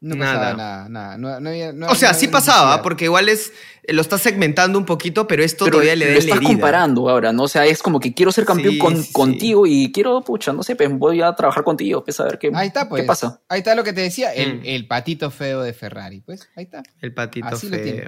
[0.02, 0.32] No Nada.
[0.34, 1.18] pasaba nada, nada.
[1.18, 2.82] No, no había- no- O sea, no sí pasaba, necesidad.
[2.82, 3.52] porque igual es
[3.88, 6.48] lo estás segmentando un poquito, pero esto Pero todavía le da la estás herida.
[6.48, 7.42] comparando ahora, ¿no?
[7.42, 9.12] O sea, es como que quiero ser campeón Sí, con- sí.
[9.12, 12.50] contigo y quiero, pucha, no sé, pues voy a trabajar contigo, pues a ver qué,
[12.54, 13.02] Ahí está, pues.
[13.02, 13.40] qué pasa.
[13.48, 14.62] Ahí está lo que te decía, el, Mm.
[14.64, 16.20] el patito feo de Ferrari.
[16.20, 16.82] Pues ahí está.
[17.00, 18.04] El patito Así lo tiene.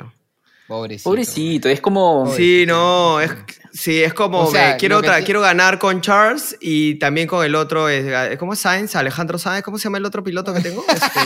[0.69, 1.11] Pobrecito.
[1.11, 2.33] Pobrecito, es como...
[2.35, 3.31] Sí, no, es,
[3.73, 7.45] sí, es como O sea, que quiero, que quiero ganar con Charles y también con
[7.45, 8.97] el otro, es- ¿cómo es Sainz?
[8.97, 10.83] Alejandro Sainz, ¿cómo se llama el otro piloto que tengo?
[10.93, 11.21] Este,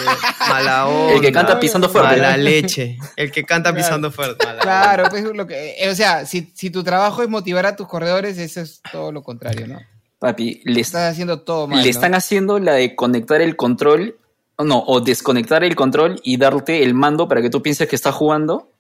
[0.49, 1.15] mala onda.
[1.15, 2.17] El que canta pisando fuerte.
[2.17, 2.99] Mala leche.
[3.17, 3.85] El que canta Claro.
[3.85, 4.45] pisando fuerte.
[4.47, 5.77] mala Claro, pues lo que.
[5.79, 9.13] eh, o sea, si, si tu trabajo es motivar a tus corredores, eso es todo
[9.13, 9.79] lo contrario, ¿no?
[10.19, 11.79] Papi, le, Estás haciendo todo mal.
[11.81, 11.91] le ¿no?
[11.91, 14.17] están haciendo la de conectar el control,
[14.59, 18.15] no, o desconectar el control y darte el mando para que tú pienses que estás
[18.15, 18.71] jugando.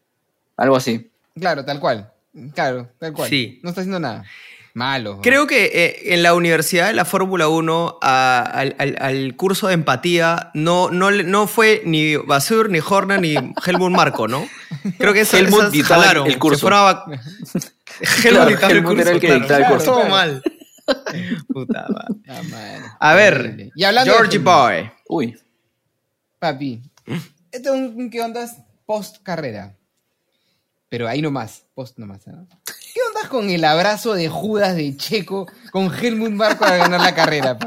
[0.57, 1.11] Algo así.
[1.39, 2.11] Claro, tal cual.
[2.55, 3.28] Claro, tal cual.
[3.28, 3.61] Sí.
[3.62, 4.24] No está haciendo nada.
[4.74, 5.20] Malo.
[5.23, 9.69] Creo que eh, en la universidad de la Fórmula 1 a- al, al- al curso
[9.69, 13.35] de empatía no, no, no fue ni Basur, ni Horner, ni
[13.65, 14.47] Helmut Marco, ¿no?
[14.99, 16.27] Creo que esas, Helmut esas el- jalaron.
[16.27, 16.57] el curso.
[16.59, 17.05] Se fueron a-
[18.20, 19.74] Claro, dictaba Helmut era el que dictaba el claro.
[19.77, 19.85] curso.
[19.93, 20.11] Todo Claro.
[20.11, 20.43] mal.
[21.49, 22.15] Puta madre.
[22.28, 22.83] Ah, madre.
[23.01, 23.70] A ver.
[23.74, 24.91] Y hablando de Georgie Helmut, Boy.
[25.09, 25.39] Uy,
[26.39, 26.83] Papi,
[27.51, 29.74] esto es un, un ¿qué ondas post carrera?
[30.89, 32.27] Pero ahí nomás, post nomás.
[32.27, 32.47] ¿no?
[32.65, 37.15] ¿Qué ondas con el abrazo de Judas de Checo con Helmut Marco a ganar la
[37.15, 37.59] carrera?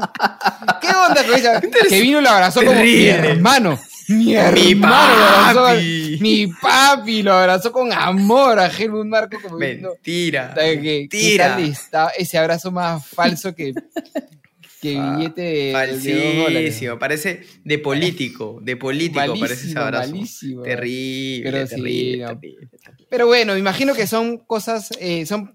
[0.80, 1.60] ¿Qué onda con esa?
[1.60, 3.78] Que vino y lo abrazó como mi hermano.
[4.08, 5.64] Mi Mi hermano lo abrazó.
[5.64, 6.18] papi.
[6.20, 10.48] Mi papi lo abrazó con amor a Helmut Marco como Mentira.
[10.48, 11.58] "Puta, que- ¿qué Mentira.
[11.60, 13.72] está ese abrazo más falso que
[14.80, 15.72] que billete de,
[16.88, 20.10] de parece de político, de político parece ese abrazo.
[20.12, 20.62] malísimo.
[20.62, 22.28] Terrible, Pero sí, terrible, no.
[22.28, 22.68] terrible.
[23.08, 25.52] Pero bueno, imagino que son cosas, eh, son,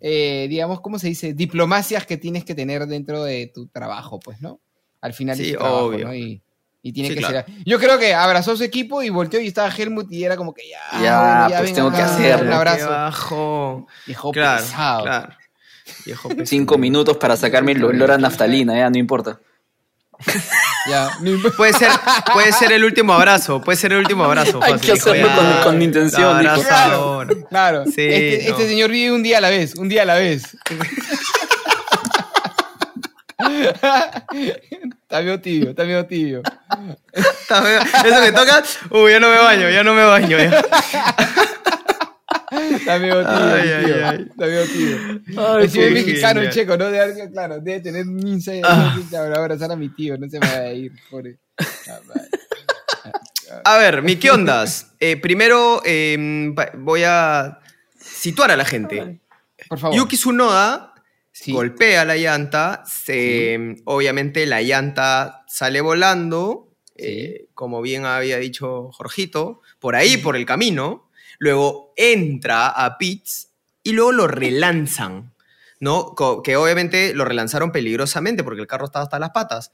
[0.00, 1.32] eh, digamos, ¿cómo se dice?
[1.34, 4.60] Diplomacias que tienes que tener dentro de tu trabajo, pues, ¿no?
[5.00, 6.06] Al final Sí, tu trabajo, obvio.
[6.06, 6.14] ¿no?
[6.14, 6.42] Y,
[6.82, 7.46] y tiene Sí, que claro.
[7.46, 7.54] ser.
[7.64, 10.52] Yo creo que abrazó a su equipo y volteó y estaba Helmut y era como
[10.52, 11.00] que ya.
[11.50, 12.46] Ya, pues tengo que acá, hacerlo.
[12.46, 12.90] Un abrazo.
[12.90, 13.86] bajo.
[14.06, 15.02] Viejo Claro, pesado.
[15.04, 15.34] claro.
[16.06, 16.46] Viejo pesado.
[16.46, 19.38] Cinco minutos para sacarme el olor a naftalina, ya, no importa.
[20.86, 21.56] Ya, no importa.
[21.56, 21.88] Puede ser,
[22.34, 24.60] puede ser el último abrazo, puede ser el último abrazo.
[24.62, 26.62] Hay fácil, que hacerlo ya, con- con intención, abrazo.
[26.62, 27.26] Claro.
[27.48, 28.50] Claro, Sí, este, no.
[28.50, 30.56] este señor vive un día a la vez, un día a la vez.
[35.02, 36.42] está medio tibio, está medio tibio.
[37.12, 40.36] Eso que toca, uy, ya no me baño, ya no me baño.
[40.38, 40.62] ya.
[42.76, 44.08] Está medio tibio, Ay, el ay, tío.
[44.08, 44.26] ay.
[44.30, 44.60] Está medio.
[45.56, 46.52] Ay, Es si es qué mexicano, el genial.
[46.52, 46.90] checo, ¿no?
[46.90, 48.64] Debe, claro, debe tener un insight.
[48.66, 48.96] Ah.
[49.16, 51.38] Ahora abrazar a mi tío, no se me va a ir, pobre.
[51.88, 52.00] Ah.
[53.64, 54.92] A ver, mi qué ondas.
[55.00, 57.58] Eh, primero eh, voy a
[57.98, 59.20] situar a la gente.
[59.68, 59.96] Por favor.
[59.96, 60.90] Yuki Tsunoda
[61.36, 61.50] Sí.
[61.52, 69.60] golpea la llanta, se, obviamente la llanta sale volando, eh, como bien había dicho Jorgito,
[69.80, 71.03] por ahí, por el camino,
[71.38, 73.48] luego entra a pits
[73.82, 75.32] y luego lo relanzan,
[75.80, 76.14] ¿no?
[76.42, 79.70] Que obviamente lo relanzaron peligrosamente porque el carro estaba hasta las patas.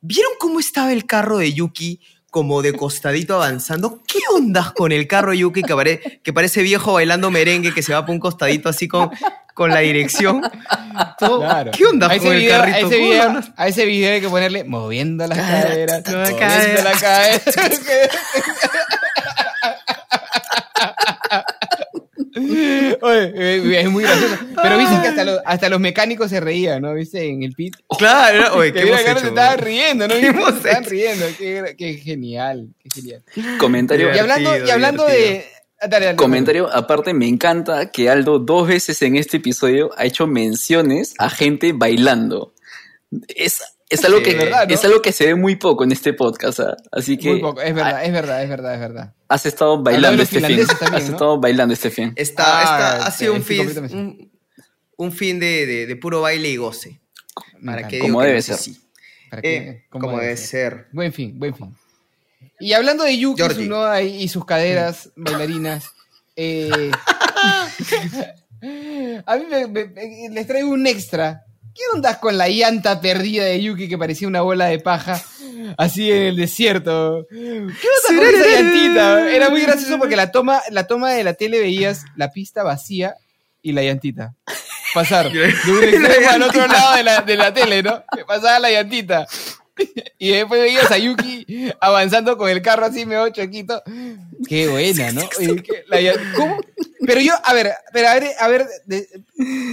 [0.00, 2.00] ¿Vieron cómo estaba el carro de Yuki
[2.30, 4.00] como de costadito avanzando?
[4.06, 7.82] ¿Qué ondas con el carro de Yuki que, pare- que parece viejo bailando merengue que
[7.82, 9.10] se va por un costadito así con,
[9.52, 10.40] con la dirección?
[11.18, 11.70] Todo- Claro.
[11.72, 12.76] ¿Qué onda a ese con el carrito?
[12.76, 13.40] A ese, ¿Cómo video, no?
[13.56, 16.82] a ese video hay que ponerle moviendo las caderas, moviendo cadera.
[16.84, 16.92] la
[23.02, 24.36] Oye, eh, es muy gracioso.
[24.62, 26.94] Pero viste que hasta los, hasta los mecánicos se reían, ¿no?
[26.94, 27.28] ¿Viste?
[27.28, 27.76] En el pit.
[27.98, 29.20] Claro, oye, Que ¿qué mira, hemos hecho?
[29.20, 30.14] se estaban riendo, ¿no?
[30.14, 30.90] ¿Qué Se estaban hecho?
[30.90, 31.26] riendo.
[31.38, 33.22] Qué, qué genial, qué genial.
[33.58, 35.16] Comentario, Y hablando, y hablando de.
[35.16, 35.50] divertido.
[35.82, 40.04] Ah, dale, dale, comentario, aparte me encanta que Aldo dos veces en este episodio ha
[40.04, 42.52] hecho menciones a gente bailando.
[43.28, 44.74] Es, es algo Sí, que ¿verdad, no?
[44.74, 46.76] es algo que se ve muy poco en este podcast, ¿ah?
[46.92, 49.14] así que Muy poco, es verdad, es verdad, es verdad, es verdad.
[49.28, 50.42] has estado bailando este fin.
[50.56, 51.12] también, has ¿no?
[51.14, 52.12] estado bailando este fin.
[52.16, 54.32] Está, Ah, está- ha este, sido un sí, fin, un,
[54.96, 57.00] un fin de, de- de puro baile y goce.
[57.64, 58.56] Para que Como debe ser.
[59.42, 60.86] que- Eh, ¿cómo como debe ser.
[60.92, 61.74] Buen fin, buen fin.
[62.58, 63.42] Y hablando de Yuki.
[63.42, 65.90] Tsunoda y, y sus caderas bailarinas,
[66.36, 66.90] eh,
[69.26, 71.44] a mí me- me- me- les traigo un extra.
[71.74, 75.22] ¿Qué ondas con la llanta perdida de Yuki que parecía una bola de paja
[75.78, 77.26] así en el desierto?
[77.30, 77.72] ¿Qué onda
[78.08, 79.30] con esa llantita?
[79.30, 83.14] Era muy gracioso porque la toma, la toma de la tele veías la pista vacía
[83.62, 84.34] y la llantita.
[84.94, 85.48] Pasar de un
[85.84, 88.02] extremo al otro lado de la, de la tele, ¿no?
[88.26, 89.26] Pasaba la llantita.
[90.18, 93.82] Y después veías a Yuki avanzando con el carro así medio choquito.
[94.48, 95.22] Qué buena, ¿no?
[96.36, 96.58] ¿Cómo?
[97.06, 99.08] Pero yo, a ver, pero a ver, a ver, de-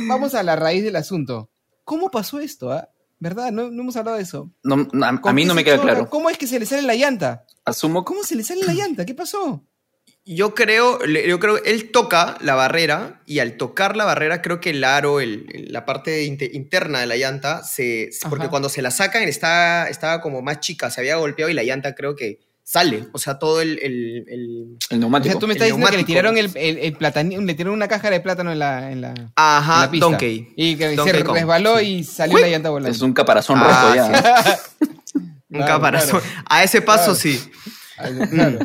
[0.08, 1.50] vamos a la raíz del asunto.
[1.88, 2.90] ¿Cómo pasó esto, ah?
[3.18, 3.50] ¿Verdad?
[3.54, 4.52] No, no hemos hablado de eso.
[4.62, 6.10] No, no, a, a ¿Con mí no me queda claro.
[6.10, 7.46] ¿Cómo es que se le sale la llanta?
[7.64, 9.06] Asumo ¿Cómo se le sale la llanta?
[9.06, 9.64] ¿Qué pasó?
[10.26, 14.72] Yo creo, yo creo, él toca la barrera y al tocar la barrera creo que
[14.72, 18.92] el aro, el- la parte inte- interna de la llanta, se, porque cuando se la
[18.92, 23.08] sacan está, estaba como más chica, se había golpeado y la llanta creo que sale.
[23.14, 23.80] O sea, todo el...
[23.82, 25.32] el- el- el O neumático.
[25.32, 27.88] sea, tú me estás diciendo que le tiraron el, el, el platani- le tiraron una
[27.88, 30.06] caja de plátano en la, en la, en Ajá, la pista.
[30.06, 30.54] Donkey.
[30.58, 32.94] Y que Donkey se resbaló y salió la llanta volando.
[32.94, 34.60] Es un caparazón Ah, rojo ya.
[35.50, 36.20] Un Claro, caparazón.
[36.20, 36.46] claro.
[36.50, 37.16] A ese paso Claro.
[37.16, 37.50] sí.
[38.32, 38.60] Claro.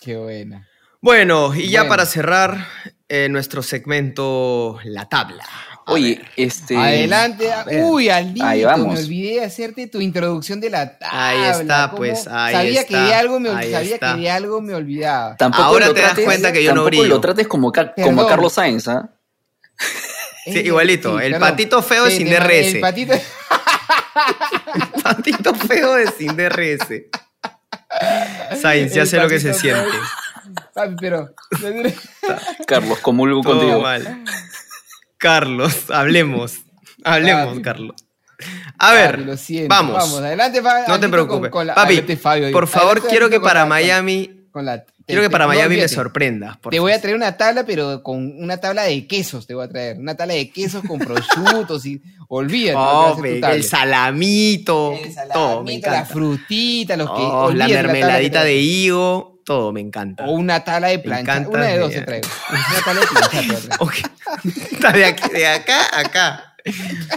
[0.00, 0.68] Qué buena.
[1.00, 1.90] Bueno, y ya Bueno.
[1.90, 2.66] para cerrar
[3.08, 5.44] eh, nuestro segmento La Tabla.
[5.84, 6.26] A Oye, ver.
[6.36, 6.76] este.
[6.76, 7.50] Adelante.
[7.82, 9.00] Uy, Aldito, Ahí me vamos.
[9.00, 11.28] olvidé de hacerte tu introducción de la tabla.
[11.28, 11.96] Ahí está, ¿Cómo?
[11.98, 14.14] pues, ahí sabía Que está, de algo me, ahí sabía está.
[14.14, 15.36] que de algo me olvidaba.
[15.36, 17.06] Tampoco Ahora lo te das trates- cuenta que yo no brillo.
[17.08, 17.72] lo trates como,
[18.02, 19.10] como a Carlos Sainz, ¿ah?
[20.44, 21.48] Sí, igualito, el perdón.
[21.50, 22.74] patito feo Sí, sin DRS.
[22.74, 23.14] El patito.
[25.02, 27.04] Patito feo de sin DRS.
[28.60, 29.88] Sainz, ya el sé lo que se siente.
[30.74, 31.32] Papi, pero.
[32.66, 33.80] Carlos, comulgo Todo contigo.
[33.80, 34.24] mal.
[35.22, 36.54] Carlos, hablemos.
[37.04, 37.62] Hablemos, Papi.
[37.62, 37.96] Carlos.
[38.76, 39.68] A ver, Papi, lo siento.
[39.68, 39.94] vamos.
[39.94, 41.42] Vamos, adelante, Fa- No te preocupes.
[41.42, 44.66] con- con la- Papi, adelante, Fabio, por favor, Adelante, quiero que para la- Miami, con
[44.66, 46.56] la- quiero que para Miami me sorprendas.
[46.58, 49.64] por Te voy a traer una tabla, pero con una tabla de quesos te voy
[49.64, 49.96] a traer.
[49.98, 52.76] Una tabla de quesos con prosciutos y olvídate.
[52.78, 54.98] Oh, el salamito,
[55.32, 57.22] todo, me la frutita, los que.
[57.22, 60.24] Oh, la mermeladita de higo, todo me encanta.
[60.26, 61.46] O una tabla de plancha.
[61.48, 62.28] Una de dos de- te traigo.
[62.50, 63.80] Una tabla de plancha te voy a traer.
[63.80, 63.94] Ok.
[64.72, 66.48] Está de, aquí- de acá a acá.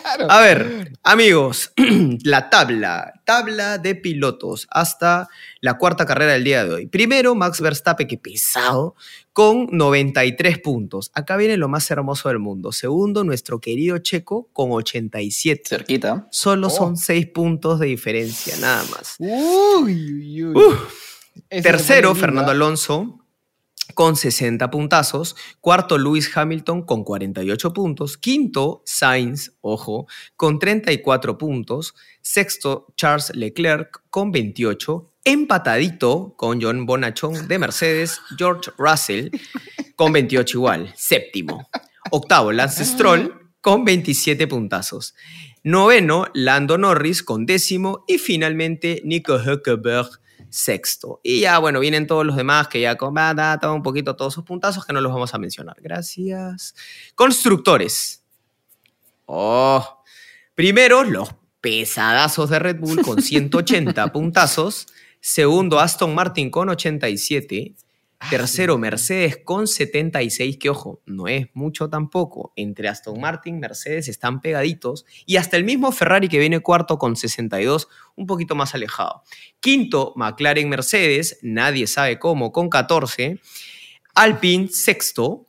[0.01, 0.31] Claro.
[0.31, 1.71] A ver, amigos,
[2.23, 5.29] la tabla, tabla de pilotos hasta
[5.61, 6.87] la cuarta carrera del día de hoy.
[6.87, 8.95] Primero, Max Verstappen, que pesado,
[9.33, 11.11] con 93 puntos.
[11.13, 12.71] Acá viene lo más hermoso del mundo.
[12.71, 15.61] Segundo, nuestro querido Checo, con 87.
[15.69, 16.27] Cerquita.
[16.31, 16.71] Solo Oh.
[16.71, 19.13] son 6 puntos de diferencia, nada más.
[19.19, 20.55] Uy, uy, uy.
[20.55, 21.14] Uf.
[21.49, 22.51] Tercero, Fernando.
[22.51, 23.25] Alonso
[23.93, 25.35] con 60 puntazos.
[25.59, 28.17] Cuarto, Lewis Hamilton con 48 puntos.
[28.17, 31.93] Quinto, Sainz, ojo, con 34 puntos.
[32.21, 35.13] Sexto, Charles Leclerc con 28.
[35.23, 39.29] Empatadito con John Bonachón de Mercedes, George Russell
[39.95, 40.93] con 28 igual.
[40.95, 41.69] Séptimo.
[42.11, 45.15] Octavo, Lance Stroll con 27 puntazos.
[45.63, 48.03] Noveno, Lando Norris con décimo.
[48.07, 50.19] Y finalmente, Nico Hülkenberg
[50.55, 51.19] sexto.
[51.21, 54.15] Y ya, bueno, vienen todos los demás que ya con ah, da, da, un poquito
[54.15, 55.75] todos sus puntazos que no los vamos a mencionar.
[55.81, 56.73] Gracias.
[57.13, 58.23] Constructores.
[59.25, 60.03] Oh.
[60.55, 64.87] Primero, los pesadazos de Red Bull con 180 puntazos.
[65.19, 67.75] Segundo, Aston Martin con 87.
[68.29, 72.53] Tercero, Mercedes con 76, que ojo, no es mucho tampoco.
[72.55, 75.05] Entre Aston Martin, Mercedes están pegaditos.
[75.25, 79.23] Y hasta el mismo Ferrari que viene cuarto con 62, un poquito más alejado.
[79.59, 83.39] Quinto, McLaren, Mercedes, nadie sabe cómo, con 14.
[84.15, 85.47] Alpine, sexto,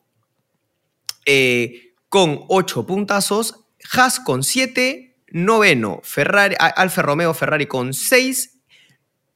[1.24, 3.65] eh, con 8 puntazos.
[3.93, 5.16] Haas con 7.
[5.28, 8.61] Noveno, Ferrari, Alfa Romeo Ferrari con 6.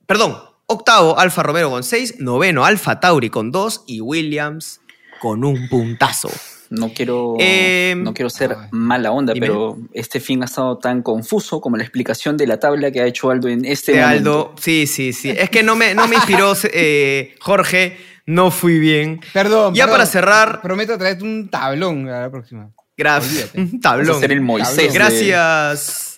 [0.07, 2.17] Perdón, octavo, Alfa Romeo con 6.
[2.21, 3.85] Noveno, Alfa Tauri con 2.
[3.87, 4.81] Y Williams
[5.21, 6.31] con un puntazo.
[6.71, 9.47] No quiero, Eh, no quiero ser mala onda, Dime.
[9.47, 13.07] pero este fin ha estado tan confuso como la explicación de la tabla que ha
[13.07, 14.31] hecho Aldo en este De momento.
[14.51, 15.31] Aldo, sí, sí, sí.
[15.31, 19.21] Es que no me, no me inspiró eh, Jorge, no fui bien.
[19.33, 19.75] Perdón.
[19.75, 19.95] Ya perdón.
[19.99, 22.71] para cerrar- Prometo traerte un tablón a la próxima.
[22.97, 23.51] Gracias.
[23.53, 24.21] Vas a Tablón.
[24.21, 24.77] ser el Moisés.
[24.77, 24.93] Tablón.
[24.93, 26.10] de- Gracias.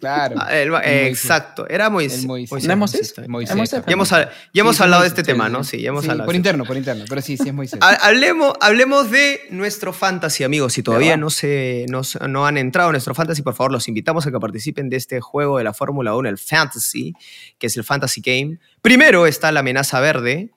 [0.00, 0.36] Claro.
[0.38, 1.08] Ah, el- El Moisés.
[1.08, 2.20] exacto, era Moisés.
[2.22, 2.64] El Moisés.
[2.64, 3.00] ¿No es Moisés?
[3.00, 3.30] está bien.
[3.32, 3.50] Moisés.
[3.50, 3.82] ¿Es Moisés?
[3.86, 5.64] Ya hemos, ya hemos Sí, hablado de este tema, sí, ¿no?
[5.64, 5.80] sí.
[5.80, 6.26] Ya hemos Sí, hablado.
[6.26, 7.04] Por este interno, por interno.
[7.08, 7.78] Pero sí, sí es Moisés.
[7.82, 10.72] Ha- Hablemos, hablemos de nuestro fantasy, amigos.
[10.72, 14.26] Si todavía no, se, no, no han entrado a nuestro fantasy, por favor, los invitamos
[14.26, 17.14] a que participen de este juego de la Fórmula 1, el Fantasy,
[17.58, 18.58] que es el Fantasy Game.
[18.82, 20.50] Primero está la amenaza verde,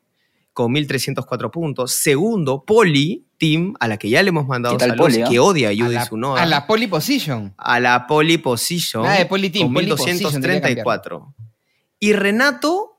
[0.54, 1.94] con 1304 puntos.
[1.94, 5.30] Segundo, Poli Team, a la que ya le hemos mandado ¿Qué tal, saludos, Poli, ah?
[5.30, 6.44] que odia a a Judy la, Tsunoda.
[6.44, 7.54] a la pole position.
[7.58, 9.04] a la Poli Position.
[9.04, 11.36] Nada de Poli Team, con Poli Position, tendría que 1234.
[12.00, 12.98] Y Renato,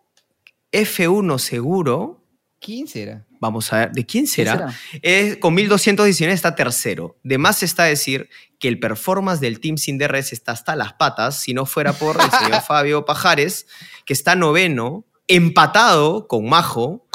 [0.72, 2.24] F1 seguro.
[2.58, 3.26] ¿Quién será?
[3.38, 4.74] Vamos a ver, ¿de quién ¿Qué será?
[5.00, 7.18] Es, con 1219 está tercero.
[7.22, 11.40] De más está decir que el performance del Team Sin DRS está hasta las patas,
[11.40, 13.66] si no fuera por el señor Fabio Pajares,
[14.04, 17.06] que está noveno, empatado con Majo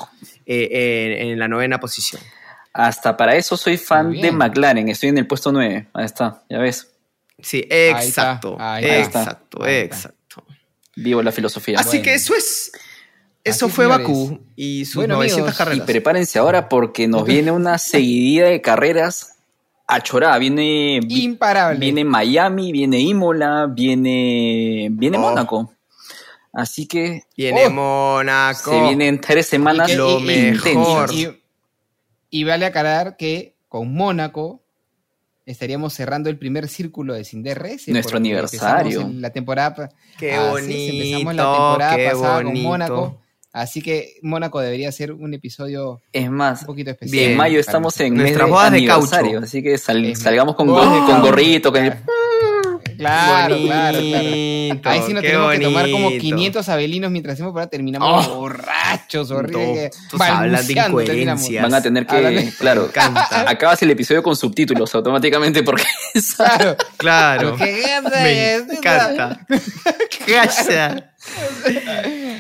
[0.46, 2.22] eh, en, en la novena posición.
[2.78, 4.32] Hasta para eso soy fan de.
[4.32, 4.90] McLaren.
[4.90, 5.88] Estoy en el puesto 9.
[5.94, 6.92] Ahí está, ya ves.
[7.42, 8.58] Sí, exacto.
[8.60, 9.96] ahí está, exacto, ahí está.
[9.96, 10.44] exacto.
[10.98, 11.80] Vivo la filosofía.
[11.80, 12.04] Así Bueno.
[12.04, 12.72] que eso es.
[13.44, 14.08] Eso Así, fue señores.
[14.08, 15.86] Bakú y sus Bueno, 900 amigos, Y carreras.
[15.86, 19.36] prepárense ahora porque nos viene una seguidilla de carreras
[19.88, 20.38] a chorá.
[20.38, 21.80] Viene, vi- Imparable.
[21.80, 25.22] viene Miami, viene Imola, viene, viene Oh.
[25.22, 25.72] Mónaco.
[26.52, 28.72] Así que Viene Oh, Mónaco.
[28.72, 31.14] se vienen tres semanas lo y- mejor.
[31.14, 31.42] Y, y
[32.44, 34.64] vale aclarar que con Mónaco
[35.46, 37.88] estaríamos cerrando el primer círculo de Sin DRS.
[37.90, 38.86] Nuestro aniversario.
[39.02, 42.62] empezamos en La temporada, Qué así empezamos bonito, la temporada qué pasada con.
[42.62, 43.22] Mónaco.
[43.54, 47.18] Así que Mónaco debería ser un episodio Es más, un poquito especial.
[47.20, 47.32] Bien.
[47.32, 49.46] en mayo estamos en Nuestras de bodas de aniversario, caucho.
[49.46, 51.94] así que sal- salgamos con, go- de con gorrito, con el-
[52.98, 54.28] Claro, claro, claro.
[54.84, 56.22] Ahí sí nos tenemos que tomar como bonito.
[56.22, 58.36] 500 abelinos mientras hacemos para terminamos Oh.
[58.40, 59.92] borrachos, horribles.
[60.68, 61.64] De incoherencias.
[61.64, 62.52] van a tener que, Háblame.
[62.58, 62.90] claro,
[63.48, 65.84] acabas el episodio con subtítulos automáticamente porque
[66.38, 66.78] Claro.
[66.98, 67.56] Claro.
[67.58, 68.64] ¿Qué gata Me es?
[68.70, 69.46] encanta.
[70.28, 71.04] Gracias.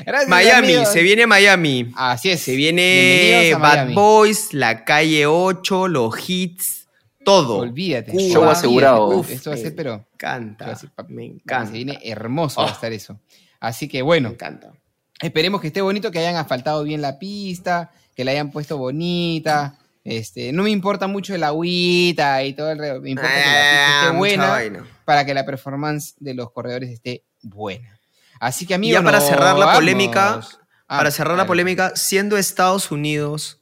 [0.06, 0.91] Gracias, Miami, amigos.
[0.94, 1.91] se viene Miami.
[1.95, 2.41] Así es.
[2.41, 3.94] Se viene Bad Miami.
[3.94, 6.88] Boys, La Calle 8, los hits,
[7.23, 7.57] todo.
[7.57, 8.11] Olvídate.
[8.11, 8.23] Cuba.
[8.30, 9.07] Show asegurado.
[9.07, 10.66] Uf, esto va a ser, pero encanta.
[10.68, 10.86] Me se
[11.34, 11.72] encanta.
[11.72, 12.74] viene hermoso va a Oh.
[12.74, 13.20] estar eso.
[13.60, 14.74] Así que Me bueno, encanta.
[15.22, 19.78] esperemos que esté bonito, que hayan asfaltado bien la pista, que la hayan puesto bonita.
[20.04, 23.44] Este, no me importa mucho el agüita y todo el re- me importa que la
[23.46, 24.88] pista Ah, esté mucha buena vaina.
[25.04, 28.00] para que la performance de los corredores esté buena.
[28.40, 29.76] Así que amigos, ya para cerrar la vamos.
[29.76, 30.42] polémica,
[30.88, 33.62] Ah, para cerrar la polémica, siendo Estados Unidos,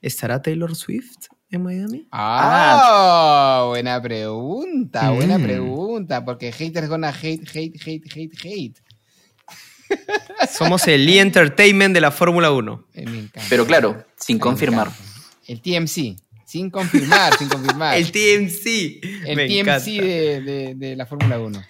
[0.00, 1.23] ¿estará Taylor Swift
[1.56, 2.06] en Miami?
[2.12, 5.42] Ah, buena pregunta, buena Mm.
[5.42, 8.74] pregunta, porque haters gonna hate, hate, hate, hate, hate.
[10.52, 12.86] Somos el E-Entertainment de la Fórmula 1.
[12.94, 13.28] Eh.
[13.48, 14.90] Pero claro, sin confirmar.
[15.46, 16.16] El TMC,
[16.46, 17.96] Sin confirmar, sin confirmar.
[17.98, 19.00] El TMC.
[19.26, 21.62] El Me TMC de, de- de la Fórmula 1.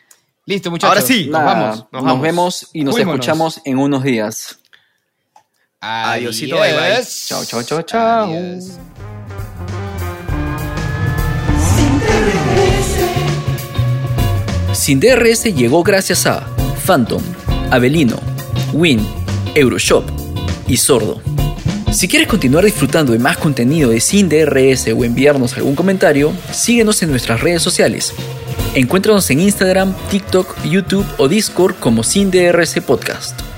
[0.46, 0.90] Listo, muchachos.
[0.90, 1.26] Ahora sí.
[1.30, 1.76] nos vamos.
[1.78, 2.20] nos Nos, vamos.
[2.22, 3.20] vemos y nos Fuímonos.
[3.20, 4.58] escuchamos en unos días.
[5.80, 7.04] Adiosito, bye, bye.
[7.26, 9.13] Chao, chao, chao, chao.
[14.74, 16.46] Sin DRS llegó gracias a
[16.84, 17.22] Phantom,
[17.70, 18.18] Avelino,
[18.72, 19.06] Win,
[19.54, 20.04] Euroshop
[20.66, 21.22] y Sordo.
[21.92, 27.00] Si quieres continuar disfrutando de más contenido de Sin DRS o enviarnos algún comentario, síguenos
[27.04, 28.12] en nuestras redes sociales.
[28.74, 33.53] Encuéntranos en Instagram, TikTok, YouTube o Discord como Sin DRS Podcast.